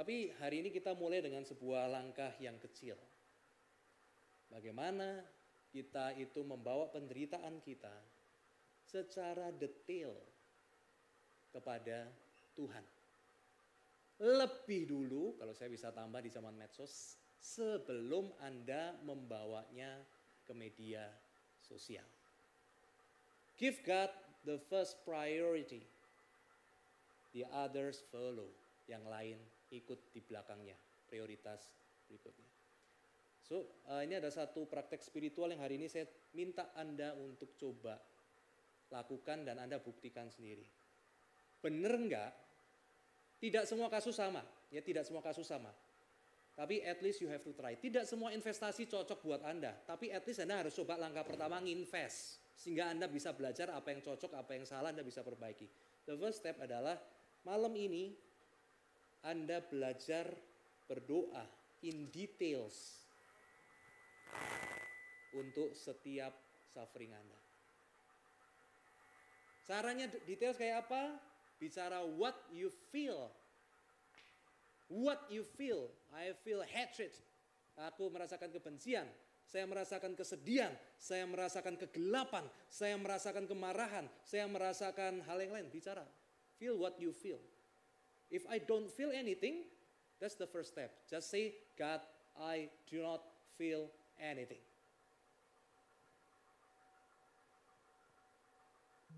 Tapi 0.00 0.32
hari 0.40 0.64
ini 0.64 0.72
kita 0.72 0.96
mulai 0.96 1.20
dengan 1.20 1.44
sebuah 1.44 1.84
langkah 1.92 2.32
yang 2.40 2.56
kecil. 2.56 2.96
Bagaimana 4.48 5.20
kita 5.68 6.16
itu 6.16 6.40
membawa 6.40 6.88
penderitaan 6.88 7.60
kita 7.60 7.92
secara 8.80 9.52
detail 9.52 10.16
kepada 11.52 12.08
Tuhan. 12.56 12.80
Lebih 14.24 14.88
dulu, 14.88 15.36
kalau 15.36 15.52
saya 15.52 15.68
bisa 15.68 15.92
tambah 15.92 16.24
di 16.24 16.32
zaman 16.32 16.56
medsos, 16.56 17.20
sebelum 17.36 18.32
Anda 18.40 18.96
membawanya 19.04 20.00
ke 20.48 20.56
media 20.56 21.12
sosial. 21.60 22.08
Give 23.60 23.76
God 23.84 24.08
the 24.48 24.56
first 24.72 25.04
priority. 25.04 25.84
The 27.36 27.44
others 27.52 28.00
follow. 28.08 28.48
Yang 28.88 29.04
lain 29.12 29.59
ikut 29.70 30.14
di 30.14 30.20
belakangnya. 30.22 30.76
Prioritas 31.06 31.74
berikutnya. 32.06 32.50
So, 33.42 33.82
uh, 33.90 34.02
ini 34.06 34.14
ada 34.14 34.30
satu 34.30 34.62
praktek 34.70 35.02
spiritual 35.02 35.50
yang 35.50 35.58
hari 35.58 35.74
ini 35.74 35.90
saya 35.90 36.06
minta 36.38 36.70
Anda 36.78 37.18
untuk 37.18 37.58
coba 37.58 37.98
lakukan 38.94 39.42
dan 39.42 39.58
Anda 39.58 39.82
buktikan 39.82 40.30
sendiri. 40.30 40.62
Benar 41.58 41.94
enggak? 41.98 42.30
Tidak 43.40 43.64
semua 43.64 43.88
kasus 43.88 44.14
sama, 44.14 44.44
ya 44.68 44.84
tidak 44.84 45.02
semua 45.02 45.24
kasus 45.24 45.48
sama. 45.48 45.72
Tapi 46.54 46.84
at 46.84 47.00
least 47.00 47.24
you 47.24 47.28
have 47.32 47.40
to 47.40 47.56
try. 47.56 47.72
Tidak 47.72 48.04
semua 48.04 48.36
investasi 48.36 48.84
cocok 48.84 49.18
buat 49.24 49.42
Anda, 49.42 49.72
tapi 49.88 50.12
at 50.12 50.22
least 50.28 50.44
Anda 50.44 50.66
harus 50.66 50.76
coba 50.76 51.00
langkah 51.00 51.24
pertama 51.24 51.56
nginvest 51.58 52.36
sehingga 52.60 52.92
Anda 52.92 53.08
bisa 53.08 53.32
belajar 53.32 53.72
apa 53.72 53.88
yang 53.88 54.04
cocok, 54.04 54.36
apa 54.36 54.52
yang 54.60 54.68
salah 54.68 54.92
Anda 54.92 55.00
bisa 55.00 55.24
perbaiki. 55.24 55.64
The 56.04 56.14
first 56.20 56.44
step 56.44 56.60
adalah 56.60 57.00
malam 57.48 57.72
ini 57.72 58.12
Anda 59.20 59.60
belajar 59.60 60.32
berdoa 60.88 61.44
in 61.84 62.08
details 62.08 63.04
untuk 65.36 65.76
setiap 65.76 66.32
suffering 66.72 67.12
Anda. 67.12 67.40
Caranya 69.68 70.10
details 70.26 70.58
kayak 70.58 70.88
apa? 70.88 71.30
bicara 71.60 72.00
what 72.16 72.34
you 72.50 72.72
feel. 72.88 73.28
What 74.88 75.28
you 75.28 75.44
feel. 75.44 75.92
I 76.10 76.34
feel 76.42 76.64
hatred. 76.64 77.12
Aku 77.78 78.10
merasakan 78.10 78.50
kebencian. 78.50 79.06
Saya 79.46 79.68
merasakan 79.68 80.16
kesedihan. 80.18 80.72
Saya 80.98 81.28
merasakan 81.28 81.78
kegelapan. 81.78 82.42
Saya 82.66 82.96
merasakan 82.98 83.46
kemarahan. 83.46 84.08
Saya 84.26 84.48
merasakan 84.50 85.22
hal 85.28 85.38
yang 85.38 85.52
lain. 85.54 85.68
Bicara. 85.70 86.02
Feel 86.58 86.80
what 86.80 86.98
you 86.98 87.14
feel. 87.14 87.38
If 88.30 88.46
I 88.46 88.62
don't 88.62 88.86
feel 88.86 89.10
anything, 89.10 89.66
that's 90.22 90.38
the 90.38 90.46
first 90.46 90.70
step. 90.70 90.94
Just 91.10 91.30
say, 91.30 91.54
God, 91.74 92.00
I 92.38 92.70
do 92.86 93.02
not 93.02 93.26
feel 93.58 93.90
anything. 94.16 94.62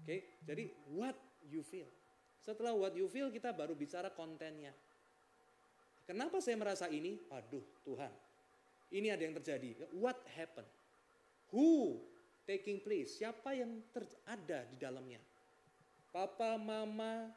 Oke, 0.03 0.11
okay? 0.11 0.21
jadi 0.43 0.65
what 0.91 1.15
you 1.47 1.63
feel. 1.63 1.87
Setelah 2.43 2.75
what 2.75 2.91
you 2.99 3.07
feel 3.07 3.31
kita 3.31 3.55
baru 3.55 3.79
bicara 3.79 4.11
kontennya. 4.11 4.75
Kenapa 6.03 6.43
saya 6.43 6.59
merasa 6.59 6.91
ini? 6.91 7.23
Aduh 7.31 7.63
Tuhan, 7.87 8.11
ini 8.91 9.15
ada 9.15 9.23
yang 9.23 9.39
terjadi. 9.39 9.87
What 9.95 10.19
happened? 10.35 10.67
Who 11.55 12.03
taking 12.43 12.83
place? 12.83 13.23
Siapa 13.23 13.55
yang 13.55 13.79
ada 14.27 14.67
di 14.67 14.75
dalamnya? 14.75 15.23
Papa, 16.11 16.59
mama, 16.59 17.31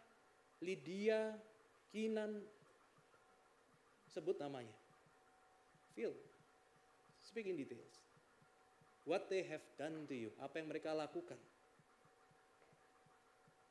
Lydia, 0.57 1.37
Kinan, 1.93 2.41
sebut 4.09 4.39
namanya. 4.39 4.73
Feel. 5.95 6.15
Speak 7.23 7.51
in 7.51 7.59
details. 7.59 7.99
What 9.05 9.29
they 9.29 9.45
have 9.45 9.63
done 9.77 10.07
to 10.09 10.15
you. 10.15 10.29
Apa 10.41 10.63
yang 10.63 10.71
mereka 10.71 10.95
lakukan. 10.95 11.37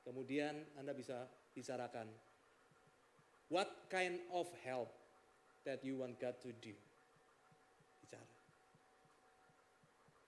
Kemudian 0.04 0.52
Anda 0.76 0.92
bisa 0.92 1.24
bicarakan, 1.56 2.04
what 3.48 3.88
kind 3.88 4.20
of 4.30 4.46
help 4.60 4.92
that 5.64 5.80
you 5.80 5.96
want 5.96 6.20
God 6.20 6.36
to 6.44 6.52
do? 6.60 6.76
Bicara. 8.04 8.28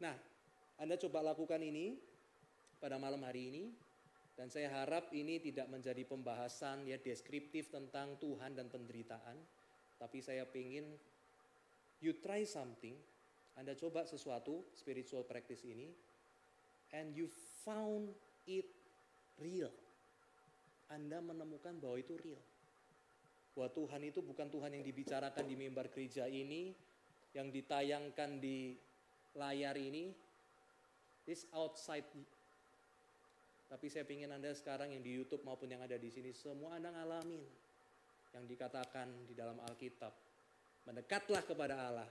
Nah, 0.01 0.17
Anda 0.81 0.97
coba 0.97 1.21
lakukan 1.21 1.61
ini 1.61 2.01
pada 2.81 2.97
malam 2.97 3.21
hari 3.25 3.53
ini, 3.53 3.65
dan 4.37 4.53
saya 4.53 4.69
harap 4.69 5.09
ini 5.17 5.41
tidak 5.41 5.67
menjadi 5.73 6.05
pembahasan 6.05 6.85
ya 6.85 7.01
deskriptif 7.01 7.73
tentang 7.73 8.21
Tuhan 8.21 8.53
dan 8.53 8.69
penderitaan, 8.69 9.37
tapi 9.97 10.21
saya 10.21 10.45
ingin 10.53 10.85
you 12.05 12.13
try 12.21 12.45
something, 12.45 12.93
Anda 13.57 13.73
coba 13.73 14.05
sesuatu 14.05 14.69
spiritual 14.77 15.25
practice 15.25 15.65
ini, 15.65 15.89
and 16.93 17.17
you 17.17 17.33
found 17.65 18.13
it 18.45 18.69
real. 19.41 19.73
Anda 20.93 21.19
menemukan 21.25 21.81
bahwa 21.81 21.97
itu 21.99 22.15
real. 22.21 22.43
bahwa 23.57 23.73
Tuhan 23.73 24.05
itu 24.05 24.21
bukan 24.21 24.53
Tuhan 24.53 24.69
yang 24.77 24.85
dibicarakan 24.85 25.49
di 25.49 25.57
mimbar 25.57 25.89
gereja 25.89 26.29
ini, 26.29 26.77
yang 27.33 27.49
ditayangkan 27.49 28.37
di 28.37 28.77
layar 29.33 29.81
ini, 29.81 30.13
this 31.25 31.49
outside. 31.57 32.05
Tapi 33.67 33.87
saya 33.91 34.07
ingin 34.07 34.31
Anda 34.31 34.55
sekarang 34.55 34.95
yang 34.95 35.03
di 35.03 35.11
YouTube 35.11 35.43
maupun 35.43 35.67
yang 35.67 35.83
ada 35.83 35.99
di 35.99 36.07
sini, 36.07 36.31
semua 36.31 36.79
Anda 36.79 36.95
ngalamin 36.95 37.43
yang 38.35 38.45
dikatakan 38.47 39.27
di 39.27 39.35
dalam 39.35 39.59
Alkitab. 39.63 40.15
Mendekatlah 40.87 41.43
kepada 41.43 41.75
Allah 41.75 42.09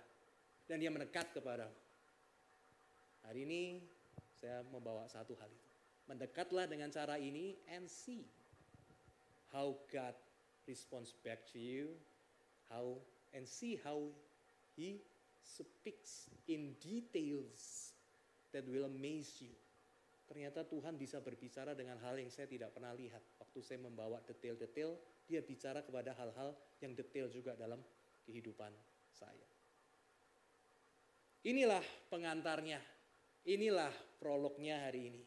dan 0.68 0.84
dia 0.84 0.92
mendekat 0.92 1.32
kepada 1.32 1.72
Hari 3.26 3.42
ini 3.42 3.82
saya 4.38 4.62
membawa 4.70 5.10
satu 5.10 5.34
hal 5.42 5.50
itu. 5.50 5.70
Mendekatlah 6.06 6.70
dengan 6.70 6.94
cara 6.94 7.18
ini 7.18 7.58
and 7.74 7.90
see 7.90 8.22
how 9.50 9.74
God 9.90 10.14
responds 10.70 11.10
back 11.26 11.42
to 11.50 11.58
you, 11.58 11.98
how 12.70 13.02
and 13.34 13.50
see 13.50 13.82
how 13.82 14.14
he 14.78 15.02
speaks 15.42 16.30
in 16.46 16.78
details 16.78 17.98
that 18.54 18.62
will 18.70 18.86
amaze 18.86 19.42
you. 19.42 19.58
Ternyata 20.26 20.66
Tuhan 20.66 20.98
bisa 20.98 21.22
berbicara 21.22 21.78
dengan 21.78 22.02
hal 22.02 22.18
yang 22.18 22.34
saya 22.34 22.50
tidak 22.50 22.74
pernah 22.74 22.92
lihat. 22.98 23.22
Waktu 23.38 23.60
saya 23.62 23.80
membawa 23.82 24.18
detail-detail, 24.26 24.98
dia 25.30 25.42
bicara 25.46 25.86
kepada 25.86 26.18
hal-hal 26.18 26.58
yang 26.82 26.98
detail 26.98 27.30
juga 27.30 27.54
dalam 27.54 27.78
kehidupan 28.26 28.74
saya. 29.14 29.46
Inilah 31.46 31.86
pengantarnya 32.10 32.82
Inilah 33.46 33.94
prolognya 34.18 34.90
hari 34.90 35.14
ini. 35.14 35.24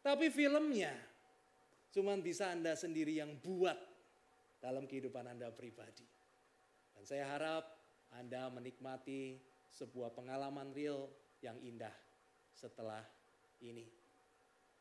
Tapi 0.00 0.32
filmnya 0.32 0.96
cuma 1.92 2.16
bisa 2.16 2.48
Anda 2.48 2.72
sendiri 2.72 3.20
yang 3.20 3.36
buat 3.36 3.76
dalam 4.64 4.88
kehidupan 4.88 5.28
Anda 5.28 5.52
pribadi. 5.52 6.08
Dan 6.96 7.04
saya 7.04 7.28
harap 7.28 7.68
Anda 8.16 8.48
menikmati 8.48 9.36
sebuah 9.68 10.16
pengalaman 10.16 10.72
real 10.72 11.12
yang 11.44 11.60
indah 11.60 11.92
setelah 12.56 13.04
ini. 13.62 13.86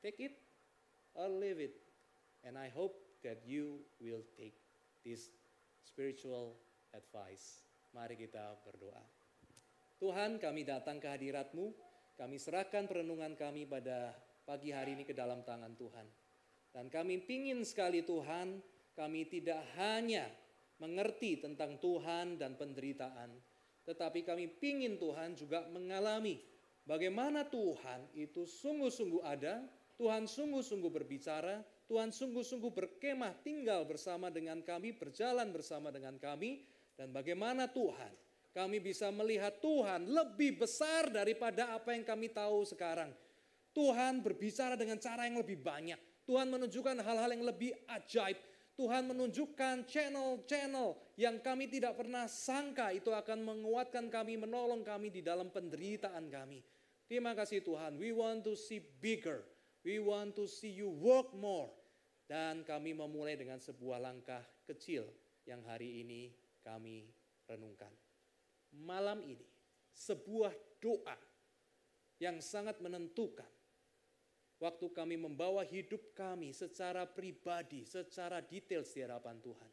Take 0.02 0.20
it 0.20 0.36
or 1.14 1.30
leave 1.30 1.62
it. 1.62 1.76
And 2.44 2.60
I 2.60 2.68
hope 2.72 2.98
that 3.24 3.44
you 3.48 3.86
will 4.04 4.24
take 4.36 4.58
this 5.06 5.32
spiritual 5.84 6.60
advice. 6.92 7.64
Mari 7.96 8.20
kita 8.20 8.60
berdoa. 8.66 9.04
Tuhan 10.02 10.42
kami 10.42 10.68
datang 10.68 11.00
ke 11.00 11.08
hadiratmu, 11.08 11.72
kami 12.20 12.36
serahkan 12.36 12.90
perenungan 12.90 13.40
kami 13.40 13.64
pada 13.64 14.12
pagi 14.44 14.76
hari 14.76 15.00
ini 15.00 15.08
ke 15.08 15.16
dalam 15.16 15.46
tangan 15.48 15.72
Tuhan. 15.80 16.08
Dan 16.74 16.92
kami 16.92 17.24
ingin 17.24 17.64
sekali 17.64 18.04
Tuhan, 18.04 18.60
kami 18.98 19.30
tidak 19.32 19.62
hanya 19.80 20.28
mengerti 20.82 21.40
tentang 21.40 21.80
Tuhan 21.80 22.36
dan 22.36 22.60
penderitaan, 22.60 23.32
tetapi 23.88 24.26
kami 24.28 24.52
ingin 24.60 25.00
Tuhan 25.00 25.38
juga 25.40 25.64
mengalami 25.72 26.42
bagaimana 26.84 27.48
Tuhan 27.48 28.12
itu 28.16 28.48
sungguh-sungguh 28.48 29.24
ada, 29.24 29.64
Tuhan 30.00 30.28
sungguh-sungguh 30.28 30.92
berbicara, 30.92 31.64
Tuhan 31.88 32.10
sungguh-sungguh 32.10 32.72
berkemah 32.72 33.44
tinggal 33.44 33.84
bersama 33.86 34.32
dengan 34.32 34.64
kami, 34.64 34.96
berjalan 34.96 35.52
bersama 35.52 35.92
dengan 35.92 36.16
kami, 36.18 36.64
dan 36.96 37.12
bagaimana 37.12 37.70
Tuhan 37.70 38.12
kami 38.54 38.78
bisa 38.78 39.10
melihat 39.10 39.58
Tuhan 39.58 40.06
lebih 40.06 40.62
besar 40.62 41.10
daripada 41.10 41.74
apa 41.74 41.98
yang 41.98 42.06
kami 42.06 42.30
tahu 42.30 42.62
sekarang. 42.70 43.10
Tuhan 43.74 44.22
berbicara 44.22 44.78
dengan 44.78 45.02
cara 45.02 45.26
yang 45.26 45.42
lebih 45.42 45.58
banyak. 45.58 45.98
Tuhan 46.30 46.48
menunjukkan 46.54 47.02
hal-hal 47.02 47.30
yang 47.34 47.44
lebih 47.44 47.74
ajaib. 47.90 48.38
Tuhan 48.74 49.06
menunjukkan 49.06 49.86
channel-channel 49.86 50.98
yang 51.20 51.38
kami 51.40 51.70
tidak 51.70 51.94
pernah 51.94 52.26
sangka 52.26 52.90
itu 52.90 53.14
akan 53.14 53.46
menguatkan 53.46 54.10
kami, 54.10 54.34
menolong 54.38 54.82
kami 54.82 55.14
di 55.14 55.22
dalam 55.22 55.54
penderitaan 55.54 56.26
kami. 56.34 56.66
Terima 57.06 57.38
kasih 57.38 57.62
Tuhan. 57.62 58.02
We 58.02 58.10
want 58.10 58.42
to 58.50 58.58
see 58.58 58.82
bigger. 58.82 59.46
We 59.86 60.02
want 60.02 60.34
to 60.42 60.50
see 60.50 60.74
you 60.74 60.90
work 60.90 61.30
more. 61.38 61.70
Dan 62.26 62.66
kami 62.66 62.98
memulai 62.98 63.38
dengan 63.38 63.62
sebuah 63.62 64.02
langkah 64.02 64.42
kecil 64.66 65.06
yang 65.46 65.62
hari 65.68 66.02
ini 66.02 66.32
kami 66.64 67.12
renungkan 67.46 67.92
malam 68.82 69.22
ini 69.22 69.46
sebuah 69.94 70.56
doa 70.82 71.18
yang 72.18 72.42
sangat 72.42 72.80
menentukan 72.82 73.46
waktu 74.64 74.88
kami 74.96 75.20
membawa 75.20 75.68
hidup 75.68 76.16
kami 76.16 76.56
secara 76.56 77.04
pribadi, 77.04 77.84
secara 77.84 78.40
detail 78.40 78.88
di 78.88 79.00
hadapan 79.04 79.44
Tuhan. 79.44 79.72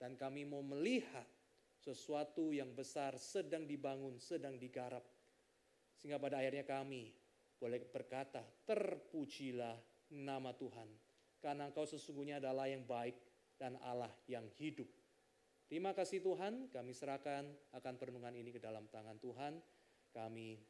Dan 0.00 0.16
kami 0.16 0.48
mau 0.48 0.64
melihat 0.64 1.28
sesuatu 1.76 2.56
yang 2.56 2.72
besar 2.72 3.20
sedang 3.20 3.68
dibangun, 3.68 4.16
sedang 4.16 4.56
digarap. 4.56 5.04
Sehingga 6.00 6.16
pada 6.16 6.40
akhirnya 6.40 6.64
kami 6.64 7.12
boleh 7.60 7.84
berkata, 7.92 8.40
terpujilah 8.64 9.76
nama 10.16 10.50
Tuhan. 10.56 10.88
Karena 11.38 11.68
engkau 11.68 11.84
sesungguhnya 11.84 12.40
adalah 12.40 12.66
yang 12.66 12.88
baik 12.88 13.14
dan 13.60 13.76
Allah 13.84 14.10
yang 14.26 14.48
hidup 14.56 14.88
Terima 15.72 15.96
kasih 15.96 16.20
Tuhan, 16.20 16.68
kami 16.68 16.92
serahkan 16.92 17.48
akan 17.72 17.96
perenungan 17.96 18.36
ini 18.36 18.52
ke 18.52 18.60
dalam 18.60 18.84
tangan 18.92 19.16
Tuhan. 19.16 19.56
Kami 20.12 20.60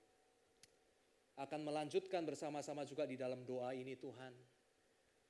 akan 1.37 1.61
melanjutkan 1.65 2.25
bersama-sama 2.25 2.85
juga 2.85 3.09
di 3.09 3.17
dalam 3.17 3.45
doa 3.47 3.73
ini 3.73 3.97
Tuhan. 3.97 4.35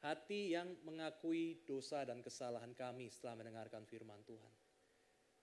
Hati 0.02 0.58
yang 0.58 0.66
mengakui 0.82 1.62
dosa 1.62 2.02
dan 2.02 2.18
kesalahan 2.18 2.74
kami 2.74 3.06
setelah 3.06 3.38
mendengarkan 3.38 3.86
firman 3.86 4.18
Tuhan. 4.26 4.54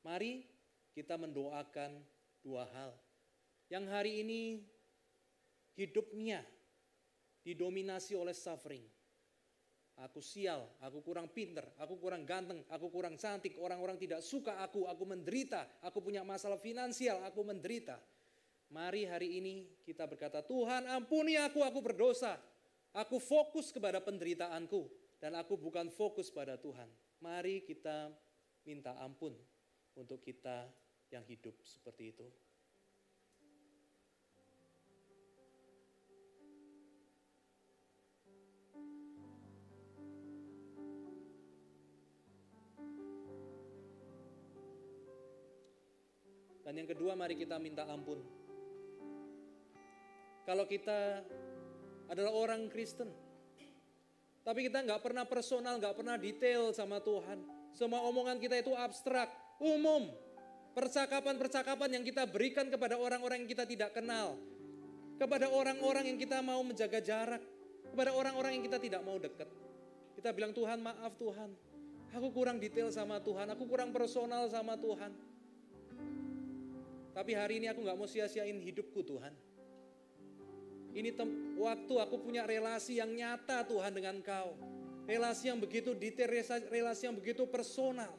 Mari 0.03 0.43
kita 0.91 1.15
mendoakan 1.15 2.03
dua 2.43 2.67
hal. 2.75 2.91
Yang 3.71 3.85
hari 3.87 4.11
ini 4.19 4.41
hidupnya 5.79 6.43
didominasi 7.47 8.19
oleh 8.19 8.35
suffering 8.35 8.83
Aku 9.99 10.23
sial, 10.23 10.63
aku 10.79 11.03
kurang 11.03 11.27
pinter, 11.27 11.67
aku 11.75 11.99
kurang 11.99 12.23
ganteng, 12.23 12.63
aku 12.71 12.87
kurang 12.87 13.19
cantik, 13.19 13.59
orang-orang 13.59 13.99
tidak 13.99 14.23
suka 14.23 14.63
aku, 14.63 14.87
aku 14.87 15.03
menderita, 15.03 15.67
aku 15.83 15.99
punya 15.99 16.23
masalah 16.23 16.55
finansial, 16.55 17.19
aku 17.27 17.43
menderita. 17.43 17.99
Mari 18.69 19.09
hari 19.09 19.41
ini 19.41 19.65
kita 19.81 20.05
berkata, 20.05 20.45
Tuhan 20.45 20.85
ampuni 20.93 21.33
aku, 21.41 21.65
aku 21.65 21.81
berdosa. 21.81 22.37
Aku 22.93 23.17
fokus 23.17 23.73
kepada 23.73 23.97
penderitaanku 23.97 24.85
dan 25.17 25.33
aku 25.37 25.57
bukan 25.57 25.89
fokus 25.89 26.29
pada 26.29 26.53
Tuhan. 26.53 26.85
Mari 27.21 27.65
kita 27.65 28.13
minta 28.65 28.93
ampun 29.01 29.33
untuk 29.97 30.21
kita 30.21 30.69
yang 31.09 31.25
hidup 31.25 31.57
seperti 31.65 32.13
itu. 32.13 32.29
Dan 46.69 46.85
yang 46.85 46.89
kedua 46.93 47.17
mari 47.17 47.33
kita 47.33 47.57
minta 47.57 47.89
ampun. 47.89 48.21
Kalau 50.49 50.65
kita 50.65 51.21
adalah 52.09 52.33
orang 52.33 52.73
Kristen, 52.73 53.05
tapi 54.41 54.65
kita 54.65 54.81
nggak 54.81 54.97
pernah 55.05 55.21
personal, 55.29 55.77
nggak 55.77 55.93
pernah 55.93 56.17
detail 56.17 56.73
sama 56.73 56.97
Tuhan. 57.05 57.37
Semua 57.77 58.01
omongan 58.09 58.41
kita 58.41 58.57
itu 58.57 58.73
abstrak, 58.73 59.29
umum. 59.61 60.09
Percakapan-percakapan 60.73 62.01
yang 62.01 62.03
kita 62.05 62.25
berikan 62.25 62.65
kepada 62.65 62.97
orang-orang 62.97 63.45
yang 63.45 63.51
kita 63.53 63.69
tidak 63.69 63.93
kenal. 63.93 64.41
Kepada 65.21 65.53
orang-orang 65.53 66.09
yang 66.09 66.17
kita 66.17 66.41
mau 66.41 66.65
menjaga 66.65 66.97
jarak. 66.97 67.45
Kepada 67.93 68.09
orang-orang 68.09 68.57
yang 68.57 68.65
kita 68.65 68.81
tidak 68.81 69.05
mau 69.05 69.21
dekat. 69.21 69.45
Kita 70.17 70.33
bilang 70.33 70.57
Tuhan 70.57 70.81
maaf 70.81 71.13
Tuhan. 71.13 71.53
Aku 72.17 72.33
kurang 72.33 72.57
detail 72.57 72.89
sama 72.89 73.21
Tuhan, 73.21 73.53
aku 73.53 73.69
kurang 73.69 73.93
personal 73.93 74.49
sama 74.49 74.73
Tuhan. 74.81 75.13
Tapi 77.13 77.31
hari 77.37 77.61
ini 77.61 77.69
aku 77.69 77.85
nggak 77.85 77.97
mau 78.01 78.09
sia-siain 78.09 78.57
hidupku 78.57 79.05
Tuhan. 79.05 79.48
Ini 80.93 81.13
waktu 81.57 81.93
aku 82.01 82.15
punya 82.17 82.43
relasi 82.45 82.97
yang 82.97 83.13
nyata 83.13 83.65
Tuhan 83.65 83.93
dengan 83.93 84.17
Kau. 84.25 84.57
Relasi 85.09 85.49
yang 85.49 85.57
begitu 85.57 85.97
detail, 85.97 86.29
relasi 86.69 87.09
yang 87.09 87.17
begitu 87.17 87.45
personal. 87.49 88.13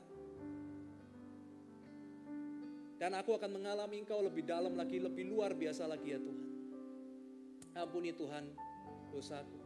Dan 3.01 3.17
aku 3.17 3.33
akan 3.33 3.57
mengalami 3.57 4.03
Engkau 4.03 4.21
lebih 4.21 4.45
dalam 4.45 4.77
lagi, 4.77 5.01
lebih 5.01 5.25
luar 5.31 5.57
biasa 5.57 5.89
lagi 5.89 6.13
ya 6.13 6.21
Tuhan. 6.21 6.49
Ampuni 7.79 8.13
Tuhan 8.13 8.45
dosaku. 9.15 9.59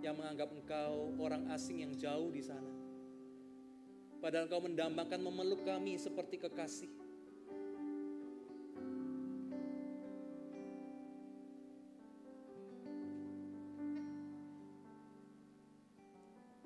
Yang 0.00 0.14
menganggap 0.16 0.48
Engkau 0.54 1.12
orang 1.18 1.50
asing 1.50 1.82
yang 1.82 1.92
jauh 1.98 2.30
di 2.30 2.40
sana 2.44 2.80
Padahal 4.20 4.52
kau 4.52 4.60
mendambakan 4.60 5.20
memeluk 5.24 5.64
kami 5.64 5.96
seperti 5.96 6.36
kekasih. 6.36 6.92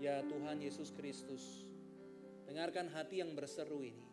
Ya 0.04 0.20
Tuhan 0.20 0.60
Yesus 0.60 0.92
Kristus, 0.92 1.64
dengarkan 2.44 2.92
hati 2.92 3.24
yang 3.24 3.32
berseru 3.32 3.80
ini. 3.80 4.04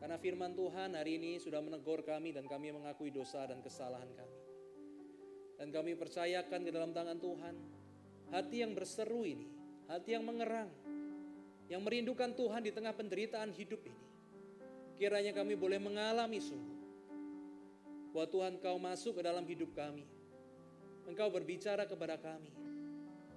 Karena 0.00 0.16
firman 0.16 0.56
Tuhan 0.56 0.96
hari 0.96 1.20
ini 1.20 1.36
sudah 1.36 1.60
menegur 1.60 2.00
kami 2.08 2.32
dan 2.32 2.48
kami 2.48 2.72
mengakui 2.72 3.12
dosa 3.12 3.44
dan 3.44 3.60
kesalahan 3.60 4.08
kami. 4.16 4.38
Dan 5.60 5.68
kami 5.76 5.92
percayakan 5.92 6.64
ke 6.64 6.72
dalam 6.72 6.96
tangan 6.96 7.20
Tuhan, 7.20 7.52
hati 8.32 8.64
yang 8.64 8.72
berseru 8.72 9.28
ini, 9.28 9.44
hati 9.92 10.16
yang 10.16 10.24
mengerang, 10.24 10.72
yang 11.68 11.84
merindukan 11.84 12.32
Tuhan 12.32 12.64
di 12.64 12.72
tengah 12.72 12.96
penderitaan 12.96 13.52
hidup 13.52 13.84
ini. 13.84 14.04
Kiranya 14.96 15.36
kami 15.36 15.52
boleh 15.52 15.84
mengalami 15.84 16.40
sungguh 16.40 16.80
bahwa 18.16 18.24
Tuhan 18.32 18.56
kau 18.56 18.80
masuk 18.80 19.20
ke 19.20 19.22
dalam 19.28 19.44
hidup 19.44 19.68
kami. 19.76 20.08
Engkau 21.04 21.28
berbicara 21.28 21.84
kepada 21.84 22.16
kami. 22.16 22.64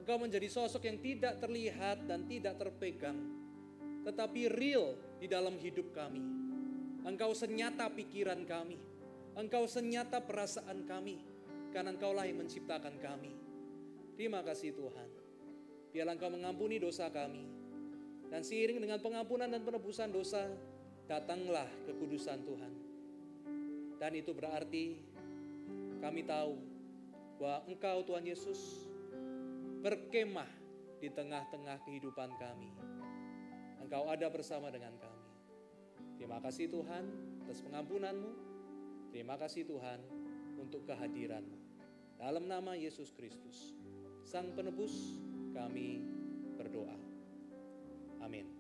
Engkau 0.08 0.24
menjadi 0.24 0.48
sosok 0.48 0.88
yang 0.88 1.04
tidak 1.04 1.36
terlihat 1.44 2.08
dan 2.08 2.24
tidak 2.32 2.56
terpegang, 2.56 3.28
tetapi 4.08 4.48
real 4.48 4.96
di 5.20 5.28
dalam 5.28 5.60
hidup 5.60 5.92
kami. 5.92 6.24
Engkau 7.04 7.36
senyata 7.36 7.92
pikiran 7.92 8.40
kami. 8.48 8.80
Engkau 9.36 9.68
senyata 9.68 10.24
perasaan 10.24 10.88
kami. 10.88 11.20
Karena 11.76 11.92
engkaulah 11.92 12.24
yang 12.24 12.40
menciptakan 12.40 12.96
kami. 13.04 13.36
Terima 14.16 14.40
kasih 14.48 14.80
Tuhan. 14.80 15.12
Biarlah 15.92 16.16
engkau 16.16 16.32
mengampuni 16.32 16.80
dosa 16.80 17.12
kami. 17.12 17.44
Dan 18.32 18.48
seiring 18.48 18.80
dengan 18.80 19.04
pengampunan 19.04 19.52
dan 19.52 19.60
penebusan 19.60 20.16
dosa, 20.16 20.48
datanglah 21.12 21.68
kekudusan 21.84 22.48
Tuhan. 22.48 22.74
Dan 24.00 24.12
itu 24.16 24.32
berarti 24.32 25.04
kami 26.00 26.24
tahu 26.24 26.56
bahwa 27.44 27.68
Engkau 27.68 28.08
Tuhan 28.08 28.24
Yesus 28.24 28.87
berkemah 29.82 30.50
di 30.98 31.10
tengah-tengah 31.14 31.78
kehidupan 31.86 32.34
kami. 32.38 32.72
Engkau 33.84 34.10
ada 34.10 34.28
bersama 34.28 34.74
dengan 34.74 34.98
kami. 34.98 35.30
Terima 36.18 36.42
kasih 36.42 36.68
Tuhan 36.68 37.06
atas 37.46 37.62
pengampunanmu. 37.62 38.32
Terima 39.14 39.38
kasih 39.38 39.64
Tuhan 39.64 40.02
untuk 40.58 40.84
kehadiranmu. 40.90 41.58
Dalam 42.18 42.50
nama 42.50 42.74
Yesus 42.74 43.14
Kristus, 43.14 43.78
Sang 44.26 44.52
Penebus, 44.58 45.22
kami 45.54 46.02
berdoa. 46.58 46.98
Amin. 48.26 48.57